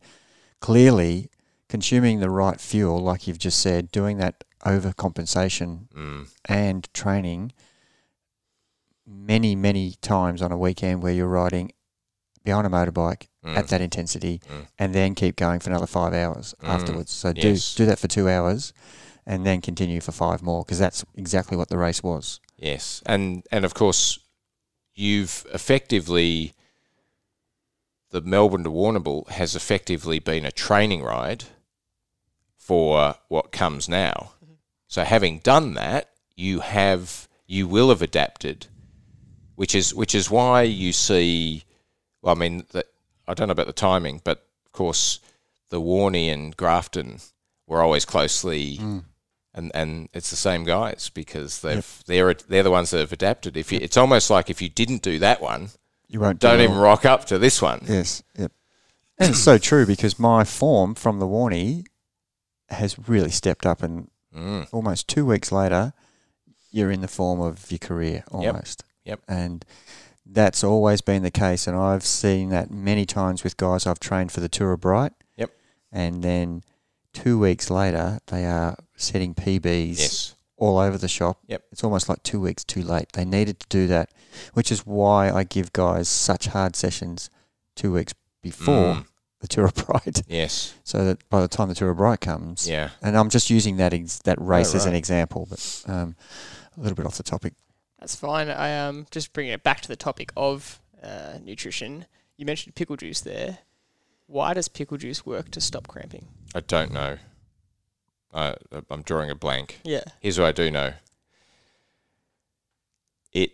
clearly 0.59 1.29
consuming 1.67 2.19
the 2.19 2.31
right 2.31 2.59
fuel, 2.59 2.97
like 3.09 3.27
you've 3.27 3.43
just 3.47 3.59
said, 3.59 3.91
doing 3.91 4.17
that 4.17 4.43
overcompensation 4.65 5.87
Mm. 5.95 6.27
and 6.45 6.93
training 6.93 7.51
many, 9.09 9.55
many 9.55 9.95
times 10.01 10.41
on 10.41 10.51
a 10.51 10.57
weekend 10.57 11.01
where 11.01 11.11
you're 11.11 11.27
riding 11.27 11.71
behind 12.43 12.65
a 12.67 12.69
motorbike 12.69 13.27
Mm. 13.43 13.55
at 13.55 13.67
that 13.69 13.79
intensity 13.81 14.41
Mm. 14.51 14.67
and 14.77 14.93
then 14.93 15.15
keep 15.15 15.35
going 15.37 15.59
for 15.61 15.69
another 15.69 15.87
five 15.87 16.13
hours 16.13 16.53
Mm. 16.61 16.67
afterwards. 16.69 17.11
So 17.11 17.31
do, 17.33 17.49
Yes. 17.49 17.73
do 17.73 17.85
that 17.85 17.97
for 17.99 18.07
two 18.09 18.29
hours 18.29 18.73
and 19.25 19.45
then 19.45 19.61
continue 19.61 20.01
for 20.01 20.11
five 20.11 20.41
more 20.41 20.63
because 20.63 20.77
that's 20.79 21.03
exactly 21.15 21.55
what 21.57 21.69
the 21.69 21.77
race 21.77 22.03
was. 22.03 22.39
Yes, 22.57 23.01
and 23.05 23.43
and 23.51 23.63
of 23.65 23.73
course, 23.73 24.19
you've 24.93 25.45
effectively 25.53 26.53
the 28.11 28.21
Melbourne 28.21 28.63
to 28.63 28.71
Warrnambool 28.71 29.29
has 29.29 29.55
effectively 29.55 30.19
been 30.19 30.43
a 30.45 30.51
training 30.51 31.03
ride 31.03 31.45
for 32.57 33.15
what 33.27 33.51
comes 33.51 33.87
now. 33.87 34.33
So 34.87 35.03
having 35.03 35.39
done 35.39 35.75
that, 35.75 36.09
you 36.35 36.59
have 36.61 37.27
you 37.47 37.67
will 37.67 37.89
have 37.89 38.01
adapted, 38.01 38.67
which 39.59 39.75
is 39.75 39.93
which 39.93 40.15
is 40.15 40.31
why 40.31 40.61
you 40.63 40.93
see. 40.93 41.63
Well, 42.21 42.33
I 42.35 42.37
mean, 42.39 42.63
that 42.71 42.85
I 43.27 43.33
don't 43.33 43.47
know 43.49 43.51
about 43.59 43.67
the 43.67 43.73
timing, 43.73 44.21
but 44.23 44.45
of 44.65 44.71
course, 44.71 45.19
the 45.69 45.81
Warney 45.81 46.31
and 46.33 46.55
Grafton 46.55 47.19
were 47.67 47.81
always 47.81 48.05
closely 48.05 48.79
and 49.53 49.71
and 49.73 50.07
it's 50.13 50.29
the 50.29 50.35
same 50.35 50.63
guys 50.63 51.09
because 51.13 51.61
they've 51.61 52.03
they're 52.05 52.33
they're 52.33 52.63
the 52.63 52.71
ones 52.71 52.89
that 52.91 52.99
have 52.99 53.11
adapted. 53.11 53.57
If 53.57 53.71
you, 53.71 53.79
it's 53.81 53.97
almost 53.97 54.29
like 54.29 54.49
if 54.49 54.61
you 54.61 54.69
didn't 54.69 55.01
do 55.01 55.19
that 55.19 55.41
one, 55.41 55.69
You 56.07 56.19
won't 56.21 56.39
do 56.39 56.47
don't 56.47 56.61
it 56.61 56.63
even 56.63 56.77
all. 56.77 56.83
rock 56.83 57.05
up 57.05 57.25
to 57.25 57.37
this 57.37 57.61
one. 57.61 57.81
Yes, 57.87 58.23
yep. 58.37 58.51
And 59.17 59.31
it's 59.31 59.43
so 59.43 59.57
true 59.57 59.85
because 59.85 60.17
my 60.17 60.45
form 60.45 60.95
from 60.95 61.19
the 61.19 61.27
Warney 61.27 61.85
has 62.69 62.95
really 63.09 63.31
stepped 63.31 63.65
up, 63.65 63.83
and 63.83 64.09
Mm, 64.35 64.67
almost 64.71 65.07
two 65.07 65.25
weeks 65.25 65.51
later, 65.51 65.91
you're 66.71 66.91
in 66.91 67.01
the 67.01 67.07
form 67.07 67.41
of 67.41 67.71
your 67.71 67.79
career 67.79 68.23
almost. 68.31 68.83
Yep. 68.83 68.88
And 69.27 69.65
that's 70.25 70.63
always 70.63 71.01
been 71.01 71.23
the 71.23 71.31
case, 71.31 71.65
and 71.67 71.75
I've 71.75 72.03
seen 72.05 72.49
that 72.49 72.69
many 72.71 73.05
times 73.05 73.43
with 73.43 73.57
guys 73.57 73.87
I've 73.87 73.99
trained 73.99 74.31
for 74.31 74.39
the 74.41 74.49
Tour 74.49 74.73
of 74.73 74.81
Bright. 74.81 75.13
Yep. 75.37 75.51
And 75.91 76.23
then 76.23 76.63
two 77.13 77.39
weeks 77.39 77.69
later, 77.71 78.19
they 78.27 78.45
are 78.45 78.77
setting 78.95 79.33
PBs 79.33 79.97
yes. 79.99 80.35
all 80.57 80.77
over 80.77 80.97
the 80.97 81.07
shop. 81.07 81.39
Yep. 81.47 81.63
It's 81.71 81.83
almost 81.83 82.09
like 82.09 82.21
two 82.21 82.39
weeks 82.39 82.63
too 82.63 82.83
late. 82.83 83.13
They 83.13 83.25
needed 83.25 83.59
to 83.61 83.67
do 83.69 83.87
that, 83.87 84.11
which 84.53 84.71
is 84.71 84.85
why 84.85 85.31
I 85.31 85.43
give 85.45 85.73
guys 85.73 86.07
such 86.07 86.45
hard 86.47 86.75
sessions 86.75 87.29
two 87.75 87.91
weeks 87.93 88.13
before 88.43 88.95
Mm, 88.95 89.05
the 89.41 89.47
Tour 89.47 89.65
of 89.65 89.73
Bright, 89.75 90.21
yes. 90.27 90.75
so 90.83 91.03
that 91.05 91.27
by 91.29 91.41
the 91.41 91.47
time 91.47 91.69
the 91.69 91.75
Tour 91.75 91.89
of 91.89 91.97
Bright 91.97 92.21
comes, 92.21 92.69
Yeah. 92.69 92.89
and 93.01 93.17
I'm 93.17 93.29
just 93.29 93.49
using 93.49 93.77
that 93.77 93.93
ex- 93.93 94.19
that 94.25 94.39
race 94.39 94.75
as 94.75 94.85
an 94.85 94.93
example, 94.93 95.47
but 95.49 95.83
um, 95.87 96.15
a 96.77 96.81
little 96.81 96.95
bit 96.95 97.05
off 97.07 97.17
the 97.17 97.23
topic. 97.23 97.53
That's 97.99 98.15
fine. 98.15 98.49
I 98.49 98.77
um 98.77 99.07
just 99.11 99.33
bringing 99.33 99.53
it 99.53 99.63
back 99.63 99.81
to 99.81 99.87
the 99.87 99.95
topic 99.95 100.31
of 100.37 100.79
uh, 101.03 101.37
nutrition. 101.43 102.05
You 102.37 102.45
mentioned 102.45 102.75
pickle 102.75 102.95
juice 102.95 103.21
there. 103.21 103.59
Why 104.27 104.53
does 104.53 104.67
pickle 104.67 104.97
juice 104.97 105.25
work 105.25 105.51
to 105.51 105.61
stop 105.61 105.87
cramping? 105.87 106.27
I 106.55 106.61
don't 106.61 106.93
know. 106.93 107.17
I 108.33 108.55
I'm 108.89 109.01
drawing 109.01 109.29
a 109.29 109.35
blank. 109.35 109.81
Yeah. 109.83 110.03
Here's 110.21 110.39
what 110.39 110.47
I 110.47 110.51
do 110.51 110.71
know. 110.71 110.93
It 113.33 113.51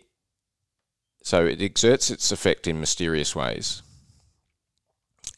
so 1.22 1.44
it 1.44 1.60
exerts 1.60 2.10
its 2.10 2.30
effect 2.30 2.66
in 2.66 2.78
mysterious 2.78 3.34
ways. 3.34 3.82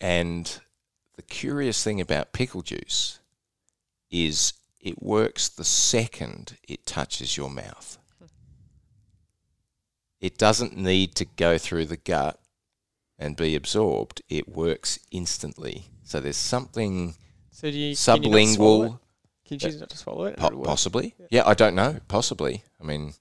And 0.01 0.61
the 1.17 1.23
curious 1.23 1.83
thing 1.83 2.01
about 2.01 2.33
pickle 2.33 2.63
juice 2.63 3.19
is 4.11 4.53
it 4.81 5.03
works 5.03 5.49
the 5.49 5.65
second 5.65 6.57
it 6.67 6.87
touches 6.87 7.37
your 7.37 7.51
mouth. 7.51 7.99
It 10.21 10.37
doesn't 10.39 10.77
need 10.77 11.15
to 11.17 11.25
go 11.25 11.59
through 11.59 11.87
the 11.87 11.97
gut 11.97 12.39
and 13.19 13.37
be 13.37 13.55
absorbed. 13.55 14.23
It 14.29 14.49
works 14.49 14.99
instantly. 15.11 15.87
So 16.05 16.21
there's 16.21 16.37
something 16.37 17.15
So 17.51 17.71
do 17.71 17.77
you 17.79 17.95
can 17.97 18.23
you 18.23 18.31
not 18.31 18.49
swallow 18.49 18.83
it? 18.85 18.91
sublingual 18.97 19.01
Can 19.47 19.55
you 19.55 19.59
choose 19.59 19.81
not 19.81 19.91
to 19.91 19.97
swallow 19.99 20.25
it? 20.25 20.37
Po- 20.37 20.63
possibly. 20.63 21.15
Yeah. 21.31 21.43
I 21.47 21.55
don't 21.55 21.75
know. 21.75 21.99
Possibly. 22.09 22.65
I 22.81 22.85
mean, 22.85 23.13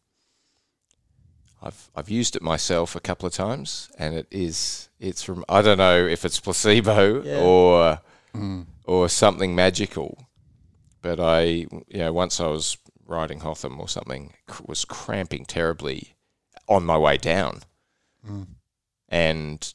I've 1.62 1.90
I've 1.96 2.10
used 2.10 2.36
it 2.36 2.42
myself 2.42 2.96
a 2.96 3.00
couple 3.00 3.26
of 3.28 3.34
times, 3.34 3.90
and 3.98 4.14
it 4.16 4.28
is 4.30 4.90
it's 5.00 5.24
from 5.24 5.44
I 5.50 5.62
don't 5.62 5.78
know 5.80 6.06
if 6.06 6.24
it's 6.26 6.40
placebo 6.40 7.24
Yeah. 7.24 7.42
or 7.42 8.00
Mm. 8.36 8.68
or 8.84 9.10
something 9.10 9.56
magical, 9.56 10.28
but 11.02 11.20
I 11.20 11.42
you 11.44 11.84
know 11.94 12.14
once 12.14 12.40
I 12.40 12.48
was 12.48 12.78
riding 13.06 13.40
Hotham 13.40 13.80
or 13.80 13.88
something 13.90 14.34
was 14.66 14.86
cramping 14.86 15.46
terribly 15.46 16.14
on 16.68 16.86
my 16.86 16.98
way 16.98 17.18
down, 17.18 17.62
Mm. 18.28 18.48
and 19.10 19.74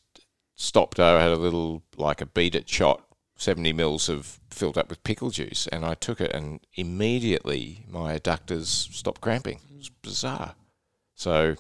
stopped 0.57 1.01
over, 1.01 1.19
had 1.21 1.31
a 1.31 1.37
little 1.37 1.83
like 1.97 2.21
a 2.21 2.27
beat 2.27 2.55
it 2.55 2.69
shot, 2.69 3.03
seventy 3.37 3.73
mils 3.73 4.09
of 4.09 4.39
filled 4.51 4.77
up 4.77 4.91
with 4.91 5.03
pickle 5.05 5.31
juice, 5.31 5.67
and 5.69 5.85
I 5.85 5.95
took 5.95 6.21
it, 6.21 6.33
and 6.33 6.61
immediately 6.75 7.85
my 7.89 8.19
adductors 8.19 8.67
stopped 8.67 9.21
cramping. 9.21 9.61
It 9.71 9.79
was 9.79 9.89
bizarre. 9.89 10.55
So, 11.15 11.57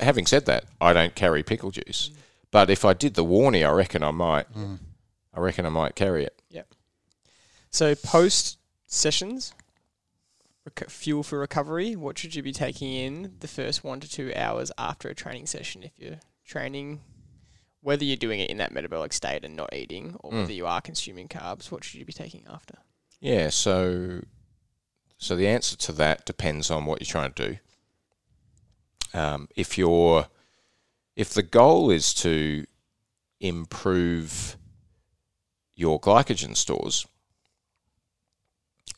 having 0.00 0.26
said 0.26 0.46
that, 0.46 0.64
I 0.80 0.92
don't 0.92 1.14
carry 1.14 1.42
pickle 1.42 1.70
juice, 1.70 2.10
but 2.50 2.68
if 2.70 2.84
I 2.84 2.92
did 2.92 3.14
the 3.14 3.24
Warney, 3.24 3.66
I 3.66 3.70
reckon 3.72 4.02
I 4.02 4.10
might. 4.10 4.46
I 5.32 5.40
reckon 5.40 5.66
I 5.66 5.70
might 5.70 5.94
carry 5.96 6.24
it. 6.24 6.40
Yeah. 6.50 6.62
So 7.70 7.94
post 7.96 8.58
sessions, 8.86 9.52
reco- 10.68 10.90
fuel 10.90 11.22
for 11.22 11.38
recovery. 11.38 11.94
What 11.96 12.18
should 12.18 12.34
you 12.34 12.42
be 12.42 12.52
taking 12.52 12.92
in 12.92 13.34
the 13.40 13.48
first 13.48 13.84
one 13.84 14.00
to 14.00 14.08
two 14.10 14.32
hours 14.34 14.70
after 14.78 15.08
a 15.08 15.14
training 15.14 15.46
session? 15.46 15.82
If 15.82 15.92
you're 15.98 16.20
training, 16.46 17.00
whether 17.80 18.04
you're 18.04 18.16
doing 18.16 18.40
it 18.40 18.50
in 18.50 18.58
that 18.58 18.72
metabolic 18.72 19.12
state 19.12 19.44
and 19.44 19.56
not 19.56 19.74
eating, 19.74 20.16
or 20.20 20.32
Mm. 20.32 20.40
whether 20.42 20.52
you 20.52 20.66
are 20.66 20.80
consuming 20.80 21.28
carbs, 21.28 21.70
what 21.70 21.84
should 21.84 21.98
you 22.00 22.04
be 22.04 22.12
taking 22.12 22.44
after? 22.48 22.78
Yeah, 23.20 23.50
so 23.50 24.22
so 25.16 25.36
the 25.36 25.48
answer 25.48 25.76
to 25.76 25.92
that 25.92 26.26
depends 26.26 26.70
on 26.70 26.84
what 26.84 27.00
you're 27.00 27.06
trying 27.06 27.32
to 27.32 27.48
do. 27.52 27.58
Um, 29.18 29.48
if 29.56 29.78
you're 29.78 30.26
if 31.16 31.30
the 31.32 31.42
goal 31.44 31.90
is 31.90 32.12
to 32.14 32.66
improve 33.40 34.56
your 35.76 36.00
glycogen 36.00 36.56
stores, 36.56 37.06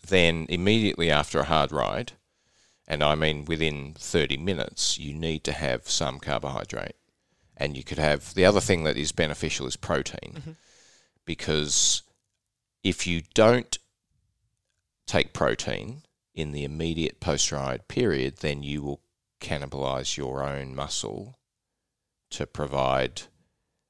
then 0.08 0.46
immediately 0.48 1.10
after 1.10 1.40
a 1.40 1.44
hard 1.44 1.72
ride, 1.72 2.12
and 2.86 3.02
I 3.02 3.14
mean 3.14 3.44
within 3.44 3.94
30 3.98 4.36
minutes, 4.36 4.98
you 4.98 5.12
need 5.12 5.44
to 5.44 5.52
have 5.52 5.88
some 5.90 6.18
carbohydrate. 6.20 6.96
And 7.56 7.76
you 7.76 7.82
could 7.82 7.98
have 7.98 8.34
the 8.34 8.44
other 8.44 8.60
thing 8.60 8.84
that 8.84 8.96
is 8.96 9.12
beneficial 9.12 9.66
is 9.66 9.76
protein, 9.76 10.42
Mhm. 10.46 10.56
because 11.24 12.02
if 12.82 13.06
you 13.06 13.22
don't 13.34 13.78
take 15.06 15.32
protein 15.32 16.02
in 16.34 16.52
the 16.52 16.64
immediate 16.64 17.18
post 17.20 17.50
ride 17.50 17.88
period, 17.88 18.38
then 18.38 18.62
you 18.62 18.82
will 18.82 19.00
cannibalize 19.40 20.16
your 20.16 20.42
own 20.44 20.74
muscle 20.74 21.38
to 22.30 22.46
provide 22.46 23.22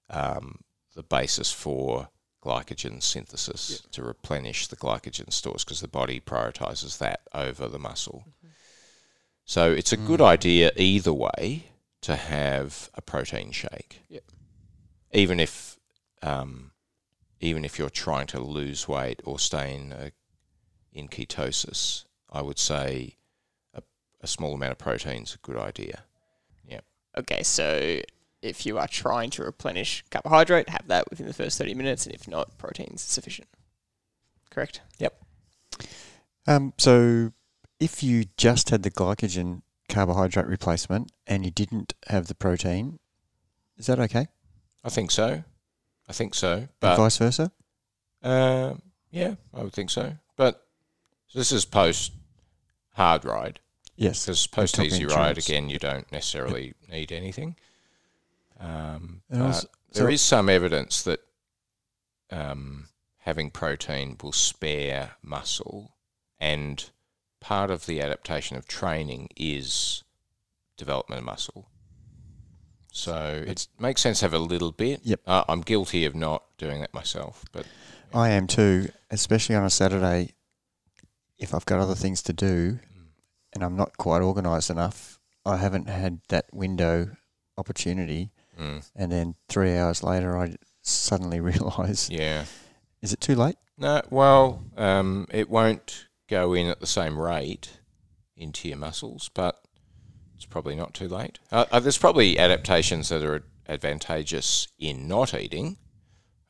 um, 0.08 0.60
the 0.94 1.02
basis 1.02 1.50
for 1.52 2.08
glycogen 2.46 3.02
synthesis 3.02 3.82
to 3.90 4.02
replenish 4.02 4.68
the 4.68 4.76
glycogen 4.76 5.32
stores 5.32 5.64
because 5.64 5.80
the 5.80 5.88
body 5.88 6.20
prioritizes 6.20 6.98
that 6.98 7.20
over 7.34 7.66
the 7.68 7.78
muscle. 7.78 8.24
So 9.44 9.72
it's 9.72 9.92
a 9.92 9.96
good 9.96 10.20
Mm. 10.20 10.26
idea 10.26 10.72
either 10.76 11.12
way 11.12 11.70
to 12.02 12.16
have 12.16 12.90
a 12.94 13.02
protein 13.02 13.52
shake. 13.52 14.02
Yep. 14.08 14.24
Even 15.12 15.40
if 15.40 15.78
um, 16.22 16.72
even 17.40 17.64
if 17.64 17.78
you're 17.78 17.90
trying 18.06 18.26
to 18.28 18.40
lose 18.40 18.88
weight 18.88 19.20
or 19.24 19.38
stay 19.38 19.74
in 19.74 19.92
a, 19.92 20.10
in 20.92 21.08
ketosis, 21.08 22.04
I 22.30 22.40
would 22.42 22.58
say 22.58 23.16
a, 23.74 23.82
a 24.22 24.26
small 24.26 24.54
amount 24.54 24.72
of 24.72 24.78
protein 24.78 25.22
is 25.24 25.34
a 25.34 25.38
good 25.38 25.58
idea. 25.58 26.04
Yeah. 26.66 26.80
Okay, 27.18 27.42
so 27.42 28.00
if 28.42 28.66
you 28.66 28.78
are 28.78 28.88
trying 28.88 29.30
to 29.30 29.42
replenish 29.42 30.04
carbohydrate, 30.10 30.68
have 30.68 30.86
that 30.88 31.08
within 31.10 31.26
the 31.26 31.32
first 31.32 31.58
30 31.58 31.74
minutes, 31.74 32.06
and 32.06 32.14
if 32.14 32.28
not, 32.28 32.56
protein's 32.58 33.02
sufficient. 33.02 33.48
Correct? 34.50 34.80
Yep. 34.98 35.20
Um, 36.46 36.72
so, 36.78 37.32
if 37.80 38.02
you 38.02 38.24
just 38.36 38.70
had 38.70 38.82
the 38.82 38.90
glycogen 38.90 39.62
carbohydrate 39.88 40.46
replacement 40.46 41.12
and 41.26 41.44
you 41.44 41.50
didn't 41.50 41.94
have 42.08 42.26
the 42.28 42.34
protein, 42.34 42.98
is 43.76 43.86
that 43.86 43.98
okay? 44.00 44.28
I 44.84 44.88
think 44.88 45.10
so. 45.10 45.42
I 46.08 46.12
think 46.12 46.34
so. 46.34 46.52
and 46.52 46.68
But 46.80 46.96
vice 46.96 47.18
versa? 47.18 47.50
Um, 48.22 48.82
yeah, 49.10 49.34
I 49.52 49.62
would 49.62 49.72
think 49.72 49.90
so. 49.90 50.14
But 50.36 50.66
this 51.34 51.52
is 51.52 51.64
post 51.64 52.12
hard 52.94 53.24
ride 53.24 53.60
Yes. 53.96 54.24
because 54.24 54.46
post 54.46 54.78
easy 54.78 55.04
ride 55.06 55.38
again, 55.38 55.68
you 55.68 55.78
don't 55.78 56.10
necessarily 56.12 56.74
need 56.90 57.12
anything. 57.12 57.56
Um, 58.58 59.22
there 59.28 59.52
so- 59.92 60.06
is 60.08 60.22
some 60.22 60.48
evidence 60.48 61.02
that 61.02 61.20
um, 62.30 62.88
having 63.18 63.50
protein 63.50 64.16
will 64.22 64.32
spare 64.32 65.12
muscle, 65.22 65.96
and 66.40 66.90
part 67.40 67.70
of 67.70 67.86
the 67.86 68.00
adaptation 68.00 68.56
of 68.56 68.66
training 68.66 69.28
is 69.36 70.02
development 70.76 71.20
of 71.20 71.24
muscle. 71.24 71.68
So 72.92 73.44
it 73.46 73.68
makes 73.78 74.00
sense 74.00 74.20
to 74.20 74.24
have 74.24 74.32
a 74.32 74.38
little 74.38 74.72
bit. 74.72 75.00
Yep. 75.04 75.20
Uh, 75.26 75.44
I'm 75.48 75.60
guilty 75.60 76.06
of 76.06 76.14
not 76.14 76.44
doing 76.56 76.80
that 76.80 76.94
myself, 76.94 77.44
but 77.52 77.66
I 78.14 78.30
am 78.30 78.46
too, 78.46 78.88
especially 79.10 79.54
on 79.54 79.64
a 79.64 79.70
Saturday. 79.70 80.32
If 81.38 81.54
I've 81.54 81.66
got 81.66 81.80
other 81.80 81.94
things 81.94 82.22
to 82.22 82.32
do 82.32 82.78
and 83.52 83.62
I'm 83.62 83.76
not 83.76 83.98
quite 83.98 84.22
organised 84.22 84.70
enough, 84.70 85.18
I 85.44 85.58
haven't 85.58 85.88
had 85.88 86.20
that 86.28 86.46
window 86.52 87.10
opportunity. 87.58 88.30
Mm, 88.58 88.88
And 88.94 89.12
then 89.12 89.34
three 89.48 89.76
hours 89.76 90.02
later, 90.02 90.36
I 90.36 90.56
suddenly 90.82 91.40
realise, 91.52 92.10
yeah. 92.10 92.44
is 93.02 93.12
it 93.12 93.20
too 93.20 93.34
late? 93.34 93.56
No, 93.78 94.02
well, 94.10 94.64
um, 94.76 95.26
it 95.30 95.50
won't 95.50 96.06
go 96.28 96.54
in 96.54 96.66
at 96.68 96.80
the 96.80 96.86
same 96.86 97.18
rate 97.18 97.78
into 98.36 98.68
your 98.68 98.78
muscles, 98.78 99.30
but 99.34 99.60
it's 100.34 100.46
probably 100.46 100.74
not 100.76 100.94
too 100.94 101.08
late. 101.08 101.38
Uh, 101.52 101.66
uh, 101.70 101.80
there's 101.80 101.98
probably 101.98 102.38
adaptations 102.38 103.08
that 103.10 103.22
are 103.22 103.44
advantageous 103.68 104.68
in 104.78 105.06
not 105.08 105.34
eating. 105.34 105.76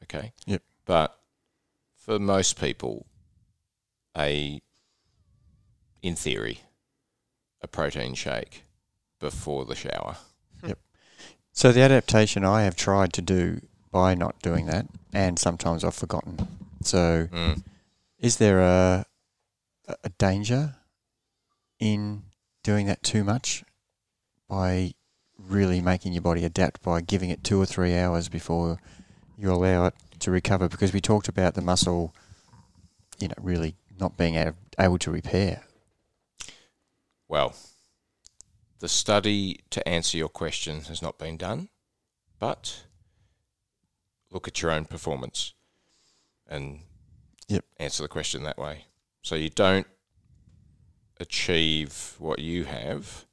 Okay. 0.05 0.33
Yep. 0.47 0.63
But 0.85 1.19
for 1.97 2.19
most 2.19 2.61
people, 2.61 3.07
a 4.17 4.61
in 6.03 6.15
theory, 6.15 6.61
a 7.61 7.67
protein 7.67 8.15
shake 8.15 8.63
before 9.19 9.65
the 9.65 9.75
shower. 9.75 10.17
So 11.57 11.73
the 11.73 11.81
adaptation 11.81 12.45
I 12.45 12.65
have 12.65 12.77
tried 12.77 13.15
to 13.15 13.23
do 13.23 13.63
by 13.91 14.15
not 14.15 14.43
doing 14.43 14.67
that, 14.67 14.87
and 15.15 15.39
sometimes 15.39 15.85
I've 15.85 15.95
forgotten. 15.95 16.47
So 16.83 17.29
Mm. 17.33 17.63
is 18.19 18.37
there 18.37 18.61
a 18.61 19.07
a 20.05 20.09
danger 20.19 20.77
in 21.79 22.25
doing 22.63 22.87
that 22.87 23.03
too 23.03 23.25
much 23.25 23.65
by 24.49 24.93
really 25.39 25.81
making 25.81 26.13
your 26.13 26.21
body 26.23 26.45
adapt 26.45 26.83
by 26.83 27.01
giving 27.01 27.31
it 27.31 27.43
two 27.43 27.59
or 27.59 27.65
three 27.65 27.97
hours 27.97 28.29
before 28.29 28.79
you 29.39 29.51
allow 29.51 29.87
it 29.87 29.95
to 30.19 30.31
recover? 30.31 30.69
Because 30.69 30.93
we 30.93 31.01
talked 31.01 31.27
about 31.29 31.55
the 31.55 31.63
muscle, 31.63 32.15
you 33.19 33.29
know, 33.29 33.35
really 33.41 33.77
not 33.99 34.19
being 34.19 34.35
able, 34.35 34.57
able 34.79 34.99
to 34.99 35.11
repair. 35.11 35.63
Well, 37.29 37.55
the 38.79 38.89
study 38.89 39.61
to 39.71 39.87
answer 39.89 40.19
your 40.19 40.29
question 40.29 40.83
has 40.83 41.01
not 41.03 41.19
been 41.19 41.37
done, 41.37 41.69
but 42.39 42.85
look 44.31 44.47
at 44.47 44.61
your 44.63 44.71
own 44.71 44.85
performance 44.85 45.55
and 46.47 46.81
Yep. 47.49 47.65
answer 47.79 48.03
the 48.03 48.09
question 48.09 48.43
that 48.43 48.59
way. 48.59 48.87
So 49.23 49.35
you 49.35 49.51
don't 49.51 49.87
achieve 51.19 52.15
what 52.19 52.39
you 52.39 52.65
have 52.65 53.25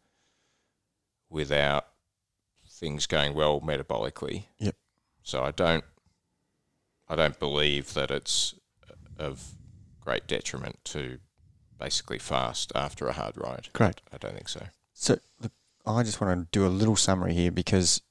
without 1.29 1.87
things 2.67 3.05
going 3.07 3.33
well 3.33 3.59
metabolically. 3.61 4.45
Yep. 4.59 4.75
So 5.23 5.43
I 5.43 5.51
don't 5.51 5.83
I 7.09 7.15
don't 7.15 7.37
believe 7.37 7.93
that 7.95 8.09
it's 8.11 8.55
of 9.19 9.51
great 9.99 10.25
detriment 10.25 10.83
to 10.85 11.19
basically 11.77 12.17
fast 12.17 12.71
after 12.73 13.07
a 13.07 13.13
hard 13.13 13.35
ride. 13.37 13.67
Great. 13.73 14.01
I 14.11 14.17
don't 14.17 14.33
think 14.33 14.47
so. 14.49 14.67
So 14.93 15.17
look, 15.41 15.51
I 15.85 16.03
just 16.03 16.21
want 16.21 16.51
to 16.51 16.59
do 16.59 16.65
a 16.65 16.69
little 16.69 16.95
summary 16.95 17.33
here 17.33 17.51
because 17.51 18.01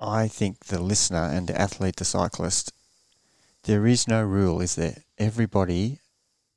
I 0.00 0.28
think 0.28 0.66
the 0.66 0.80
listener 0.80 1.24
and 1.32 1.46
the 1.46 1.60
athlete, 1.60 1.96
the 1.96 2.04
cyclist, 2.04 2.72
there 3.64 3.86
is 3.86 4.06
no 4.06 4.22
rule, 4.22 4.60
is 4.60 4.76
there? 4.76 5.02
Everybody 5.18 6.00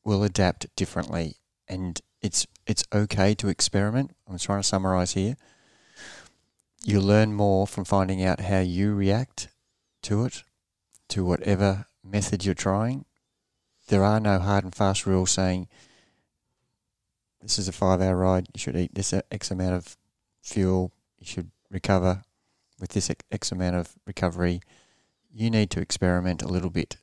will 0.03 0.23
adapt 0.23 0.73
differently, 0.75 1.37
and 1.67 1.99
it's 2.21 2.45
it's 2.67 2.85
okay 2.93 3.33
to 3.35 3.47
experiment. 3.47 4.15
I'm 4.27 4.37
trying 4.37 4.61
to 4.61 4.67
summarize 4.67 5.13
here. 5.13 5.35
You 6.83 6.99
learn 6.99 7.33
more 7.33 7.67
from 7.67 7.85
finding 7.85 8.23
out 8.23 8.39
how 8.39 8.59
you 8.59 8.93
react 8.93 9.49
to 10.03 10.25
it, 10.25 10.43
to 11.09 11.23
whatever 11.23 11.85
method 12.03 12.45
you're 12.45 12.55
trying. 12.55 13.05
There 13.87 14.03
are 14.03 14.19
no 14.19 14.39
hard 14.39 14.63
and 14.63 14.73
fast 14.73 15.05
rules 15.05 15.31
saying 15.31 15.67
this 17.41 17.57
is 17.57 17.67
a 17.67 17.71
five 17.71 18.01
hour 18.01 18.15
ride, 18.15 18.47
you 18.53 18.59
should 18.59 18.75
eat 18.75 18.93
this 18.93 19.13
X 19.31 19.51
amount 19.51 19.75
of 19.75 19.97
fuel, 20.41 20.91
you 21.19 21.25
should 21.25 21.51
recover 21.69 22.23
with 22.79 22.91
this 22.91 23.11
X- 23.31 23.51
amount 23.51 23.75
of 23.75 23.95
recovery. 24.05 24.61
You 25.33 25.49
need 25.49 25.69
to 25.71 25.81
experiment 25.81 26.41
a 26.41 26.47
little 26.47 26.69
bit. 26.69 26.97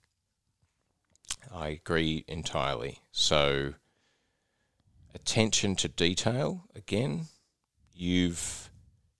I 1.52 1.68
agree 1.68 2.24
entirely. 2.28 3.00
So, 3.10 3.74
attention 5.14 5.76
to 5.76 5.88
detail 5.88 6.64
again. 6.74 7.26
You've 7.94 8.70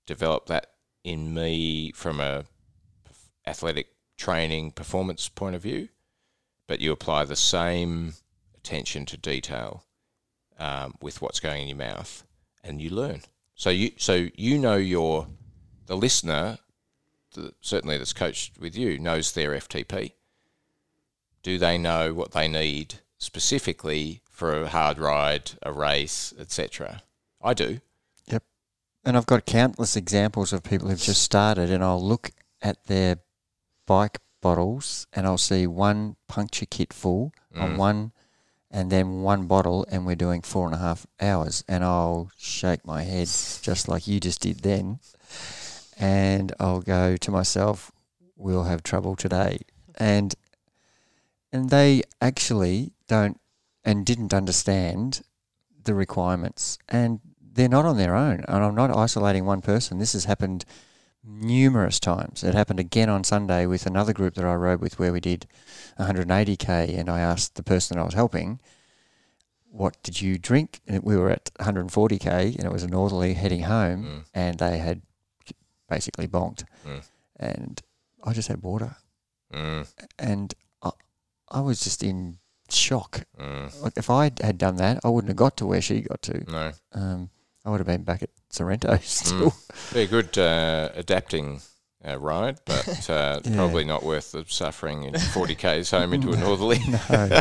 developed 0.07 0.49
that 0.49 0.73
in 1.05 1.35
me 1.35 1.93
from 1.93 2.21
a 2.21 2.45
athletic 3.47 3.89
training 4.17 4.73
performance 4.73 5.29
point 5.29 5.57
of 5.57 5.63
view, 5.63 5.89
but 6.67 6.81
you 6.81 6.93
apply 6.93 7.25
the 7.25 7.37
same 7.37 8.15
attention 8.55 9.07
to 9.07 9.17
detail 9.17 9.85
um, 10.59 10.95
with 11.01 11.21
what's 11.23 11.41
going 11.41 11.63
in 11.63 11.69
your 11.69 11.77
mouth, 11.77 12.25
and 12.65 12.81
you 12.83 12.91
learn. 12.91 13.23
So 13.55 13.71
you 13.71 13.93
so 13.97 14.29
you 14.37 14.59
know 14.59 14.77
your 14.77 15.27
the 15.87 15.97
listener, 15.97 16.59
the, 17.35 17.53
certainly 17.61 17.99
that's 17.99 18.13
coached 18.13 18.59
with 18.59 18.77
you, 18.77 18.99
knows 18.99 19.33
their 19.33 19.51
FTP. 19.53 20.13
Do 21.43 21.59
they 21.59 21.79
know 21.79 22.13
what 22.15 22.33
they 22.33 22.49
need 22.49 22.97
specifically 23.17 24.21
for 24.31 24.63
a 24.63 24.69
hard 24.69 24.99
ride, 24.99 25.53
a 25.63 25.73
race, 25.73 26.35
etc.? 26.39 27.03
I 27.43 27.55
do. 27.55 27.81
Yep. 28.27 28.43
And 29.05 29.17
I've 29.17 29.27
got 29.27 29.47
countless 29.47 29.97
examples 29.97 30.53
of 30.53 30.63
people 30.63 30.89
who've 30.89 31.01
just 31.01 31.23
started, 31.23 31.71
and 31.71 31.83
I'll 31.83 32.03
look 32.05 32.31
at 32.61 32.85
their 32.87 33.19
bike 33.87 34.19
bottles 34.41 35.07
and 35.13 35.27
I'll 35.27 35.39
see 35.39 35.67
one 35.67 36.17
puncture 36.29 36.67
kit 36.67 36.93
full 36.93 37.33
on 37.57 37.75
Mm. 37.75 37.77
one 37.77 38.13
and 38.71 38.91
then 38.91 39.23
one 39.23 39.47
bottle, 39.47 39.87
and 39.91 40.05
we're 40.05 40.17
doing 40.17 40.43
four 40.43 40.67
and 40.67 40.75
a 40.75 40.79
half 40.79 41.07
hours. 41.21 41.65
And 41.69 41.83
I'll 41.85 42.31
shake 42.39 42.85
my 42.85 43.03
head 43.03 43.29
just 43.63 43.89
like 43.89 44.07
you 44.07 44.21
just 44.21 44.41
did 44.41 44.61
then. 44.61 44.99
And 45.99 46.53
I'll 46.61 46.81
go 46.81 47.17
to 47.17 47.31
myself, 47.31 47.91
we'll 48.37 48.65
have 48.65 48.83
trouble 48.83 49.17
today. 49.17 49.61
And 49.97 50.35
and 51.53 51.71
they 51.71 52.03
actually 52.21 52.93
don't 53.09 53.41
and 53.85 54.05
didn't 54.05 54.35
understand 54.35 55.23
the 55.85 55.95
requirements. 55.95 56.79
And 56.89 57.21
they're 57.41 57.69
not 57.69 57.87
on 57.87 57.97
their 57.97 58.15
own. 58.15 58.45
And 58.47 58.65
I'm 58.65 58.75
not 58.75 58.95
isolating 58.95 59.45
one 59.45 59.63
person. 59.63 59.99
This 59.99 60.13
has 60.13 60.27
happened 60.27 60.65
numerous 61.29 62.01
times. 62.01 62.43
It 62.43 62.55
happened 62.55 62.81
again 62.81 63.09
on 63.11 63.23
Sunday 63.25 63.67
with 63.67 63.87
another 63.87 64.13
group 64.13 64.35
that 64.35 64.45
I 64.45 64.55
rode 64.55 64.81
with 64.81 64.99
where 64.99 65.13
we 65.13 65.21
did 65.21 65.47
180k. 65.99 66.99
And 66.99 67.09
I 67.09 67.21
asked 67.21 67.55
the 67.57 67.63
person 67.63 67.99
I 67.99 68.03
was 68.05 68.15
helping, 68.15 68.61
What 69.71 70.03
did 70.03 70.21
you 70.23 70.39
drink? 70.39 70.81
And 70.87 71.03
we 71.03 71.17
were 71.17 71.31
at 71.31 71.51
140k 71.61 72.57
and 72.57 72.65
it 72.65 72.73
was 72.73 72.83
a 72.83 72.89
northerly 72.89 73.35
heading 73.35 73.63
home 73.63 74.05
Mm. 74.05 74.25
and 74.35 74.59
they 74.59 74.79
had 74.79 75.03
basically 75.89 76.27
bonked. 76.27 76.65
Mm. 76.87 77.03
And 77.39 77.83
I 78.25 78.33
just 78.33 78.49
had 78.49 78.63
water. 78.63 78.97
Mm, 79.53 79.87
And 80.19 80.55
I, 80.83 80.91
I 81.51 81.61
was 81.61 81.81
just 81.81 82.03
in 82.03 82.39
shock. 82.69 83.25
mm, 83.39 83.83
Like 83.83 83.95
if 83.97 84.11
I 84.11 84.25
had 84.43 84.59
done 84.59 84.77
that, 84.77 85.01
I 85.05 85.09
wouldn't 85.09 85.29
have 85.31 85.37
got 85.37 85.57
to 85.59 85.67
where 85.67 85.81
she 85.81 86.01
got 86.03 86.21
to. 86.23 86.45
no. 86.51 86.73
Um, 86.93 87.31
I 87.65 87.71
would 87.71 87.81
have 87.81 87.87
been 87.87 88.03
back 88.05 88.23
at 88.23 88.31
Sorrento 88.51 88.97
still. 89.03 89.55
Be 89.93 90.03
a 90.03 90.07
good 90.07 90.37
uh, 90.39 90.91
adapting 90.95 91.61
uh, 92.07 92.19
ride, 92.19 92.59
but 92.65 93.11
uh, 93.11 93.41
Yeah. 93.45 93.57
probably 93.57 93.85
not 93.85 94.05
worth 94.05 94.33
the 94.33 94.45
suffering 94.49 95.05
in 95.05 95.19
40 95.19 95.55
k's 95.55 95.91
home 95.91 96.13
into 96.13 96.31
a 96.33 96.37
northerly. 96.47 96.79
No. 96.89 97.41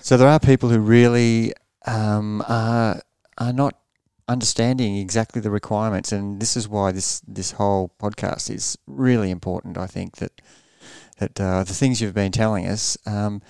so 0.00 0.16
there 0.16 0.28
are 0.28 0.38
people 0.38 0.68
who 0.68 0.78
really 0.78 1.52
um, 1.86 2.44
are 2.48 3.00
are 3.38 3.52
not 3.52 3.78
understanding 4.28 4.96
exactly 4.98 5.40
the 5.40 5.50
requirements, 5.50 6.12
and 6.12 6.40
this 6.40 6.56
is 6.56 6.68
why 6.68 6.92
this 6.92 7.20
this 7.26 7.52
whole 7.52 7.92
podcast 7.98 8.50
is 8.54 8.76
really 8.86 9.30
important. 9.30 9.76
I 9.78 9.86
think 9.86 10.16
that 10.16 10.40
that 11.18 11.40
uh, 11.40 11.64
the 11.64 11.74
things 11.74 12.00
you've 12.00 12.14
been 12.14 12.32
telling 12.32 12.66
us, 12.66 12.96
um, 13.06 13.42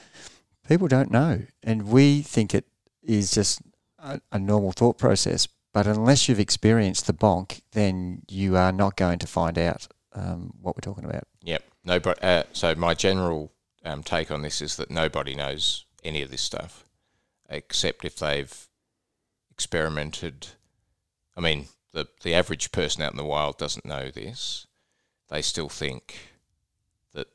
people 0.68 0.88
don't 0.88 1.10
know, 1.10 1.42
and 1.62 1.88
we 1.88 2.22
think 2.22 2.54
it 2.54 2.64
is 3.02 3.32
just 3.32 3.60
a, 3.98 4.20
a 4.30 4.38
normal 4.38 4.72
thought 4.72 4.96
process. 4.98 5.48
But 5.72 5.86
unless 5.86 6.28
you've 6.28 6.40
experienced 6.40 7.06
the 7.06 7.14
bonk, 7.14 7.62
then 7.72 8.22
you 8.28 8.56
are 8.56 8.72
not 8.72 8.96
going 8.96 9.18
to 9.20 9.26
find 9.26 9.58
out 9.58 9.88
um, 10.12 10.52
what 10.60 10.76
we're 10.76 10.80
talking 10.80 11.04
about. 11.04 11.24
Yep. 11.42 11.64
No, 11.84 11.98
but 11.98 12.22
uh, 12.22 12.44
so 12.52 12.74
my 12.74 12.94
general 12.94 13.52
um, 13.84 14.02
take 14.02 14.30
on 14.30 14.42
this 14.42 14.60
is 14.60 14.76
that 14.76 14.90
nobody 14.90 15.34
knows 15.34 15.86
any 16.04 16.22
of 16.22 16.30
this 16.30 16.42
stuff, 16.42 16.84
except 17.48 18.04
if 18.04 18.16
they've 18.16 18.68
experimented. 19.50 20.48
I 21.36 21.40
mean, 21.40 21.68
the 21.92 22.06
the 22.22 22.34
average 22.34 22.72
person 22.72 23.02
out 23.02 23.12
in 23.12 23.16
the 23.16 23.24
wild 23.24 23.58
doesn't 23.58 23.86
know 23.86 24.10
this. 24.10 24.66
They 25.28 25.42
still 25.42 25.68
think 25.68 26.28
that 27.14 27.28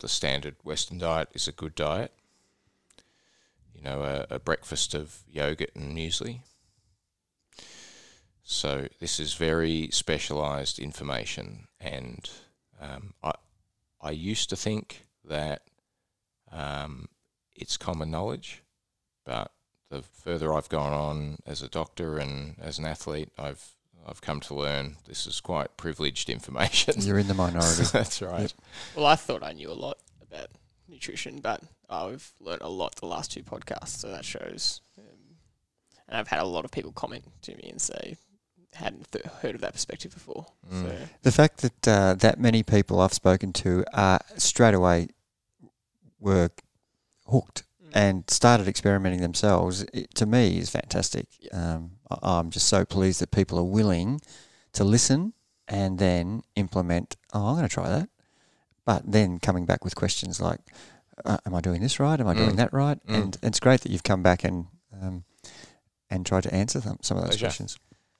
the 0.00 0.08
standard 0.08 0.56
Western 0.62 0.98
diet 0.98 1.30
is 1.32 1.48
a 1.48 1.52
good 1.52 1.74
diet. 1.74 2.12
You 3.74 3.82
know, 3.82 4.02
a, 4.02 4.34
a 4.34 4.38
breakfast 4.38 4.94
of 4.94 5.22
yogurt 5.30 5.70
and 5.74 5.96
muesli. 5.96 6.40
So 8.48 8.86
this 9.00 9.18
is 9.18 9.34
very 9.34 9.88
specialised 9.90 10.78
information, 10.78 11.66
and 11.80 12.30
um, 12.80 13.12
I 13.20 13.32
I 14.00 14.12
used 14.12 14.50
to 14.50 14.56
think 14.56 15.08
that 15.24 15.62
um, 16.52 17.08
it's 17.56 17.76
common 17.76 18.12
knowledge, 18.12 18.62
but 19.24 19.50
the 19.90 20.02
further 20.02 20.54
I've 20.54 20.68
gone 20.68 20.92
on 20.92 21.38
as 21.44 21.60
a 21.60 21.68
doctor 21.68 22.18
and 22.18 22.54
as 22.60 22.78
an 22.78 22.86
athlete, 22.86 23.30
I've 23.36 23.74
I've 24.06 24.20
come 24.20 24.38
to 24.42 24.54
learn 24.54 24.98
this 25.08 25.26
is 25.26 25.40
quite 25.40 25.76
privileged 25.76 26.30
information. 26.30 26.94
You're 27.00 27.18
in 27.18 27.26
the 27.26 27.34
minority. 27.34 27.82
That's 27.92 28.22
right. 28.22 28.54
Well, 28.94 29.06
I 29.06 29.16
thought 29.16 29.42
I 29.42 29.54
knew 29.54 29.72
a 29.72 29.74
lot 29.74 29.98
about 30.22 30.50
nutrition, 30.88 31.40
but 31.40 31.62
I've 31.90 32.32
learned 32.38 32.62
a 32.62 32.68
lot 32.68 32.94
the 32.94 33.06
last 33.06 33.32
two 33.32 33.42
podcasts, 33.42 33.98
so 33.98 34.08
that 34.12 34.24
shows. 34.24 34.82
Um, 34.96 35.04
and 36.06 36.16
I've 36.16 36.28
had 36.28 36.38
a 36.38 36.44
lot 36.44 36.64
of 36.64 36.70
people 36.70 36.92
comment 36.92 37.24
to 37.42 37.56
me 37.56 37.68
and 37.68 37.80
say 37.80 38.16
hadn't 38.76 39.10
th- 39.12 39.24
heard 39.42 39.54
of 39.54 39.60
that 39.62 39.72
perspective 39.72 40.12
before. 40.14 40.46
Mm. 40.72 40.82
So 40.82 40.96
The 41.22 41.32
fact 41.32 41.58
that 41.62 41.88
uh, 41.88 42.14
that 42.14 42.38
many 42.38 42.62
people 42.62 43.00
I've 43.00 43.12
spoken 43.12 43.52
to 43.64 43.84
are 43.92 44.20
straight 44.36 44.74
away 44.74 45.08
were 46.20 46.50
hooked 47.28 47.64
mm. 47.84 47.90
and 47.94 48.24
started 48.28 48.68
experimenting 48.68 49.20
themselves, 49.20 49.82
it, 49.92 50.14
to 50.14 50.26
me, 50.26 50.58
is 50.58 50.70
fantastic. 50.70 51.26
Um, 51.52 51.92
I, 52.10 52.38
I'm 52.38 52.50
just 52.50 52.68
so 52.68 52.84
pleased 52.84 53.20
that 53.20 53.30
people 53.30 53.58
are 53.58 53.64
willing 53.64 54.20
to 54.72 54.84
listen 54.84 55.32
and 55.68 55.98
then 55.98 56.42
implement. 56.54 57.16
Oh, 57.32 57.46
I'm 57.48 57.56
going 57.56 57.68
to 57.68 57.74
try 57.74 57.88
that, 57.88 58.08
but 58.84 59.02
then 59.10 59.38
coming 59.38 59.66
back 59.66 59.84
with 59.84 59.94
questions 59.96 60.40
like, 60.40 60.60
uh, 61.24 61.38
"Am 61.46 61.54
I 61.54 61.60
doing 61.60 61.80
this 61.82 61.98
right? 61.98 62.20
Am 62.20 62.28
I 62.28 62.34
doing 62.34 62.52
Mm. 62.52 62.56
that 62.56 62.72
right?" 62.72 62.98
Mm. 63.06 63.14
And 63.22 63.38
it's 63.42 63.58
great 63.60 63.80
that 63.80 63.90
you've 63.90 64.04
come 64.04 64.22
back 64.22 64.44
and 64.44 64.66
um, 65.02 65.24
and 66.08 66.24
tried 66.24 66.44
to 66.44 66.54
answer 66.54 66.78
them, 66.80 66.98
some 67.02 67.16
of 67.16 67.24
those 67.24 67.30
Pleasure. 67.30 67.46
questions. 67.46 67.78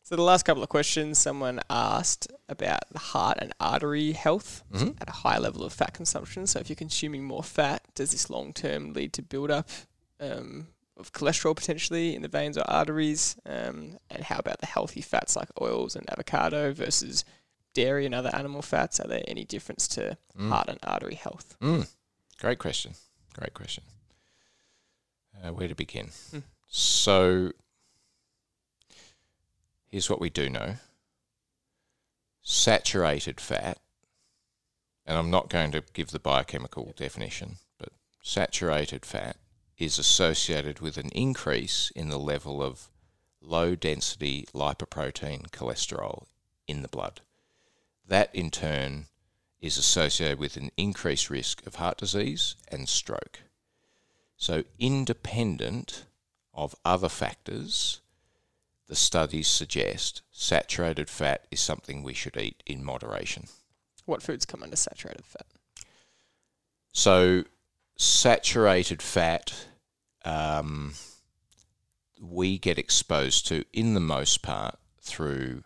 So 0.09 0.14
the 0.14 0.22
last 0.22 0.44
couple 0.44 0.62
of 0.62 0.68
questions, 0.68 1.18
someone 1.18 1.59
asked 1.68 2.28
about 2.48 2.88
the 2.92 3.00
heart 3.00 3.38
and 3.40 3.52
artery 3.59 4.12
health 4.12 4.62
Mhm. 4.70 4.96
at 5.00 5.09
a 5.09 5.12
high 5.12 5.38
level 5.38 5.64
of 5.64 5.72
fat 5.72 5.94
consumption. 5.94 6.46
So 6.46 6.61
if 6.61 6.68
you're 6.68 6.76
consuming 6.76 7.24
more 7.24 7.42
fat, 7.42 7.82
does 7.96 8.12
this 8.12 8.30
long 8.30 8.52
term 8.52 8.92
lead 8.92 9.12
to 9.14 9.22
build-up 9.22 9.68
um, 10.20 10.68
of 10.96 11.12
cholesterol 11.12 11.57
potentially 11.57 12.14
in 12.14 12.22
the 12.22 12.28
veins 12.28 12.57
or 12.57 12.62
arteries? 12.70 13.34
Um, 13.44 13.98
and 14.09 14.22
how 14.22 14.38
about 14.38 14.61
the 14.61 14.66
healthy 14.66 15.00
fats 15.00 15.34
like 15.34 15.48
oils 15.61 15.96
and 15.96 16.09
avocado 16.09 16.72
versus 16.72 17.24
dairy 17.74 18.07
and 18.07 18.14
other 18.14 18.30
animal 18.32 18.62
fats? 18.62 19.00
Are 19.00 19.09
there 19.09 19.24
any 19.26 19.44
difference 19.44 19.88
to 19.88 20.16
Mm. 20.38 20.50
heart 20.50 20.68
and 20.68 20.78
artery 20.84 21.16
health? 21.16 21.57
Mm. 21.61 21.88
Great 22.38 22.61
question. 22.61 22.94
Great 23.34 23.54
question. 23.54 23.82
Uh, 25.42 25.52
where 25.52 25.66
to 25.66 25.74
begin? 25.74 26.12
Hmm. 26.30 26.38
So, 26.68 27.50
here's 29.91 30.11
what 30.11 30.20
we 30.20 30.30
do 30.30 30.49
know 30.49 30.76
saturated 32.43 33.41
fat, 33.41 33.78
and 35.05 35.18
I'm 35.18 35.30
not 35.30 35.49
going 35.49 35.72
to 35.72 35.82
give 35.93 36.12
the 36.12 36.20
biochemical 36.20 36.95
definition, 36.97 37.57
but 37.76 37.89
saturated 38.22 39.05
fat 39.05 39.37
is 39.78 39.99
associated 39.99 40.78
with 40.78 40.97
an 40.97 41.09
increase 41.09 41.91
in 41.97 42.09
the 42.09 42.18
level 42.18 42.62
of 42.62 42.89
low 43.41 43.74
density 43.74 44.47
lipoprotein 44.55 45.51
cholesterol 45.51 46.26
in 46.68 46.82
the 46.82 46.89
blood. 46.89 47.20
That 48.07 48.32
in 48.32 48.51
turn 48.51 49.07
is 49.61 49.76
associated 49.76 50.39
with 50.39 50.57
an 50.57 50.70
increased 50.76 51.30
risk 51.30 51.66
of 51.66 51.76
heart 51.76 51.99
disease 51.99 52.55
and 52.68 52.89
stroke. 52.89 53.41
So, 54.37 54.64
independent 54.78 56.05
of 56.55 56.76
other 56.84 57.09
factors, 57.09 58.01
the 58.89 58.95
studies 58.97 59.49
suggest 59.49 60.22
saturated 60.30 61.09
fat 61.11 61.47
is 61.51 61.61
something 61.61 62.03
we 62.03 62.14
should 62.14 62.37
eat 62.37 62.62
in 62.66 62.84
moderation. 62.84 63.47
What 64.05 64.22
foods 64.22 64.47
come 64.47 64.62
under 64.62 64.76
saturated 64.76 65.24
fat? 65.26 65.47
So, 66.93 67.45
saturated 67.97 69.03
fat, 69.03 69.66
um, 70.24 70.95
we 72.20 72.59
get 72.59 72.78
exposed 72.78 73.47
to, 73.49 73.64
in 73.72 73.95
the 73.95 74.01
most 74.01 74.43
part, 74.43 74.78
through 75.01 75.64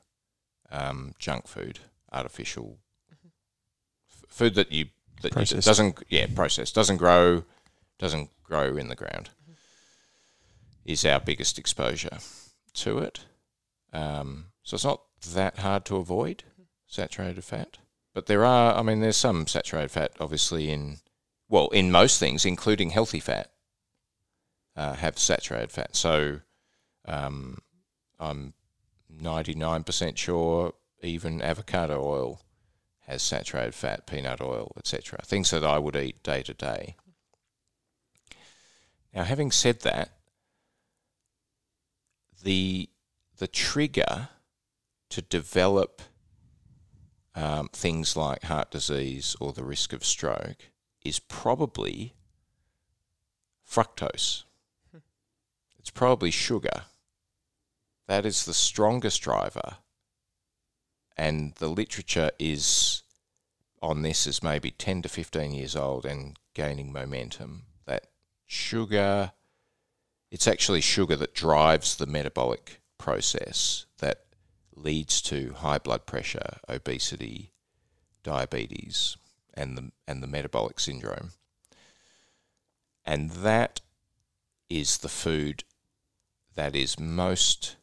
um, 0.70 1.14
junk 1.18 1.46
food, 1.46 1.80
artificial 2.12 2.78
f- 4.10 4.24
food 4.28 4.54
that 4.54 4.72
you 4.72 4.86
that 5.22 5.30
you, 5.32 5.34
Processed. 5.34 5.66
doesn't 5.66 6.02
yeah 6.08 6.26
processed 6.34 6.74
doesn't 6.74 6.96
grow 6.96 7.44
doesn't 7.98 8.30
grow 8.42 8.76
in 8.76 8.88
the 8.88 8.94
ground 8.96 9.28
is 10.86 11.04
our 11.04 11.20
biggest 11.20 11.58
exposure 11.58 12.18
to 12.74 12.98
it. 12.98 13.26
Um, 13.92 14.46
so 14.62 14.74
it's 14.74 14.84
not 14.84 15.02
that 15.34 15.58
hard 15.58 15.84
to 15.86 15.96
avoid 15.96 16.44
saturated 16.86 17.44
fat, 17.44 17.78
but 18.14 18.26
there 18.26 18.44
are. 18.44 18.74
I 18.76 18.82
mean, 18.82 19.00
there's 19.00 19.16
some 19.16 19.46
saturated 19.46 19.90
fat, 19.90 20.12
obviously, 20.20 20.70
in 20.70 20.98
well, 21.48 21.68
in 21.68 21.90
most 21.90 22.18
things, 22.18 22.44
including 22.44 22.90
healthy 22.90 23.20
fat, 23.20 23.50
uh, 24.76 24.94
have 24.94 25.18
saturated 25.18 25.72
fat. 25.72 25.96
So, 25.96 26.40
um, 27.04 27.58
I'm 28.18 28.54
99% 29.20 30.16
sure 30.16 30.74
even 31.02 31.42
avocado 31.42 32.02
oil 32.02 32.40
has 33.06 33.22
saturated 33.22 33.74
fat, 33.74 34.06
peanut 34.06 34.40
oil, 34.40 34.72
etc. 34.76 35.20
Things 35.24 35.50
that 35.50 35.64
I 35.64 35.78
would 35.78 35.96
eat 35.96 36.22
day 36.22 36.42
to 36.42 36.54
day. 36.54 36.96
Now, 39.12 39.24
having 39.24 39.50
said 39.50 39.80
that, 39.80 40.10
the 42.42 42.88
the 43.38 43.48
trigger 43.48 44.28
to 45.08 45.22
develop 45.22 46.02
um, 47.34 47.68
things 47.72 48.16
like 48.16 48.44
heart 48.44 48.70
disease 48.70 49.34
or 49.40 49.52
the 49.52 49.64
risk 49.64 49.92
of 49.92 50.04
stroke 50.04 50.68
is 51.04 51.18
probably 51.18 52.14
fructose. 53.68 54.44
It's 55.78 55.90
probably 55.90 56.30
sugar. 56.30 56.82
That 58.06 58.26
is 58.26 58.44
the 58.44 58.54
strongest 58.54 59.22
driver. 59.22 59.78
And 61.16 61.54
the 61.54 61.68
literature 61.68 62.30
is 62.38 63.02
on 63.80 64.02
this 64.02 64.26
is 64.26 64.42
maybe 64.42 64.70
10 64.70 65.02
to 65.02 65.08
15 65.08 65.52
years 65.52 65.74
old 65.74 66.04
and 66.04 66.38
gaining 66.54 66.92
momentum. 66.92 67.62
That 67.86 68.08
sugar, 68.46 69.32
it's 70.30 70.46
actually 70.46 70.80
sugar 70.80 71.16
that 71.16 71.34
drives 71.34 71.96
the 71.96 72.06
metabolic 72.06 72.80
process 72.98 73.86
that 73.98 74.24
leads 74.74 75.20
to 75.22 75.54
high 75.54 75.78
blood 75.78 76.06
pressure, 76.06 76.58
obesity, 76.68 77.52
diabetes, 78.22 79.16
and 79.54 79.76
the 79.76 79.90
and 80.06 80.22
the 80.22 80.26
metabolic 80.26 80.78
syndrome. 80.78 81.32
And 83.04 83.30
that 83.30 83.80
is 84.68 84.98
the 84.98 85.08
food 85.08 85.64
that 86.54 86.76
is 86.76 87.00
most 87.00 87.76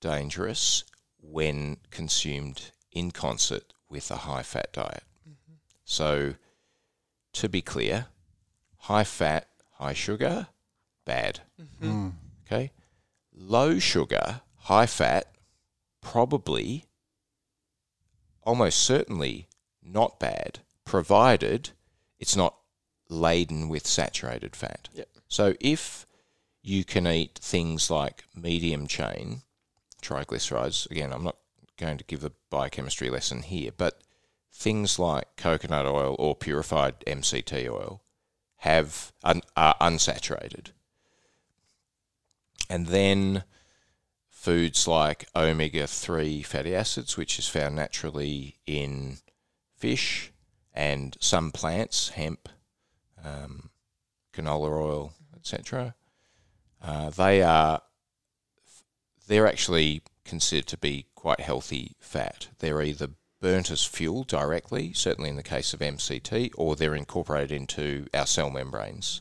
dangerous 0.00 0.84
when 1.20 1.78
consumed 1.90 2.70
in 2.92 3.10
concert 3.10 3.72
with 3.88 4.10
a 4.10 4.16
high 4.16 4.42
fat 4.42 4.72
diet. 4.72 5.02
Mm-hmm. 5.28 5.54
So, 5.84 6.34
to 7.32 7.48
be 7.48 7.62
clear, 7.62 8.06
high 8.78 9.04
fat, 9.04 9.48
high 9.78 9.94
sugar, 9.94 10.48
bad. 11.08 11.40
Mm-hmm. 11.60 11.90
Mm. 11.90 12.12
Okay? 12.46 12.70
Low 13.34 13.80
sugar, 13.80 14.42
high 14.58 14.86
fat, 14.86 15.34
probably, 16.00 16.84
almost 18.42 18.78
certainly 18.78 19.48
not 19.82 20.20
bad, 20.20 20.60
provided 20.84 21.70
it's 22.20 22.36
not 22.36 22.54
laden 23.08 23.68
with 23.68 23.86
saturated 23.86 24.54
fat. 24.54 24.88
Yep. 24.94 25.08
So 25.28 25.54
if 25.60 26.06
you 26.62 26.84
can 26.84 27.06
eat 27.06 27.38
things 27.40 27.90
like 27.90 28.24
medium 28.34 28.86
chain 28.86 29.42
triglycerides, 30.02 30.90
again, 30.90 31.12
I'm 31.12 31.24
not 31.24 31.36
going 31.78 31.98
to 31.98 32.04
give 32.04 32.24
a 32.24 32.32
biochemistry 32.50 33.08
lesson 33.10 33.42
here, 33.42 33.70
but 33.76 34.02
things 34.52 34.98
like 34.98 35.36
coconut 35.36 35.86
oil 35.86 36.16
or 36.18 36.34
purified 36.34 37.00
MCT 37.06 37.70
oil 37.70 38.02
have 38.58 39.12
un, 39.22 39.42
are 39.56 39.76
unsaturated. 39.80 40.72
And 42.68 42.86
then 42.86 43.44
foods 44.28 44.86
like 44.86 45.28
omega 45.34 45.86
3 45.86 46.42
fatty 46.42 46.74
acids, 46.74 47.16
which 47.16 47.38
is 47.38 47.48
found 47.48 47.76
naturally 47.76 48.58
in 48.66 49.18
fish, 49.76 50.32
and 50.74 51.16
some 51.20 51.50
plants, 51.50 52.10
hemp, 52.10 52.48
um, 53.24 53.70
canola 54.32 54.70
oil, 54.70 55.12
etc. 55.36 55.94
Uh, 56.80 57.10
they 57.10 57.42
are 57.42 57.82
they're 59.26 59.46
actually 59.46 60.02
considered 60.24 60.66
to 60.66 60.78
be 60.78 61.06
quite 61.14 61.40
healthy 61.40 61.96
fat. 62.00 62.48
They're 62.60 62.82
either 62.82 63.10
burnt 63.40 63.70
as 63.70 63.84
fuel 63.84 64.24
directly, 64.24 64.92
certainly 64.92 65.30
in 65.30 65.36
the 65.36 65.42
case 65.42 65.74
of 65.74 65.80
MCT, 65.80 66.52
or 66.56 66.76
they're 66.76 66.94
incorporated 66.94 67.52
into 67.52 68.06
our 68.14 68.26
cell 68.26 68.50
membranes, 68.50 69.20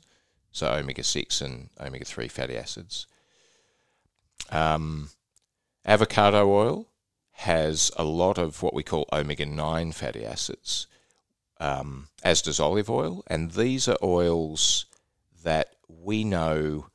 so 0.51 0.71
omega 0.71 1.03
six 1.03 1.41
and 1.41 1.69
omega 1.79 2.05
three 2.05 2.27
fatty 2.27 2.57
acids. 2.57 3.07
Um, 4.49 5.09
avocado 5.85 6.49
oil 6.49 6.87
has 7.31 7.91
a 7.97 8.03
lot 8.03 8.37
of 8.37 8.63
what 8.63 8.73
we 8.73 8.83
call 8.83 9.07
omega 9.11 9.45
nine 9.45 9.91
fatty 9.91 10.25
acids 10.25 10.87
um, 11.59 12.07
as 12.23 12.41
does 12.41 12.59
olive 12.59 12.89
oil. 12.89 13.23
And 13.27 13.51
these 13.51 13.87
are 13.87 13.97
oils 14.01 14.85
that 15.43 15.75
we 15.87 16.23
know 16.23 16.87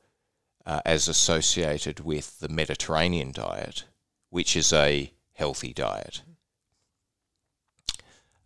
uh, 0.65 0.81
as 0.85 1.07
associated 1.07 1.99
with 1.99 2.39
the 2.39 2.49
Mediterranean 2.49 3.31
diet, 3.31 3.85
which 4.29 4.55
is 4.55 4.71
a 4.71 5.11
healthy 5.33 5.73
diet. 5.73 6.21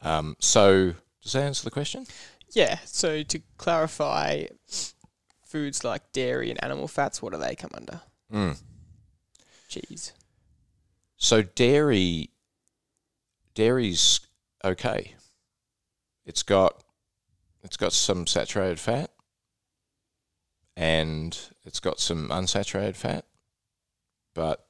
Um, 0.01 0.35
so, 0.39 0.93
does 1.21 1.33
that 1.33 1.43
answer 1.43 1.63
the 1.63 1.71
question? 1.71 2.05
Yeah. 2.51 2.79
So, 2.85 3.23
to 3.23 3.41
clarify, 3.57 4.45
foods 5.43 5.83
like 5.83 6.11
dairy 6.11 6.49
and 6.49 6.63
animal 6.63 6.87
fats, 6.87 7.21
what 7.21 7.33
do 7.33 7.39
they 7.39 7.55
come 7.55 7.71
under? 7.73 8.01
Mm. 8.31 8.57
Cheese. 9.67 10.13
So, 11.17 11.41
dairy, 11.41 12.29
dairy's 13.53 14.19
okay. 14.63 15.15
It's 16.25 16.43
got 16.43 16.83
it's 17.63 17.77
got 17.77 17.93
some 17.93 18.27
saturated 18.27 18.79
fat 18.79 19.11
and 20.77 21.37
it's 21.65 21.79
got 21.79 21.99
some 21.99 22.29
unsaturated 22.29 22.95
fat, 22.95 23.25
but 24.35 24.67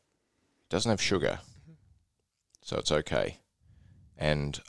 it 0.62 0.70
doesn't 0.70 0.90
have 0.90 1.02
sugar. 1.02 1.40
So 2.62 2.78
it's 2.78 2.92
okay. 2.92 3.40
And 4.18 4.60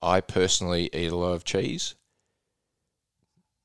I 0.00 0.20
personally 0.20 0.88
eat 0.92 1.12
a 1.12 1.16
lot 1.16 1.32
of 1.32 1.44
cheese. 1.44 1.94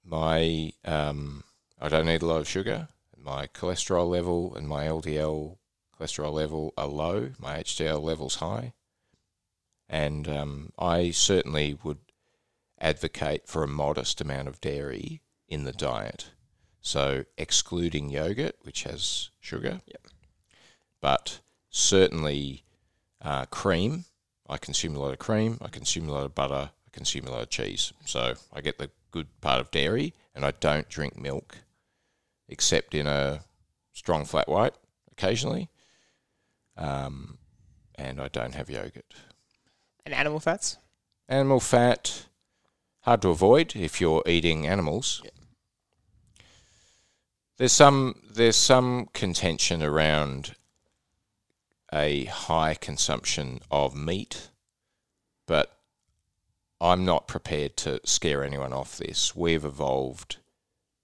My 0.03 0.73
um, 0.83 1.43
I 1.79 1.87
don't 1.87 2.09
eat 2.09 2.23
a 2.23 2.25
lot 2.25 2.41
of 2.41 2.47
sugar. 2.47 2.87
My 3.17 3.47
cholesterol 3.47 4.09
level 4.09 4.55
and 4.55 4.67
my 4.67 4.85
LDL 4.85 5.57
cholesterol 5.97 6.33
level 6.33 6.73
are 6.77 6.87
low. 6.87 7.31
My 7.39 7.59
HDL 7.59 8.01
level's 8.01 8.35
high, 8.35 8.73
and 9.87 10.27
um, 10.27 10.71
I 10.77 11.11
certainly 11.11 11.77
would 11.83 11.99
advocate 12.79 13.47
for 13.47 13.63
a 13.63 13.67
modest 13.67 14.19
amount 14.21 14.47
of 14.47 14.61
dairy 14.61 15.21
in 15.47 15.63
the 15.63 15.71
diet. 15.71 16.31
So 16.81 17.23
excluding 17.37 18.09
yogurt, 18.09 18.57
which 18.61 18.83
has 18.83 19.29
sugar. 19.39 19.81
Yep. 19.85 20.07
But 21.01 21.39
certainly 21.69 22.63
uh, 23.21 23.45
cream. 23.45 24.05
I 24.49 24.57
consume 24.57 24.95
a 24.95 24.99
lot 24.99 25.13
of 25.13 25.19
cream. 25.19 25.57
I 25.61 25.69
consume 25.69 26.09
a 26.09 26.11
lot 26.11 26.25
of 26.25 26.35
butter. 26.35 26.71
I 26.71 26.89
consume 26.91 27.25
a 27.25 27.31
lot 27.31 27.43
of 27.43 27.49
cheese. 27.49 27.93
So 28.05 28.33
I 28.51 28.61
get 28.61 28.77
the 28.77 28.91
good 29.11 29.27
part 29.39 29.61
of 29.61 29.71
dairy, 29.71 30.13
and 30.35 30.45
I 30.45 30.51
don't 30.51 30.89
drink 30.89 31.17
milk, 31.17 31.57
except 32.49 32.93
in 32.93 33.07
a 33.07 33.41
strong 33.93 34.25
flat 34.25 34.49
white 34.49 34.73
occasionally. 35.11 35.69
Um, 36.78 37.38
and 37.95 38.19
I 38.19 38.28
don't 38.28 38.55
have 38.55 38.69
yogurt. 38.69 39.13
And 40.05 40.13
animal 40.13 40.39
fats? 40.39 40.78
Animal 41.30 41.59
fat 41.59 42.26
hard 43.03 43.21
to 43.21 43.30
avoid 43.30 43.76
if 43.76 43.99
you're 43.99 44.24
eating 44.26 44.65
animals. 44.65 45.21
Yeah. 45.24 45.32
There's 47.57 47.71
some 47.71 48.15
there's 48.30 48.55
some 48.55 49.07
contention 49.13 49.84
around 49.84 50.55
a 51.93 52.26
high 52.26 52.74
consumption 52.74 53.59
of 53.69 53.95
meat, 53.95 54.49
but 55.45 55.78
I'm 56.82 57.05
not 57.05 57.28
prepared 57.28 57.78
to 57.78 58.01
scare 58.03 58.43
anyone 58.43 58.74
off 58.74 58.97
this. 58.97 59.36
We've 59.36 59.63
evolved 59.63 60.38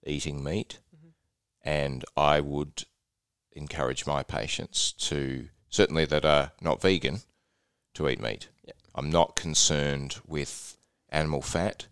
eating 0.03 0.43
meat, 0.43 0.79
mm-hmm. 0.95 1.09
and 1.63 2.03
I 2.17 2.41
would 2.41 2.85
encourage 3.51 4.07
my 4.07 4.23
patients 4.23 4.93
to 4.93 5.49
certainly 5.69 6.05
that 6.05 6.25
are 6.25 6.51
not 6.61 6.81
vegan 6.81 7.21
to 7.93 8.09
eat 8.09 8.21
meat. 8.21 8.47
Yeah. 8.65 8.73
I'm 8.95 9.09
not 9.09 9.35
concerned 9.35 10.17
with 10.27 10.77
animal 11.09 11.41
fat. 11.41 11.87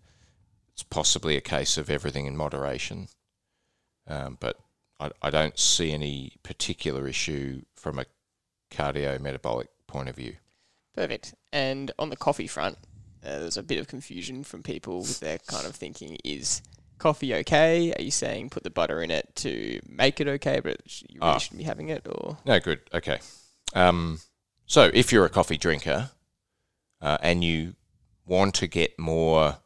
It's 0.74 0.84
possibly 0.84 1.36
a 1.36 1.42
case 1.42 1.78
of 1.78 1.90
everything 1.90 2.26
in 2.26 2.38
moderation, 2.38 3.08
um, 4.08 4.38
but 4.40 4.60
I, 5.00 5.12
I 5.22 5.30
don't 5.30 5.58
see 5.58 5.92
any 5.92 6.34
particular 6.44 7.08
issue 7.08 7.64
from 7.76 7.98
a 7.98 8.06
cardiometabolic 8.72 9.68
point 9.88 10.10
of 10.10 10.16
view. 10.16 10.36
Perfect. 10.96 11.34
And 11.52 11.92
on 11.98 12.10
the 12.10 12.16
coffee 12.16 12.48
front, 12.48 12.78
uh, 13.24 13.40
there's 13.40 13.58
a 13.58 13.64
bit 13.64 13.80
of 13.80 13.88
confusion 13.88 14.44
from 14.44 14.64
people 14.64 15.00
with 15.00 15.20
their 15.20 15.40
kind 15.40 15.66
of 15.66 15.76
thinking 15.76 16.18
is 16.24 16.62
coffee 16.98 17.34
okay? 17.36 17.94
Are 17.94 18.02
you 18.02 18.12
saying 18.12 18.50
put 18.50 18.64
the 18.64 18.70
butter 18.70 19.02
in 19.02 19.12
it 19.12 19.36
to 19.38 19.80
make 19.88 20.20
it 20.20 20.28
okay, 20.28 20.60
but 20.60 20.80
you 21.10 21.20
really 21.20 21.34
ah. 21.34 21.38
shouldn't 21.38 21.60
be 21.60 21.64
having 21.64 21.90
it? 21.90 22.08
Or 22.08 22.38
no, 22.46 22.60
good. 22.60 22.82
Okay. 22.94 23.20
Um, 23.78 24.22
so 24.66 24.90
if 24.92 25.12
you're 25.12 25.26
a 25.26 25.30
coffee 25.30 25.56
drinker 25.56 26.10
uh, 27.00 27.20
and 27.22 27.44
you 27.44 27.76
want 28.26 28.56
to 28.56 28.66
get 28.66 28.98
more 28.98 29.58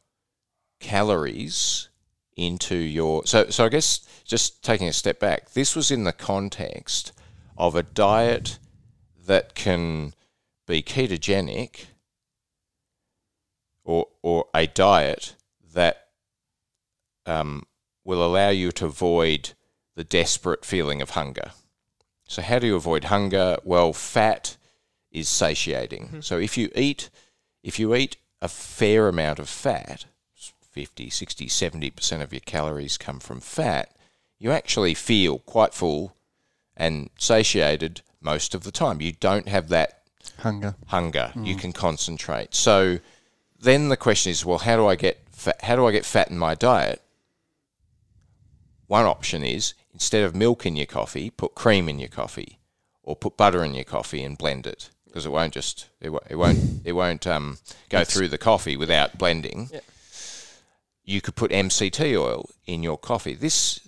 calories 0.81 1.87
into 2.35 2.75
your 2.75 3.25
so 3.25 3.49
so 3.49 3.65
I 3.65 3.69
guess 3.69 4.05
just 4.25 4.63
taking 4.63 4.89
a 4.89 4.93
step 4.93 5.17
back, 5.21 5.51
this 5.51 5.77
was 5.77 5.91
in 5.91 6.03
the 6.03 6.11
context 6.11 7.13
of 7.57 7.73
a 7.73 7.83
diet 7.83 8.59
that 9.25 9.55
can 9.55 10.13
be 10.67 10.81
ketogenic 10.81 11.85
or 13.85 14.07
or 14.21 14.47
a 14.53 14.67
diet 14.67 15.35
that 15.73 16.07
um, 17.25 17.63
will 18.03 18.25
allow 18.25 18.49
you 18.49 18.73
to 18.73 18.87
avoid 18.87 19.53
the 19.95 20.03
desperate 20.03 20.65
feeling 20.65 21.01
of 21.01 21.11
hunger. 21.11 21.51
So 22.31 22.41
how 22.41 22.59
do 22.59 22.67
you 22.67 22.77
avoid 22.77 23.03
hunger? 23.03 23.57
Well, 23.65 23.91
fat 23.91 24.55
is 25.11 25.27
satiating. 25.27 26.05
Mm-hmm. 26.05 26.21
So 26.21 26.37
if 26.37 26.57
you 26.57 26.69
eat 26.73 27.09
if 27.61 27.77
you 27.77 27.93
eat 27.93 28.15
a 28.41 28.47
fair 28.47 29.09
amount 29.09 29.37
of 29.37 29.49
fat, 29.49 30.05
50, 30.71 31.09
60, 31.09 31.47
70% 31.47 32.21
of 32.21 32.31
your 32.31 32.39
calories 32.39 32.97
come 32.97 33.19
from 33.19 33.41
fat, 33.41 33.93
you 34.39 34.49
actually 34.51 34.93
feel 34.93 35.39
quite 35.39 35.73
full 35.73 36.15
and 36.77 37.09
satiated 37.17 38.01
most 38.21 38.55
of 38.55 38.63
the 38.63 38.71
time. 38.71 39.01
You 39.01 39.11
don't 39.11 39.49
have 39.49 39.67
that 39.67 40.03
Hunger. 40.39 40.75
hunger. 40.87 41.33
You 41.35 41.55
mm. 41.55 41.59
can 41.59 41.73
concentrate. 41.73 42.55
So 42.55 42.99
then 43.59 43.89
the 43.89 43.97
question 43.97 44.31
is, 44.31 44.45
well, 44.45 44.59
how 44.59 44.77
do 44.77 44.87
I 44.87 44.95
get 44.95 45.19
fat, 45.33 45.61
how 45.63 45.75
do 45.75 45.85
I 45.85 45.91
get 45.91 46.05
fat 46.05 46.29
in 46.29 46.37
my 46.37 46.55
diet? 46.55 47.01
One 48.87 49.05
option 49.05 49.43
is 49.43 49.73
instead 49.93 50.23
of 50.23 50.35
milk 50.35 50.65
in 50.65 50.75
your 50.75 50.85
coffee, 50.85 51.29
put 51.29 51.55
cream 51.55 51.89
in 51.89 51.99
your 51.99 52.09
coffee, 52.09 52.59
or 53.03 53.15
put 53.15 53.37
butter 53.37 53.63
in 53.63 53.73
your 53.73 53.83
coffee 53.83 54.23
and 54.23 54.37
blend 54.37 54.67
it 54.67 54.89
because 55.05 55.25
it 55.25 55.31
won't 55.31 55.53
just 55.53 55.89
it, 55.99 56.11
it 56.29 56.35
won't 56.35 56.81
it 56.85 56.93
won't 56.93 57.27
um, 57.27 57.57
go 57.89 58.03
through 58.03 58.29
the 58.29 58.37
coffee 58.37 58.77
without 58.77 59.17
blending. 59.17 59.69
Yeah. 59.71 59.79
You 61.03 61.19
could 61.19 61.35
put 61.35 61.51
MCT 61.51 62.17
oil 62.17 62.49
in 62.65 62.83
your 62.83 62.97
coffee. 62.97 63.33
This 63.33 63.79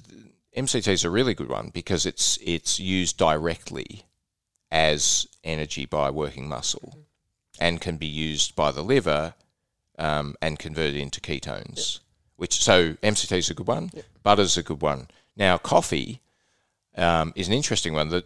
MCT 0.58 0.88
is 0.88 1.06
a 1.06 1.10
really 1.10 1.34
good 1.34 1.50
one 1.50 1.70
because 1.74 2.06
it's 2.06 2.38
it's 2.44 2.80
used 2.80 3.18
directly 3.18 4.06
as 4.72 5.28
energy 5.44 5.86
by 5.86 6.10
working 6.10 6.50
muscle 6.50 6.98
and 7.60 7.80
can 7.80 7.98
be 7.98 8.08
used 8.08 8.56
by 8.56 8.72
the 8.72 8.82
liver 8.82 9.36
um, 10.00 10.36
and 10.42 10.60
converted 10.60 10.96
into 10.96 11.22
ketones. 11.22 12.00
Which 12.36 12.62
so 12.62 12.94
MCT 12.96 13.38
is 13.38 13.50
a 13.50 13.54
good 13.54 13.68
one. 13.68 13.92
Butter's 14.24 14.58
a 14.58 14.64
good 14.64 14.82
one. 14.82 15.08
Now 15.36 15.58
coffee 15.58 16.22
um, 16.96 17.34
is 17.36 17.48
an 17.48 17.54
interesting 17.54 17.94
one. 17.94 18.10
That 18.10 18.26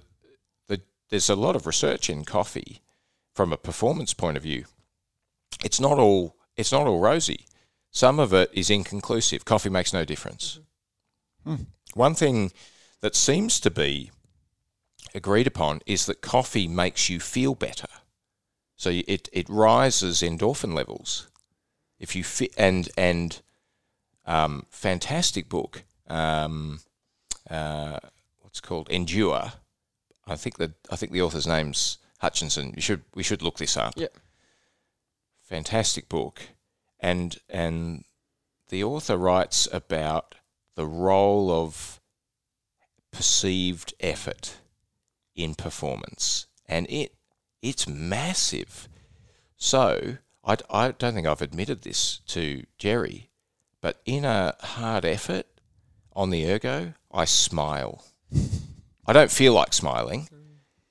the, 0.68 0.82
there's 1.10 1.30
a 1.30 1.36
lot 1.36 1.56
of 1.56 1.66
research 1.66 2.10
in 2.10 2.26
coffee 2.26 2.82
from 3.34 3.54
a 3.54 3.58
performance 3.58 4.14
point 4.14 4.38
of 4.38 4.44
view. 4.44 4.66
It's 5.64 5.80
not 5.80 6.00
all 6.00 6.36
it's 6.56 6.72
not 6.72 6.88
all 6.88 7.00
rosy. 7.00 7.46
Some 7.92 8.20
of 8.20 8.34
it 8.34 8.50
is 8.54 8.70
inconclusive. 8.70 9.46
Coffee 9.46 9.70
makes 9.70 9.94
no 9.94 10.06
difference. 10.06 10.60
One 11.94 12.16
thing 12.16 12.52
that 13.02 13.16
seems 13.16 13.60
to 13.62 13.72
be 13.72 14.12
agreed 15.16 15.48
upon 15.48 15.82
is 15.86 16.06
that 16.06 16.22
coffee 16.22 16.68
makes 16.68 17.10
you 17.10 17.20
feel 17.20 17.56
better. 17.56 17.88
So 18.76 18.90
it 18.90 19.30
it 19.32 19.50
rises 19.50 20.22
endorphin 20.22 20.74
levels. 20.74 21.28
If 22.00 22.16
you 22.16 22.24
fi- 22.24 22.52
and 22.58 22.90
and 22.98 23.42
um, 24.26 24.66
fantastic 24.70 25.50
book, 25.50 25.84
um, 26.08 26.82
uh, 27.50 28.00
what's 28.42 28.62
called 28.62 28.90
Endure. 28.90 29.54
I 30.26 30.36
think 30.36 30.58
that 30.58 30.72
I 30.92 30.96
think 30.96 31.12
the 31.12 31.22
author's 31.22 31.48
name's 31.48 31.98
Hutchinson. 32.20 32.74
You 32.76 32.82
should 32.82 33.04
we 33.14 33.24
should 33.24 33.42
look 33.42 33.58
this 33.58 33.78
up. 33.78 33.94
Yep. 33.96 34.18
Fantastic 35.44 36.10
book, 36.10 36.42
and 37.00 37.38
and 37.50 38.04
the 38.70 38.84
author 38.84 39.18
writes 39.18 39.68
about 39.72 40.36
the 40.76 40.86
role 40.86 41.52
of 41.52 42.02
perceived 43.12 43.94
effort 44.00 44.58
in 45.36 45.56
performance, 45.56 46.48
and 46.68 46.86
it 46.90 47.14
it's 47.62 47.88
massive. 47.88 48.90
So 49.56 50.18
I, 50.44 50.58
I 50.70 50.92
don't 50.92 51.14
think 51.14 51.28
I've 51.28 51.42
admitted 51.42 51.82
this 51.82 52.20
to 52.28 52.64
Jerry, 52.78 53.30
but 53.82 54.02
in 54.06 54.26
a 54.26 54.56
hard 54.60 55.06
effort 55.06 55.48
on 56.18 56.32
the 56.32 56.52
ergo, 56.52 56.94
I 57.12 57.26
smile. 57.26 58.04
I 59.06 59.14
don't 59.14 59.32
feel 59.32 59.54
like 59.54 59.72
smiling, 59.72 60.28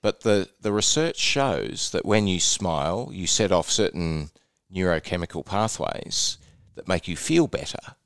but 0.01 0.21
the, 0.21 0.49
the 0.61 0.73
research 0.73 1.19
shows 1.19 1.91
that 1.91 2.07
when 2.07 2.29
you 2.29 2.39
smile, 2.39 3.11
you 3.13 3.27
set 3.27 3.51
off 3.51 3.69
certain 3.69 4.31
neurochemical 4.73 5.45
pathways 5.45 6.39
that 6.77 6.87
make 6.87 7.09
you 7.09 7.17
feel 7.17 7.49
better. 7.49 7.97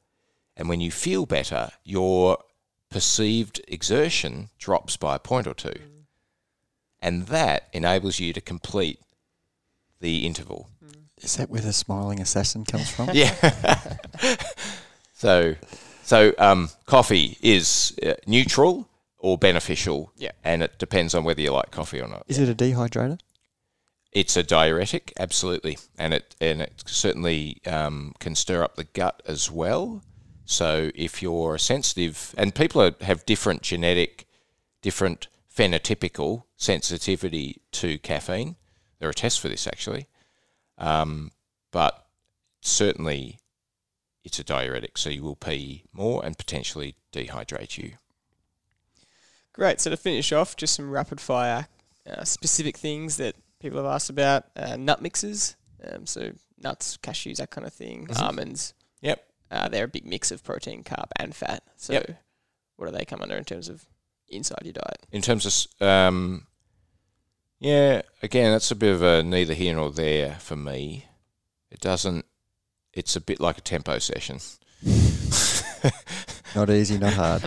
And 0.57 0.69
when 0.69 0.81
you 0.81 0.91
feel 0.91 1.27
better, 1.27 1.71
your 1.85 2.39
perceived 2.91 3.61
exertion 3.69 4.49
drops 4.59 4.97
by 4.97 5.17
a 5.17 5.21
point 5.21 5.47
or 5.47 5.55
two. 5.55 5.79
And 7.01 7.27
that 7.27 7.69
enables 7.75 8.19
you 8.19 8.33
to 8.33 8.41
complete 8.41 8.99
the 10.01 10.27
interval. 10.27 10.71
Is 11.19 11.37
that 11.37 11.51
where 11.51 11.61
the 11.61 11.75
smiling 11.75 12.21
assassin 12.21 12.65
comes 12.65 12.91
from? 12.91 13.11
Yeah. 13.15 13.35
so, 15.13 15.57
so 16.11 16.35
um, 16.39 16.71
coffee 16.87 17.39
is 17.41 17.97
uh, 18.05 18.15
neutral 18.27 18.89
or 19.19 19.39
beneficial. 19.39 20.11
Yeah. 20.17 20.33
And 20.43 20.61
it 20.61 20.77
depends 20.77 21.15
on 21.15 21.23
whether 21.23 21.41
you 21.41 21.53
like 21.53 21.71
coffee 21.71 22.01
or 22.01 22.09
not. 22.09 22.25
Is 22.27 22.41
it 22.41 22.49
a 22.49 22.55
dehydrator? 22.55 23.21
It's 24.11 24.37
a 24.37 24.43
diuretic, 24.43 25.13
absolutely, 25.21 25.79
and 25.97 26.13
it 26.13 26.35
and 26.41 26.63
it 26.63 26.83
certainly 26.85 27.59
um, 27.65 28.13
can 28.19 28.35
stir 28.35 28.65
up 28.65 28.75
the 28.75 28.83
gut 28.83 29.23
as 29.25 29.53
well. 29.53 30.03
So 30.45 30.91
if 30.97 31.23
you're 31.23 31.59
sensitive, 31.59 32.35
and 32.37 32.53
people 32.57 32.83
are, 32.83 32.95
have 33.03 33.25
different 33.25 33.63
genetic, 33.63 34.27
different 34.83 35.29
phenotypical 35.57 36.43
sensitivity 36.57 37.63
to 37.71 37.99
caffeine. 37.99 38.57
There 38.99 39.09
are 39.09 39.13
tests 39.13 39.39
for 39.39 39.49
this 39.49 39.69
actually, 39.69 40.09
um, 40.77 41.31
but 41.71 42.05
certainly 42.61 43.40
it's 44.25 44.39
a 44.39 44.45
diuretic, 44.45 44.99
so 44.99 45.11
you 45.11 45.23
will 45.23 45.37
pee 45.37 45.85
more 45.93 46.25
and 46.25 46.37
potentially 46.39 46.97
dehydrate 47.13 47.79
you. 47.79 47.93
Great. 49.53 49.81
So 49.81 49.91
to 49.91 49.97
finish 49.97 50.33
off, 50.33 50.57
just 50.57 50.75
some 50.75 50.91
rapid 50.91 51.21
fire 51.21 51.67
uh, 52.09 52.25
specific 52.25 52.77
things 52.79 53.17
that 53.19 53.37
people 53.61 53.79
have 53.83 53.93
asked 53.93 54.11
about. 54.11 54.45
Uh, 54.57 54.77
nut 54.77 55.03
mixes, 55.03 55.57
um, 55.91 56.07
so 56.07 56.33
nuts, 56.59 56.97
cashews, 57.03 57.37
that 57.37 57.51
kind 57.51 57.67
of 57.67 57.73
thing. 57.73 58.07
Mhm. 58.07 58.21
Almonds. 58.21 58.75
Yep. 59.03 59.27
Uh, 59.51 59.69
they're 59.69 59.85
a 59.85 59.89
big 59.89 60.07
mix 60.07 60.31
of 60.31 60.43
protein, 60.45 60.83
carb, 60.85 61.09
and 61.17 61.35
fat. 61.35 61.63
So 61.77 61.93
Yep. 61.95 62.23
what 62.77 62.87
do 62.87 62.93
they 62.93 63.05
come 63.05 63.21
under 63.23 63.37
in 63.37 63.45
terms 63.45 63.69
of 63.69 63.85
inside 64.29 64.61
your 64.63 64.73
diet? 64.75 65.07
in 65.11 65.23
terms 65.23 65.45
of 65.81 65.87
um, 65.87 66.47
yeah 67.59 68.01
again 68.23 68.53
that's 68.53 68.71
a 68.71 68.77
bit 68.77 68.95
of 68.95 69.03
a 69.03 69.25
neither 69.25 69.55
here 69.55 69.75
nor 69.75 69.91
there 69.91 70.37
for 70.37 70.55
me 70.55 71.05
it 71.73 71.81
doesn't 71.81 72.25
it's 72.93 73.17
a 73.17 73.21
bit 73.21 73.41
like 73.41 73.59
a 73.59 73.61
tempo 73.63 73.99
session 73.99 74.39
Not 76.55 76.69
easy, 76.69 76.99
not 76.99 77.13
hard. 77.13 77.43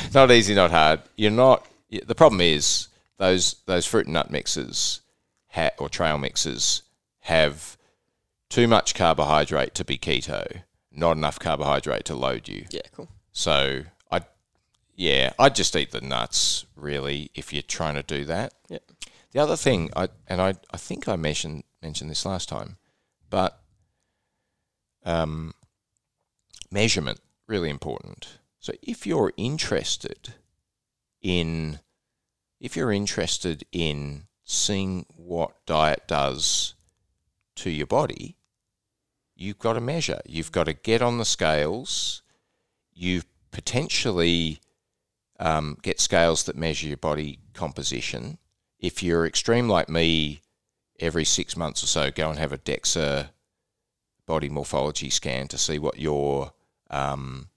not 0.14 0.30
easy 0.30 0.54
not 0.54 0.70
hard 0.70 1.00
you're 1.16 1.30
not 1.30 1.66
the 1.90 2.14
problem 2.14 2.40
is 2.40 2.88
those 3.18 3.56
those 3.66 3.86
fruit 3.86 4.06
and 4.06 4.14
nut 4.14 4.30
mixes 4.30 5.00
ha- 5.48 5.70
or 5.78 5.88
trail 5.88 6.16
mixes 6.18 6.82
have 7.20 7.76
too 8.48 8.66
much 8.66 8.94
carbohydrate 8.94 9.74
to 9.74 9.84
be 9.84 9.98
keto 9.98 10.62
not 10.90 11.16
enough 11.16 11.38
carbohydrate 11.38 12.04
to 12.06 12.14
load 12.14 12.48
you 12.48 12.64
Yeah, 12.70 12.80
cool. 12.92 13.08
so 13.32 13.82
I, 14.10 14.22
yeah, 14.96 15.32
I'd 15.38 15.54
just 15.54 15.76
eat 15.76 15.90
the 15.92 16.00
nuts 16.00 16.64
really 16.74 17.30
if 17.34 17.52
you're 17.52 17.62
trying 17.62 17.94
to 17.94 18.02
do 18.02 18.24
that. 18.24 18.54
Yep. 18.68 18.82
The 19.32 19.38
other 19.40 19.56
thing, 19.56 19.90
I 19.94 20.08
and 20.26 20.40
I, 20.40 20.54
I 20.72 20.76
think 20.78 21.06
I 21.06 21.14
mentioned 21.16 21.62
mentioned 21.82 22.10
this 22.10 22.24
last 22.24 22.48
time, 22.48 22.78
but 23.30 23.60
um, 25.08 25.54
measurement 26.70 27.18
really 27.46 27.70
important. 27.70 28.38
So 28.60 28.74
if 28.82 29.06
you're 29.06 29.32
interested 29.36 30.34
in 31.22 31.80
if 32.60 32.76
you're 32.76 32.92
interested 32.92 33.64
in 33.72 34.24
seeing 34.44 35.06
what 35.16 35.64
diet 35.64 36.02
does 36.06 36.74
to 37.54 37.70
your 37.70 37.86
body, 37.86 38.36
you've 39.36 39.58
got 39.58 39.74
to 39.74 39.80
measure. 39.80 40.20
You've 40.26 40.52
got 40.52 40.64
to 40.64 40.72
get 40.72 41.00
on 41.00 41.18
the 41.18 41.24
scales. 41.24 42.22
You 42.92 43.22
potentially 43.52 44.58
um, 45.38 45.78
get 45.82 46.00
scales 46.00 46.42
that 46.44 46.56
measure 46.56 46.88
your 46.88 46.96
body 46.96 47.38
composition. 47.54 48.38
If 48.80 49.02
you're 49.02 49.24
extreme 49.24 49.68
like 49.68 49.88
me, 49.88 50.42
every 50.98 51.24
six 51.24 51.56
months 51.56 51.82
or 51.84 51.86
so, 51.86 52.10
go 52.10 52.28
and 52.28 52.38
have 52.40 52.52
a 52.52 52.58
DEXA 52.58 53.28
body 54.28 54.48
morphology 54.48 55.10
scan 55.10 55.48
to 55.48 55.58
see 55.58 55.78
what 55.78 55.98
your 55.98 56.52
um, 56.90 57.48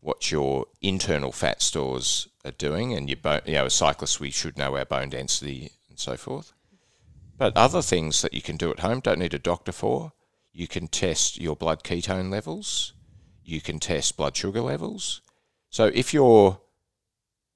what 0.00 0.30
your 0.30 0.66
internal 0.82 1.32
fat 1.32 1.62
stores 1.62 2.28
are 2.44 2.58
doing, 2.66 2.92
and 2.92 3.08
your 3.08 3.16
bone. 3.16 3.40
You 3.46 3.54
know, 3.54 3.66
as 3.66 3.74
cyclists, 3.74 4.20
we 4.20 4.30
should 4.30 4.58
know 4.58 4.76
our 4.76 4.84
bone 4.84 5.10
density 5.10 5.70
and 5.88 5.98
so 5.98 6.16
forth. 6.16 6.52
But 7.38 7.56
other 7.56 7.82
things 7.82 8.20
that 8.22 8.34
you 8.34 8.42
can 8.42 8.56
do 8.56 8.70
at 8.70 8.80
home 8.80 9.00
don't 9.00 9.18
need 9.18 9.34
a 9.34 9.38
doctor 9.38 9.72
for. 9.72 10.12
you 10.56 10.66
can 10.66 10.88
test 10.88 11.38
your 11.38 11.54
blood 11.54 11.84
ketone 11.84 12.30
levels, 12.30 12.94
you 13.44 13.60
can 13.60 13.78
test 13.78 14.16
blood 14.16 14.34
sugar 14.34 14.62
levels. 14.62 15.20
So 15.68 15.90
if 15.92 16.14
you're 16.14 16.58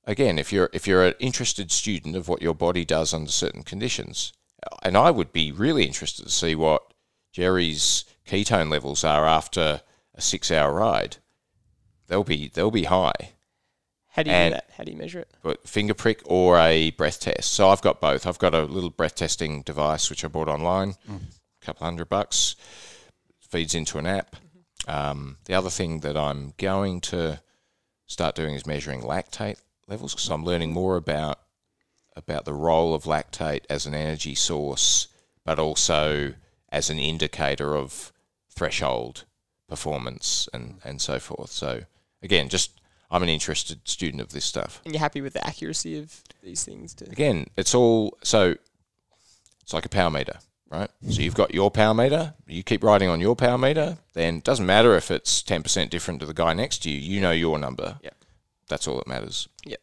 again, 0.05 0.39
if 0.39 0.53
you're 0.53 0.69
if 0.75 0.87
you're 0.87 1.07
an 1.07 1.15
interested 1.19 1.73
student 1.73 2.15
of 2.15 2.29
what 2.29 2.43
your 2.43 2.55
body 2.55 2.85
does 2.85 3.15
under 3.15 3.31
certain 3.31 3.63
conditions, 3.63 4.35
and 4.83 4.99
I 4.99 5.11
would 5.11 5.33
be 5.33 5.51
really 5.51 5.85
interested 5.85 6.25
to 6.25 6.31
see 6.31 6.55
what 6.55 6.93
Jerry's 7.33 8.05
ketone 8.31 8.71
levels 8.71 9.03
are 9.05 9.27
after 9.27 9.83
a 10.15 10.21
six-hour 10.21 10.73
ride. 10.73 11.17
They'll 12.07 12.25
be 12.25 12.49
they'll 12.49 12.71
be 12.71 12.85
high. 12.85 13.33
How 14.15 14.23
do 14.23 14.31
you 14.31 14.37
And- 14.37 14.53
do 14.53 14.57
that? 14.57 14.71
How 14.77 14.85
do 14.85 14.91
you 14.93 14.97
measure 14.99 15.21
it? 15.21 15.29
but 15.43 15.69
finger 15.69 15.95
prick 15.95 16.21
or 16.25 16.59
a 16.59 16.91
breath 16.93 17.21
test. 17.21 17.53
So 17.53 17.69
I've 17.71 17.83
got 17.83 18.01
both. 18.01 18.27
I've 18.27 18.39
got 18.39 18.55
a 18.55 18.63
little 18.65 18.91
breath 18.91 19.15
testing 19.17 19.63
device 19.63 20.11
which 20.11 20.25
I 20.25 20.29
bought 20.29 20.49
online, 20.49 20.95
a 21.09 21.65
couple 21.65 21.85
hundred 21.85 22.09
bucks. 22.09 22.57
Feeds 23.41 23.75
into 23.75 23.99
an 23.99 24.07
app. 24.07 24.37
Um, 24.87 25.39
the 25.45 25.55
other 25.55 25.71
thing 25.71 26.01
that 26.01 26.17
I'm 26.17 26.55
going 26.57 27.01
to 27.03 27.41
start 28.07 28.35
doing 28.37 28.55
is 28.55 28.67
measuring 28.67 29.03
lactate 29.03 29.59
levels 29.89 30.15
because 30.15 30.29
I'm 30.31 30.45
learning 30.45 30.73
more 30.73 30.97
about 30.97 31.41
about 32.17 32.45
the 32.45 32.55
role 32.55 32.95
of 32.95 33.05
lactate 33.05 33.65
as 33.71 33.87
an 33.87 33.95
energy 33.95 34.35
source, 34.35 35.09
but 35.45 35.59
also 35.59 36.35
as 36.71 36.91
an 36.91 36.99
indicator 36.99 37.77
of 37.77 38.13
threshold 38.61 39.25
performance 39.71 40.47
and, 40.53 40.81
and 40.85 41.01
so 41.01 41.19
forth. 41.19 41.51
So 41.51 41.81
again, 42.23 42.51
just 42.51 42.79
I'm 43.11 43.23
an 43.23 43.31
interested 43.31 43.89
student 43.89 44.21
of 44.21 44.33
this 44.33 44.45
stuff. 44.45 44.83
And 44.85 44.93
you're 44.93 45.01
happy 45.01 45.23
with 45.23 45.33
the 45.33 45.47
accuracy 45.47 45.99
of 45.99 46.23
these 46.43 46.63
things? 46.63 46.93
To 46.95 47.07
Again, 47.07 47.47
it's 47.57 47.75
all 47.75 48.19
so 48.23 48.57
it's 49.63 49.73
like 49.73 49.87
a 49.87 49.89
power 49.89 50.11
meter, 50.11 50.41
right? 50.69 50.91
So 51.09 51.23
you've 51.23 51.35
got 51.35 51.55
your 51.55 51.71
power 51.71 51.95
meter, 51.95 52.35
you 52.47 52.63
keep 52.63 52.85
riding 52.85 53.09
on 53.09 53.19
your 53.19 53.35
power 53.35 53.57
meter, 53.57 53.97
then 54.13 54.37
it 54.37 54.45
doesn't 54.45 54.67
matter 54.67 54.95
if 54.95 55.11
it's 55.11 55.43
10% 55.43 55.89
different 55.89 56.21
to 56.21 56.27
the 56.27 56.35
guy 56.35 56.53
next 56.53 56.83
to 56.83 56.91
you, 56.91 56.99
you 56.99 57.23
know 57.23 57.31
your 57.31 57.59
number. 57.59 57.99
Yep. 58.03 58.15
That's 58.69 58.87
all 58.87 58.99
that 58.99 59.09
matters. 59.09 59.49
Yep. 59.65 59.81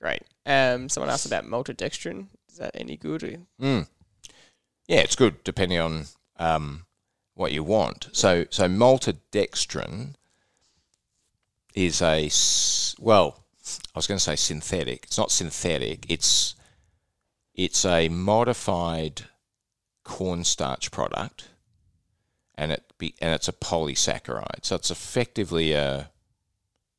Great. 0.00 0.22
Um, 0.44 0.88
someone 0.88 1.10
asked 1.10 1.26
about 1.26 1.44
maltodextrin. 1.44 2.26
Is 2.50 2.58
that 2.58 2.72
any 2.74 2.96
good? 2.96 3.46
Mm. 3.62 3.86
Yeah, 4.88 4.98
it's 4.98 5.16
good 5.16 5.44
depending 5.44 5.78
on 5.78 6.06
um, 6.38 6.83
what 7.34 7.52
you 7.52 7.62
want. 7.62 8.08
So, 8.12 8.46
so 8.50 8.68
maltodextrin 8.68 10.14
is 11.74 12.00
a 12.00 12.30
well, 13.00 13.44
I 13.94 13.98
was 13.98 14.06
going 14.06 14.18
to 14.18 14.24
say 14.24 14.36
synthetic. 14.36 15.04
It's 15.04 15.18
not 15.18 15.30
synthetic. 15.30 16.06
It's 16.08 16.54
it's 17.54 17.84
a 17.84 18.08
modified 18.08 19.22
cornstarch 20.04 20.90
product, 20.90 21.48
and 22.54 22.72
it 22.72 22.92
be 22.98 23.14
and 23.20 23.34
it's 23.34 23.48
a 23.48 23.52
polysaccharide. 23.52 24.64
So 24.64 24.76
it's 24.76 24.90
effectively 24.90 25.72
a 25.72 26.10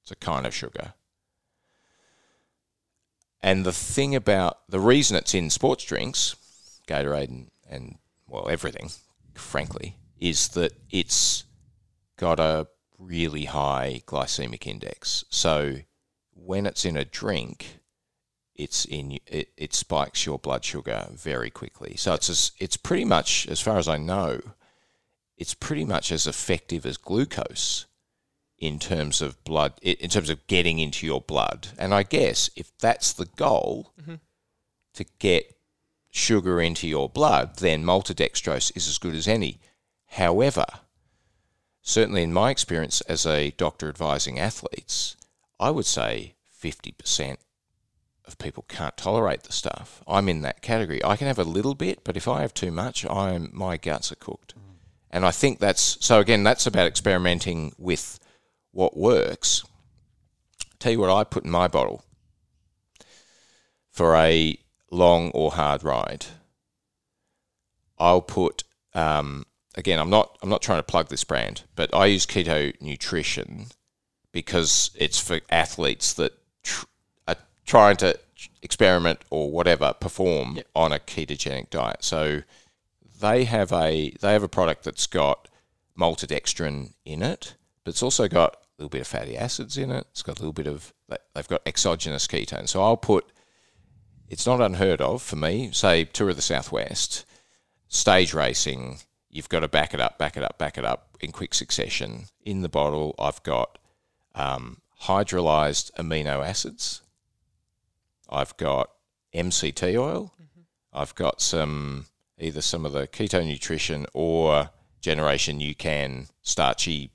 it's 0.01 0.11
a 0.11 0.15
kind 0.15 0.45
of 0.45 0.53
sugar. 0.53 0.93
And 3.41 3.63
the 3.63 3.73
thing 3.73 4.15
about 4.15 4.59
the 4.67 4.79
reason 4.79 5.15
it's 5.15 5.35
in 5.35 5.51
sports 5.51 5.83
drinks, 5.83 6.35
Gatorade 6.87 7.29
and, 7.29 7.51
and 7.69 7.97
well 8.27 8.49
everything, 8.49 8.89
frankly, 9.35 9.97
is 10.25 10.47
that 10.49 10.73
it's 10.89 11.43
got 12.17 12.39
a 12.39 12.67
really 12.97 13.45
high 13.45 14.01
glycemic 14.07 14.65
index. 14.65 15.23
So 15.29 15.75
when 16.33 16.65
it's 16.65 16.83
in 16.83 16.97
a 16.97 17.05
drink, 17.05 17.79
it's 18.55 18.85
in 18.85 19.19
it, 19.27 19.49
it 19.55 19.73
spikes 19.75 20.25
your 20.25 20.39
blood 20.39 20.63
sugar 20.65 21.09
very 21.11 21.51
quickly. 21.51 21.95
So 21.97 22.13
it's 22.15 22.29
as, 22.29 22.51
it's 22.57 22.77
pretty 22.77 23.05
much 23.05 23.47
as 23.47 23.61
far 23.61 23.77
as 23.77 23.87
I 23.87 23.97
know, 23.97 24.41
it's 25.37 25.53
pretty 25.53 25.85
much 25.85 26.11
as 26.11 26.25
effective 26.25 26.87
as 26.87 26.97
glucose 26.97 27.85
in 28.57 28.79
terms 28.79 29.21
of 29.21 29.43
blood 29.43 29.73
in 29.83 30.09
terms 30.09 30.31
of 30.31 30.47
getting 30.47 30.79
into 30.79 31.05
your 31.05 31.21
blood. 31.21 31.67
And 31.77 31.93
I 31.93 32.01
guess 32.01 32.49
if 32.55 32.75
that's 32.79 33.13
the 33.13 33.25
goal 33.35 33.93
Mhm. 34.01 34.21
to 34.95 35.03
get 35.19 35.53
sugar 36.09 36.59
into 36.61 36.87
your 36.87 37.09
blood, 37.09 37.57
then 37.57 37.83
maltodextrose 37.83 38.71
is 38.75 38.87
as 38.87 38.97
good 38.97 39.13
as 39.13 39.27
any. 39.27 39.59
However, 40.07 40.65
certainly 41.81 42.23
in 42.23 42.33
my 42.33 42.51
experience 42.51 43.01
as 43.01 43.25
a 43.25 43.51
doctor 43.51 43.89
advising 43.89 44.39
athletes, 44.39 45.15
I 45.59 45.71
would 45.71 45.85
say 45.85 46.35
50% 46.61 47.37
of 48.25 48.37
people 48.37 48.65
can't 48.67 48.97
tolerate 48.97 49.43
the 49.43 49.51
stuff. 49.51 50.01
I'm 50.07 50.27
in 50.27 50.41
that 50.41 50.61
category. 50.61 51.03
I 51.03 51.15
can 51.15 51.27
have 51.27 51.39
a 51.39 51.43
little 51.43 51.75
bit, 51.75 52.03
but 52.03 52.17
if 52.17 52.27
I 52.27 52.41
have 52.41 52.53
too 52.53 52.71
much, 52.71 53.05
I'm 53.09 53.49
my 53.53 53.77
guts 53.77 54.11
are 54.11 54.15
cooked. 54.15 54.55
And 55.11 55.25
I 55.25 55.31
think 55.31 55.59
that's 55.59 55.97
so 56.03 56.19
again 56.19 56.43
that's 56.43 56.67
about 56.67 56.87
experimenting 56.87 57.73
with 57.77 58.19
what 58.71 58.97
works. 58.97 59.63
Tell 60.79 60.91
you 60.91 60.99
what 60.99 61.09
I 61.09 61.23
put 61.23 61.45
in 61.45 61.51
my 61.51 61.67
bottle 61.67 62.03
for 63.91 64.15
a 64.15 64.59
long 64.91 65.31
or 65.31 65.51
hard 65.51 65.83
ride. 65.83 66.25
I'll 67.97 68.21
put 68.21 68.63
um, 68.93 69.45
again. 69.75 69.99
I'm 69.99 70.09
not. 70.09 70.37
I'm 70.41 70.49
not 70.49 70.61
trying 70.61 70.79
to 70.79 70.83
plug 70.83 71.09
this 71.09 71.23
brand, 71.23 71.63
but 71.75 71.93
I 71.93 72.07
use 72.07 72.25
Keto 72.25 72.73
Nutrition 72.81 73.67
because 74.31 74.91
it's 74.95 75.19
for 75.19 75.39
athletes 75.49 76.13
that 76.13 76.33
tr- 76.63 76.85
are 77.27 77.37
trying 77.65 77.97
to 77.97 78.19
experiment 78.61 79.23
or 79.29 79.49
whatever 79.51 79.93
perform 79.93 80.57
Yep. 80.57 80.67
on 80.75 80.91
a 80.91 80.99
ketogenic 80.99 81.69
diet. 81.69 82.03
So 82.03 82.41
they 83.21 83.45
have 83.45 83.71
a 83.71 84.11
they 84.21 84.33
have 84.33 84.43
a 84.43 84.49
product 84.49 84.83
that's 84.83 85.07
got 85.07 85.47
maltodextrin 85.97 86.93
in 87.05 87.21
it, 87.23 87.55
but 87.83 87.91
it's 87.91 88.03
also 88.03 88.27
got 88.27 88.55
a 88.55 88.57
little 88.81 88.89
bit 88.89 89.01
of 89.01 89.07
fatty 89.07 89.37
acids 89.37 89.77
in 89.77 89.89
it. 89.91 90.05
It's 90.11 90.21
got 90.23 90.37
a 90.37 90.41
little 90.41 90.53
bit 90.53 90.67
of 90.67 90.93
they've 91.33 91.47
got 91.47 91.61
exogenous 91.65 92.27
ketones. 92.27 92.69
So 92.69 92.81
I'll 92.83 92.97
put 92.97 93.31
it's 94.27 94.45
not 94.45 94.59
unheard 94.59 95.01
of 95.01 95.21
for 95.21 95.35
me. 95.35 95.69
Say 95.71 96.03
tour 96.05 96.29
of 96.31 96.35
the 96.35 96.41
southwest, 96.41 97.25
stage 97.87 98.33
racing. 98.33 98.99
You've 99.35 99.49
got 99.49 99.59
to 99.59 99.67
back 99.67 99.93
it 99.93 99.99
up, 99.99 100.17
back 100.17 100.37
it 100.37 100.43
up, 100.43 100.57
back 100.57 100.77
it 100.77 100.85
up 100.85 101.09
in 101.19 101.33
quick 101.33 101.53
succession. 101.53 102.27
In 102.45 102.61
the 102.61 102.69
bottle, 102.69 103.13
I've 103.19 103.43
got 103.43 103.77
um, 104.33 104.79
hydrolyzed 105.01 105.91
amino 105.99 106.41
acids. 106.41 107.01
I've 108.29 108.55
got 108.55 108.91
MCT 109.33 109.99
oil. 109.99 110.31
I've 110.93 111.13
got 111.15 111.41
some 111.41 112.05
either 112.39 112.61
some 112.61 112.85
of 112.85 112.93
the 112.93 113.07
keto 113.07 113.45
nutrition 113.45 114.05
or 114.13 114.69
Generation 115.01 115.59
UCAN 115.59 116.29
starchy 116.41 117.11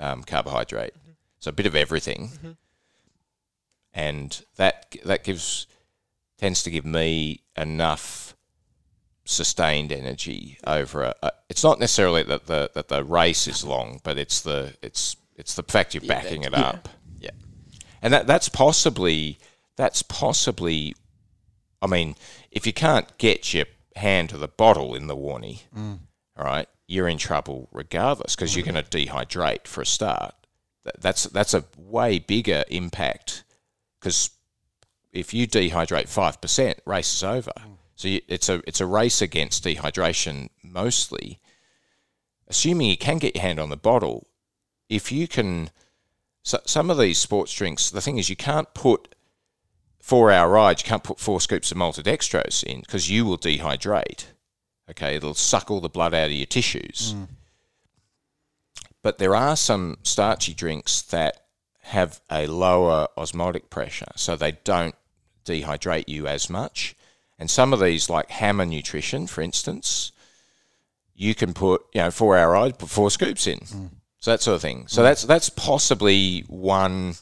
um, 0.00 0.22
carbohydrate. 0.22 0.94
So 1.38 1.50
a 1.50 1.52
bit 1.52 1.66
of 1.66 1.76
everything, 1.76 2.30
Mhm. 2.42 2.56
and 3.92 4.42
that 4.56 4.96
that 5.04 5.22
gives 5.22 5.66
tends 6.38 6.62
to 6.62 6.70
give 6.70 6.86
me 6.86 7.42
enough 7.56 8.27
sustained 9.28 9.92
energy 9.92 10.58
over 10.66 11.02
a, 11.02 11.14
a 11.22 11.30
it's 11.50 11.62
not 11.62 11.78
necessarily 11.78 12.22
that 12.22 12.46
the 12.46 12.70
that 12.74 12.88
the 12.88 13.04
race 13.04 13.46
is 13.46 13.62
long 13.64 14.00
but 14.02 14.16
it's 14.16 14.40
the 14.40 14.74
it's 14.82 15.16
it's 15.36 15.54
the 15.54 15.62
fact 15.62 15.94
you're 15.94 16.02
Yeah, 16.02 16.14
backing 16.22 16.42
it 16.44 16.52
yeah. 16.52 16.60
up 16.60 16.88
Yeah. 17.20 17.30
and 18.00 18.12
that 18.14 18.26
that's 18.26 18.48
possibly 18.48 19.38
that's 19.76 20.00
possibly 20.02 20.94
i 21.82 21.86
mean 21.86 22.16
if 22.50 22.66
you 22.66 22.72
can't 22.72 23.16
get 23.18 23.52
your 23.52 23.66
hand 23.96 24.30
to 24.30 24.38
the 24.38 24.48
bottle 24.48 24.94
in 24.94 25.08
the 25.08 25.16
Warney 25.16 25.62
Mm. 25.76 25.98
all 26.38 26.44
right 26.46 26.68
you're 26.86 27.08
in 27.08 27.18
trouble 27.18 27.68
regardless 27.70 28.34
because 28.34 28.56
you're 28.56 28.64
going 28.64 28.82
to 28.82 28.96
dehydrate 28.98 29.66
for 29.66 29.82
a 29.82 29.86
start 29.86 30.34
That- 30.84 31.02
that's 31.02 31.24
that's 31.24 31.52
a 31.52 31.64
way 31.76 32.18
bigger 32.18 32.64
impact 32.68 33.44
because 34.00 34.30
if 35.12 35.34
you 35.34 35.46
dehydrate 35.46 36.08
five 36.08 36.40
percent, 36.40 36.78
race 36.86 37.12
is 37.14 37.24
over. 37.24 37.52
So 37.98 38.06
you, 38.06 38.20
it's 38.28 38.48
a 38.48 38.62
it's 38.64 38.80
a 38.80 38.86
race 38.86 39.20
against 39.20 39.64
dehydration 39.64 40.50
mostly. 40.62 41.40
Assuming 42.46 42.88
you 42.88 42.96
can 42.96 43.18
get 43.18 43.34
your 43.34 43.42
hand 43.42 43.58
on 43.58 43.70
the 43.70 43.76
bottle, 43.76 44.28
if 44.88 45.10
you 45.10 45.26
can, 45.26 45.70
so, 46.44 46.60
some 46.64 46.90
of 46.90 46.96
these 46.96 47.18
sports 47.18 47.52
drinks. 47.52 47.90
The 47.90 48.00
thing 48.00 48.16
is, 48.16 48.30
you 48.30 48.36
can't 48.36 48.72
put 48.72 49.16
four 50.00 50.30
hour 50.30 50.48
rides. 50.48 50.82
You 50.82 50.88
can't 50.88 51.02
put 51.02 51.18
four 51.18 51.40
scoops 51.40 51.72
of 51.72 51.76
maltodextrose 51.76 52.62
in 52.62 52.80
because 52.80 53.10
you 53.10 53.24
will 53.24 53.36
dehydrate. 53.36 54.26
Okay, 54.88 55.16
it'll 55.16 55.34
suck 55.34 55.68
all 55.68 55.80
the 55.80 55.88
blood 55.88 56.14
out 56.14 56.26
of 56.26 56.32
your 56.32 56.46
tissues. 56.46 57.14
Mm. 57.14 57.28
But 59.02 59.18
there 59.18 59.34
are 59.34 59.56
some 59.56 59.98
starchy 60.04 60.54
drinks 60.54 61.02
that 61.02 61.46
have 61.80 62.20
a 62.30 62.46
lower 62.46 63.08
osmotic 63.16 63.70
pressure, 63.70 64.12
so 64.14 64.36
they 64.36 64.52
don't 64.62 64.94
dehydrate 65.44 66.08
you 66.08 66.28
as 66.28 66.48
much. 66.48 66.94
And 67.38 67.50
some 67.50 67.72
of 67.72 67.80
these, 67.80 68.10
like 68.10 68.30
Hammer 68.30 68.66
Nutrition, 68.66 69.26
for 69.26 69.42
instance, 69.42 70.12
you 71.14 71.34
can 71.34 71.54
put 71.54 71.82
you 71.94 72.00
know 72.00 72.10
four 72.10 72.36
hour 72.36 72.52
ride, 72.52 72.78
put 72.78 72.90
four 72.90 73.10
scoops 73.10 73.46
in, 73.46 73.58
hmm. 73.58 73.86
so 74.18 74.30
that 74.30 74.40
sort 74.40 74.56
of 74.56 74.62
thing. 74.62 74.86
So 74.88 75.02
hmm. 75.02 75.04
that's 75.04 75.22
that's 75.22 75.48
possibly 75.50 76.40
one 76.48 77.14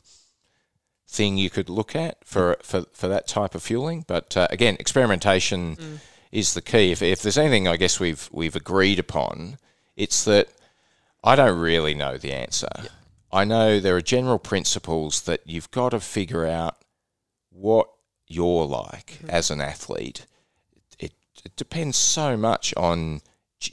thing 1.08 1.36
you 1.36 1.50
could 1.50 1.68
look 1.68 1.94
at 1.94 2.18
for 2.24 2.54
hmm. 2.54 2.62
for, 2.62 2.84
for 2.92 3.08
that 3.08 3.26
type 3.28 3.54
of 3.54 3.62
fueling. 3.62 4.04
But 4.06 4.36
uh, 4.36 4.48
again, 4.50 4.76
experimentation 4.80 6.00
is 6.32 6.54
the 6.54 6.62
key. 6.62 6.92
If, 6.92 7.02
if 7.02 7.22
there's 7.22 7.38
anything, 7.38 7.68
I 7.68 7.76
guess 7.76 8.00
we've 8.00 8.28
we've 8.32 8.56
agreed 8.56 8.98
upon 8.98 9.58
It's 9.96 10.24
that 10.24 10.48
I 11.24 11.36
don't 11.36 11.58
really 11.58 11.94
know 11.94 12.18
the 12.18 12.32
answer. 12.32 12.68
I 13.32 13.44
know 13.44 13.80
there 13.80 13.96
are 13.96 14.02
general 14.02 14.38
principles 14.38 15.22
that 15.22 15.40
you've 15.44 15.70
got 15.70 15.90
to 15.90 16.00
figure 16.00 16.46
out 16.46 16.76
what 17.50 17.88
you're 18.26 18.66
like 18.66 19.18
mm-hmm. 19.18 19.30
as 19.30 19.50
an 19.50 19.60
athlete. 19.60 20.26
It, 20.98 21.12
it 21.44 21.56
depends 21.56 21.96
so 21.96 22.36
much 22.36 22.74
on 22.76 23.20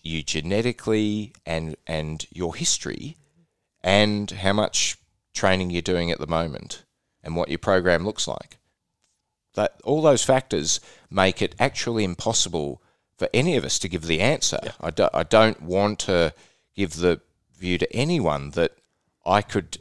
you 0.02 0.24
genetically 0.24 1.34
and 1.46 1.76
and 1.86 2.26
your 2.32 2.56
history 2.56 3.18
and 3.84 4.32
how 4.32 4.54
much 4.54 4.98
training 5.34 5.70
you're 5.70 5.82
doing 5.82 6.12
at 6.12 6.20
the 6.20 6.28
moment 6.28 6.84
and 7.24 7.36
what 7.36 7.50
your 7.50 7.58
program 7.58 8.06
looks 8.06 8.28
like. 8.28 8.58
That 9.56 9.80
all 9.84 10.02
those 10.02 10.24
factors 10.24 10.80
make 11.10 11.42
it 11.42 11.56
actually 11.60 12.04
impossible 12.04 12.82
for 13.18 13.30
any 13.34 13.56
of 13.56 13.64
us 13.64 13.78
to 13.80 13.90
give 13.90 14.08
the 14.08 14.20
answer. 14.20 14.60
I, 14.82 14.90
do, 14.90 15.08
I 15.14 15.24
don't 15.24 15.62
want 15.62 16.00
to 16.00 16.34
give 16.76 16.98
the 16.98 17.22
view 17.58 17.78
to 17.78 17.96
anyone 17.96 18.52
that 18.52 18.72
I 19.26 19.42
could, 19.42 19.78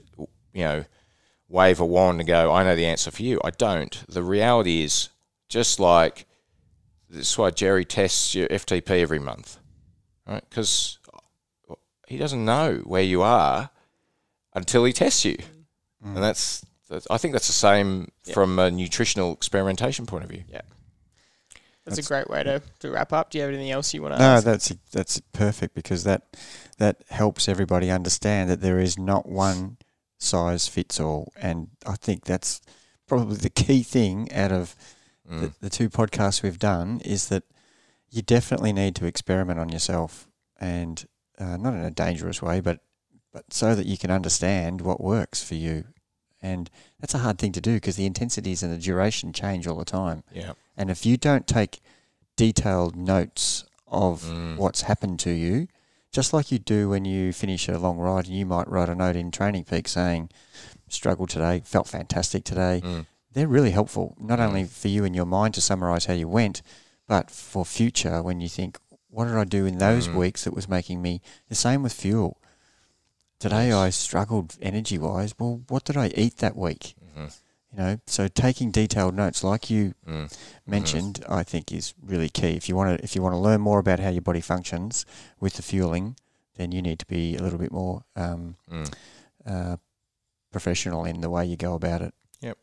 you 0.53 0.65
know, 0.65 0.85
wave 1.53 1.79
a 1.81 1.87
wand 1.87 2.19
and 2.19 2.27
go, 2.27 2.51
I 2.51 2.65
know 2.65 2.75
the 2.75 2.87
answer 2.87 3.11
for 3.11 3.23
you. 3.23 3.39
I 3.45 3.51
don't. 3.51 4.03
The 4.09 4.23
reality 4.23 4.83
is 4.83 5.11
just 5.49 5.79
like 5.79 6.27
this 7.11 7.31
is 7.31 7.39
why 7.39 7.51
Jerry 7.51 7.85
tests 7.85 8.35
your 8.35 8.49
FTP 8.49 8.91
every 9.01 9.19
month, 9.19 9.59
right? 10.27 10.43
Because 10.49 10.99
he 12.09 12.17
doesn't 12.17 12.45
know 12.45 12.77
where 12.85 13.03
you 13.03 13.21
are 13.23 13.71
until 14.55 14.85
he 14.85 14.93
tests 14.95 15.25
you, 15.25 15.37
mm. 15.37 16.15
and 16.15 16.17
that's, 16.17 16.65
that's 16.89 17.07
I 17.11 17.19
think 17.19 17.33
that's 17.33 17.47
the 17.49 17.53
same 17.53 18.11
Yeah. 18.25 18.35
from 18.35 18.59
a 18.59 18.71
nutritional 18.71 19.33
experimentation 19.33 20.07
point 20.07 20.25
of 20.25 20.31
view. 20.31 20.45
That's, 21.85 21.97
That's- 21.97 22.07
a 22.07 22.09
great 22.09 22.31
way 22.31 22.45
to, 22.45 22.63
to 22.79 22.91
wrap 22.91 23.13
up. 23.13 23.31
Do 23.31 23.39
you 23.39 23.43
have 23.43 23.53
anything 23.53 23.71
else 23.71 23.93
you 23.93 24.03
want 24.03 24.15
to 24.15 24.21
No, 24.21 24.25
ask? 24.37 24.45
that's 24.45 24.73
that's 24.93 25.21
perfect 25.33 25.75
because 25.75 26.05
that 26.05 26.37
that 26.79 27.03
helps 27.11 27.49
everybody 27.49 27.91
understand 27.91 28.49
that 28.51 28.61
there 28.61 28.79
is 28.79 28.97
not 28.99 29.29
one 29.29 29.79
size 30.23 30.69
fits 30.69 30.99
all, 31.01 31.33
and 31.37 31.69
I 31.87 31.97
think 31.97 32.25
that's 32.25 32.61
probably 33.07 33.37
the 33.37 33.51
key 33.51 33.83
thing 33.83 34.33
out 34.33 34.53
of 34.53 34.75
Mm. 35.31 35.41
the, 35.41 35.53
the 35.61 35.71
two 35.71 35.89
podcasts 35.89 36.43
we've 36.43 36.59
done 36.59 37.01
is 37.05 37.29
that 37.29 37.45
you 38.11 38.23
definitely 38.23 38.73
need 38.73 38.97
to 38.97 39.07
experiment 39.07 39.61
on 39.61 39.69
yourself, 39.69 40.29
and 40.59 41.07
uh, 41.39 41.57
not 41.57 41.75
in 41.75 41.85
a 41.85 41.91
dangerous 41.93 42.43
way, 42.43 42.61
but 42.61 42.81
but 43.33 43.45
so 43.53 43.75
that 43.77 43.87
you 43.87 43.97
can 43.97 44.11
understand 44.11 44.81
what 44.81 45.01
works 45.01 45.43
for 45.43 45.55
you, 45.55 45.85
and 46.43 46.69
that's 47.01 47.15
a 47.15 47.19
hard 47.19 47.39
thing 47.39 47.53
to 47.53 47.61
do 47.61 47.75
because 47.75 47.95
the 47.97 48.05
intensities 48.05 48.63
and 48.65 48.73
the 48.73 48.79
duration 48.79 49.33
change 49.33 49.67
all 49.69 49.77
the 49.79 49.85
time. 49.85 50.25
Yeah. 50.35 50.55
And 50.77 50.91
if 50.91 51.07
you 51.07 51.17
don't 51.17 51.47
take 51.47 51.81
detailed 52.37 52.97
notes 52.97 53.65
of 53.87 54.23
Mm. 54.25 54.57
what's 54.57 54.83
happened 54.83 55.21
to 55.21 55.31
you, 55.31 55.69
just 56.13 56.33
like 56.33 56.53
you 56.53 56.59
do 56.59 56.91
when 56.91 57.05
you 57.07 57.33
finish 57.33 57.69
a 57.69 57.79
long 57.79 57.99
ride, 57.99 58.27
and 58.27 58.37
you 58.37 58.45
might 58.47 58.69
write 58.69 58.89
a 58.91 58.95
note 58.95 59.17
in 59.17 59.31
Training 59.31 59.65
Peak 59.65 59.89
saying, 59.89 60.29
struggled 60.89 61.31
today, 61.31 61.63
felt 61.65 61.89
fantastic 61.89 62.45
today. 62.45 62.83
Mm. 62.85 63.07
They're 63.33 63.49
really 63.49 63.71
helpful, 63.71 64.15
not 64.21 64.39
Mm. 64.39 64.47
only 64.47 64.65
for 64.65 64.89
you 64.89 65.05
in 65.05 65.15
your 65.15 65.25
mind 65.25 65.55
to 65.55 65.63
summarize 65.63 66.05
how 66.05 66.13
you 66.13 66.29
went, 66.29 66.61
but 67.09 67.31
for 67.31 67.65
future 67.65 68.23
when 68.23 68.41
you 68.43 68.49
think, 68.49 68.79
what 69.09 69.25
did 69.25 69.37
I 69.37 69.45
do 69.45 69.65
in 69.65 69.79
those 69.79 70.07
Mm. 70.09 70.17
weeks 70.17 70.45
that 70.45 70.55
was 70.55 70.69
making 70.69 71.01
me 71.01 71.23
the 71.49 71.55
same 71.55 71.83
with 71.83 71.95
fuel? 71.95 72.37
Today 73.39 73.69
Yes. 73.69 73.77
I 73.77 73.91
struggled 73.91 74.57
energy 74.61 74.99
wise. 74.99 75.35
Well, 75.39 75.63
what 75.69 75.85
did 75.85 75.97
I 75.97 76.09
eat 76.15 76.37
that 76.39 76.57
week? 76.57 76.95
Mhm. 77.17 77.33
You 77.73 77.79
know, 77.79 77.99
so 78.07 78.29
taking 78.29 78.71
detailed 78.71 79.15
notes 79.15 79.43
like 79.43 79.71
you 79.71 79.95
Mm. 80.07 80.31
mentioned, 80.67 81.25
I 81.29 81.43
think 81.43 81.73
is 81.73 81.95
really 82.03 82.29
key. 82.29 82.55
If 82.55 82.69
you 82.69 82.77
want 82.77 82.99
to, 82.99 83.03
if 83.05 83.15
you 83.17 83.23
want 83.23 83.33
to 83.33 83.39
learn 83.39 83.61
more 83.63 83.79
about 83.79 83.99
how 83.99 84.11
your 84.11 84.21
body 84.21 84.43
functions 84.43 85.07
with 85.41 85.55
the 85.55 85.63
fueling, 85.63 86.17
then 86.57 86.71
you 86.73 86.83
need 86.83 86.99
to 86.99 87.07
be 87.07 87.35
a 87.35 87.43
little 87.43 87.59
bit 87.59 87.73
more 87.73 88.05
um, 88.15 88.57
Mm. 88.71 88.93
uh, 89.47 89.77
professional 90.51 91.07
in 91.07 91.23
the 91.23 91.31
way 91.31 91.47
you 91.47 91.57
go 91.57 91.73
about 91.75 92.03
it. 92.03 92.13
Yep. 92.41 92.59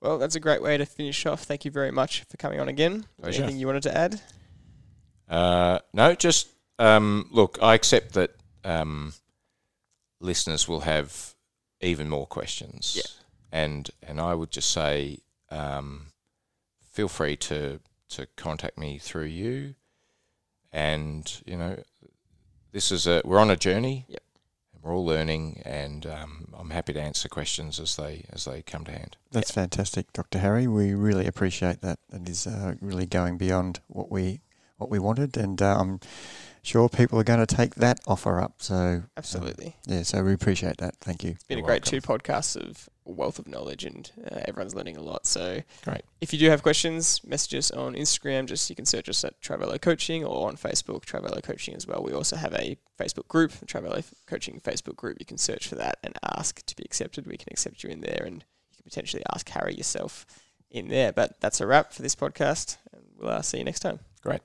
Well, 0.00 0.16
that's 0.18 0.34
a 0.34 0.40
great 0.40 0.62
way 0.62 0.78
to 0.78 0.86
finish 0.86 1.26
off. 1.26 1.42
Thank 1.42 1.66
you 1.66 1.70
very 1.70 1.90
much 1.90 2.22
for 2.22 2.38
coming 2.38 2.58
on 2.58 2.68
again. 2.68 3.04
Pleasure. 3.20 3.42
Anything 3.42 3.60
you 3.60 3.66
wanted 3.66 3.82
to 3.82 3.94
add? 3.96 4.20
Uh, 5.28 5.80
no, 5.92 6.14
just 6.14 6.48
um, 6.78 7.28
look. 7.30 7.58
I 7.60 7.74
accept 7.74 8.14
that 8.14 8.34
um, 8.64 9.12
listeners 10.20 10.66
will 10.66 10.80
have 10.80 11.34
even 11.82 12.08
more 12.08 12.26
questions. 12.26 12.94
Yeah. 12.96 13.02
And 13.52 13.90
and 14.02 14.20
I 14.20 14.34
would 14.34 14.50
just 14.50 14.70
say, 14.70 15.18
um, 15.50 16.06
feel 16.90 17.08
free 17.08 17.36
to 17.36 17.80
to 18.10 18.26
contact 18.36 18.78
me 18.78 18.98
through 18.98 19.26
you, 19.26 19.74
and 20.72 21.40
you 21.46 21.56
know, 21.56 21.82
this 22.72 22.90
is 22.92 23.06
a 23.06 23.22
we're 23.24 23.38
on 23.38 23.50
a 23.50 23.56
journey. 23.56 24.06
Yep. 24.08 24.22
and 24.74 24.82
We're 24.82 24.94
all 24.94 25.04
learning, 25.04 25.62
and 25.64 26.06
um, 26.06 26.54
I'm 26.58 26.70
happy 26.70 26.92
to 26.92 27.00
answer 27.00 27.28
questions 27.28 27.78
as 27.80 27.96
they 27.96 28.24
as 28.32 28.44
they 28.44 28.62
come 28.62 28.84
to 28.84 28.92
hand. 28.92 29.16
That's 29.30 29.50
fantastic, 29.50 30.12
Dr. 30.12 30.38
Harry. 30.38 30.66
We 30.66 30.94
really 30.94 31.26
appreciate 31.26 31.80
that. 31.82 31.98
That 32.10 32.28
is 32.28 32.46
uh, 32.46 32.74
really 32.80 33.06
going 33.06 33.38
beyond 33.38 33.80
what 33.86 34.10
we 34.10 34.40
what 34.76 34.90
we 34.90 34.98
wanted, 34.98 35.36
and 35.36 35.60
uh, 35.60 35.78
I'm 35.78 36.00
sure 36.62 36.88
people 36.88 37.18
are 37.18 37.24
going 37.24 37.44
to 37.44 37.56
take 37.56 37.74
that 37.76 38.00
offer 38.06 38.40
up. 38.40 38.54
So 38.58 38.74
um, 38.74 39.10
Absolutely. 39.16 39.76
yeah, 39.86 40.02
so 40.02 40.22
we 40.22 40.32
appreciate 40.32 40.78
that. 40.78 40.96
Thank 40.96 41.24
you. 41.24 41.30
It's 41.30 41.44
been 41.44 41.58
You're 41.58 41.64
a 41.64 41.68
great 41.68 41.92
welcome. 41.92 42.00
two 42.00 42.32
podcasts 42.32 42.56
of 42.56 42.88
wealth 43.04 43.38
of 43.38 43.48
knowledge, 43.48 43.84
and 43.84 44.10
uh, 44.30 44.40
everyone's 44.46 44.74
learning 44.74 44.96
a 44.96 45.02
lot. 45.02 45.26
So 45.26 45.62
Great. 45.84 46.02
If 46.20 46.32
you 46.32 46.38
do 46.38 46.48
have 46.50 46.62
questions, 46.62 47.22
message 47.24 47.58
us 47.58 47.70
on 47.70 47.94
Instagram. 47.94 48.46
Just 48.46 48.70
you 48.70 48.76
can 48.76 48.84
search 48.86 49.08
us 49.08 49.24
at 49.24 49.40
Trivelo 49.40 49.80
Coaching 49.80 50.24
or 50.24 50.48
on 50.48 50.56
Facebook, 50.56 51.04
Trivelo 51.04 51.42
Coaching 51.42 51.74
as 51.74 51.86
well. 51.86 52.02
We 52.02 52.12
also 52.12 52.36
have 52.36 52.54
a 52.54 52.76
Facebook 52.98 53.26
group, 53.28 53.52
the 53.52 53.66
Trivelo 53.66 54.02
Coaching 54.26 54.60
Facebook 54.60 54.96
group. 54.96 55.16
You 55.18 55.26
can 55.26 55.38
search 55.38 55.66
for 55.66 55.74
that 55.76 55.98
and 56.04 56.16
ask 56.22 56.64
to 56.66 56.76
be 56.76 56.84
accepted. 56.84 57.26
We 57.26 57.36
can 57.36 57.48
accept 57.50 57.82
you 57.82 57.90
in 57.90 58.00
there, 58.00 58.22
and 58.24 58.36
you 58.70 58.76
can 58.76 58.84
potentially 58.84 59.22
ask 59.34 59.48
Harry 59.48 59.74
yourself 59.74 60.26
in 60.70 60.88
there. 60.88 61.12
But 61.12 61.40
that's 61.40 61.60
a 61.60 61.66
wrap 61.66 61.92
for 61.92 62.02
this 62.02 62.14
podcast, 62.14 62.76
and 62.92 63.02
we'll 63.18 63.30
uh, 63.30 63.42
see 63.42 63.58
you 63.58 63.64
next 63.64 63.80
time. 63.80 63.98
Great. 64.22 64.40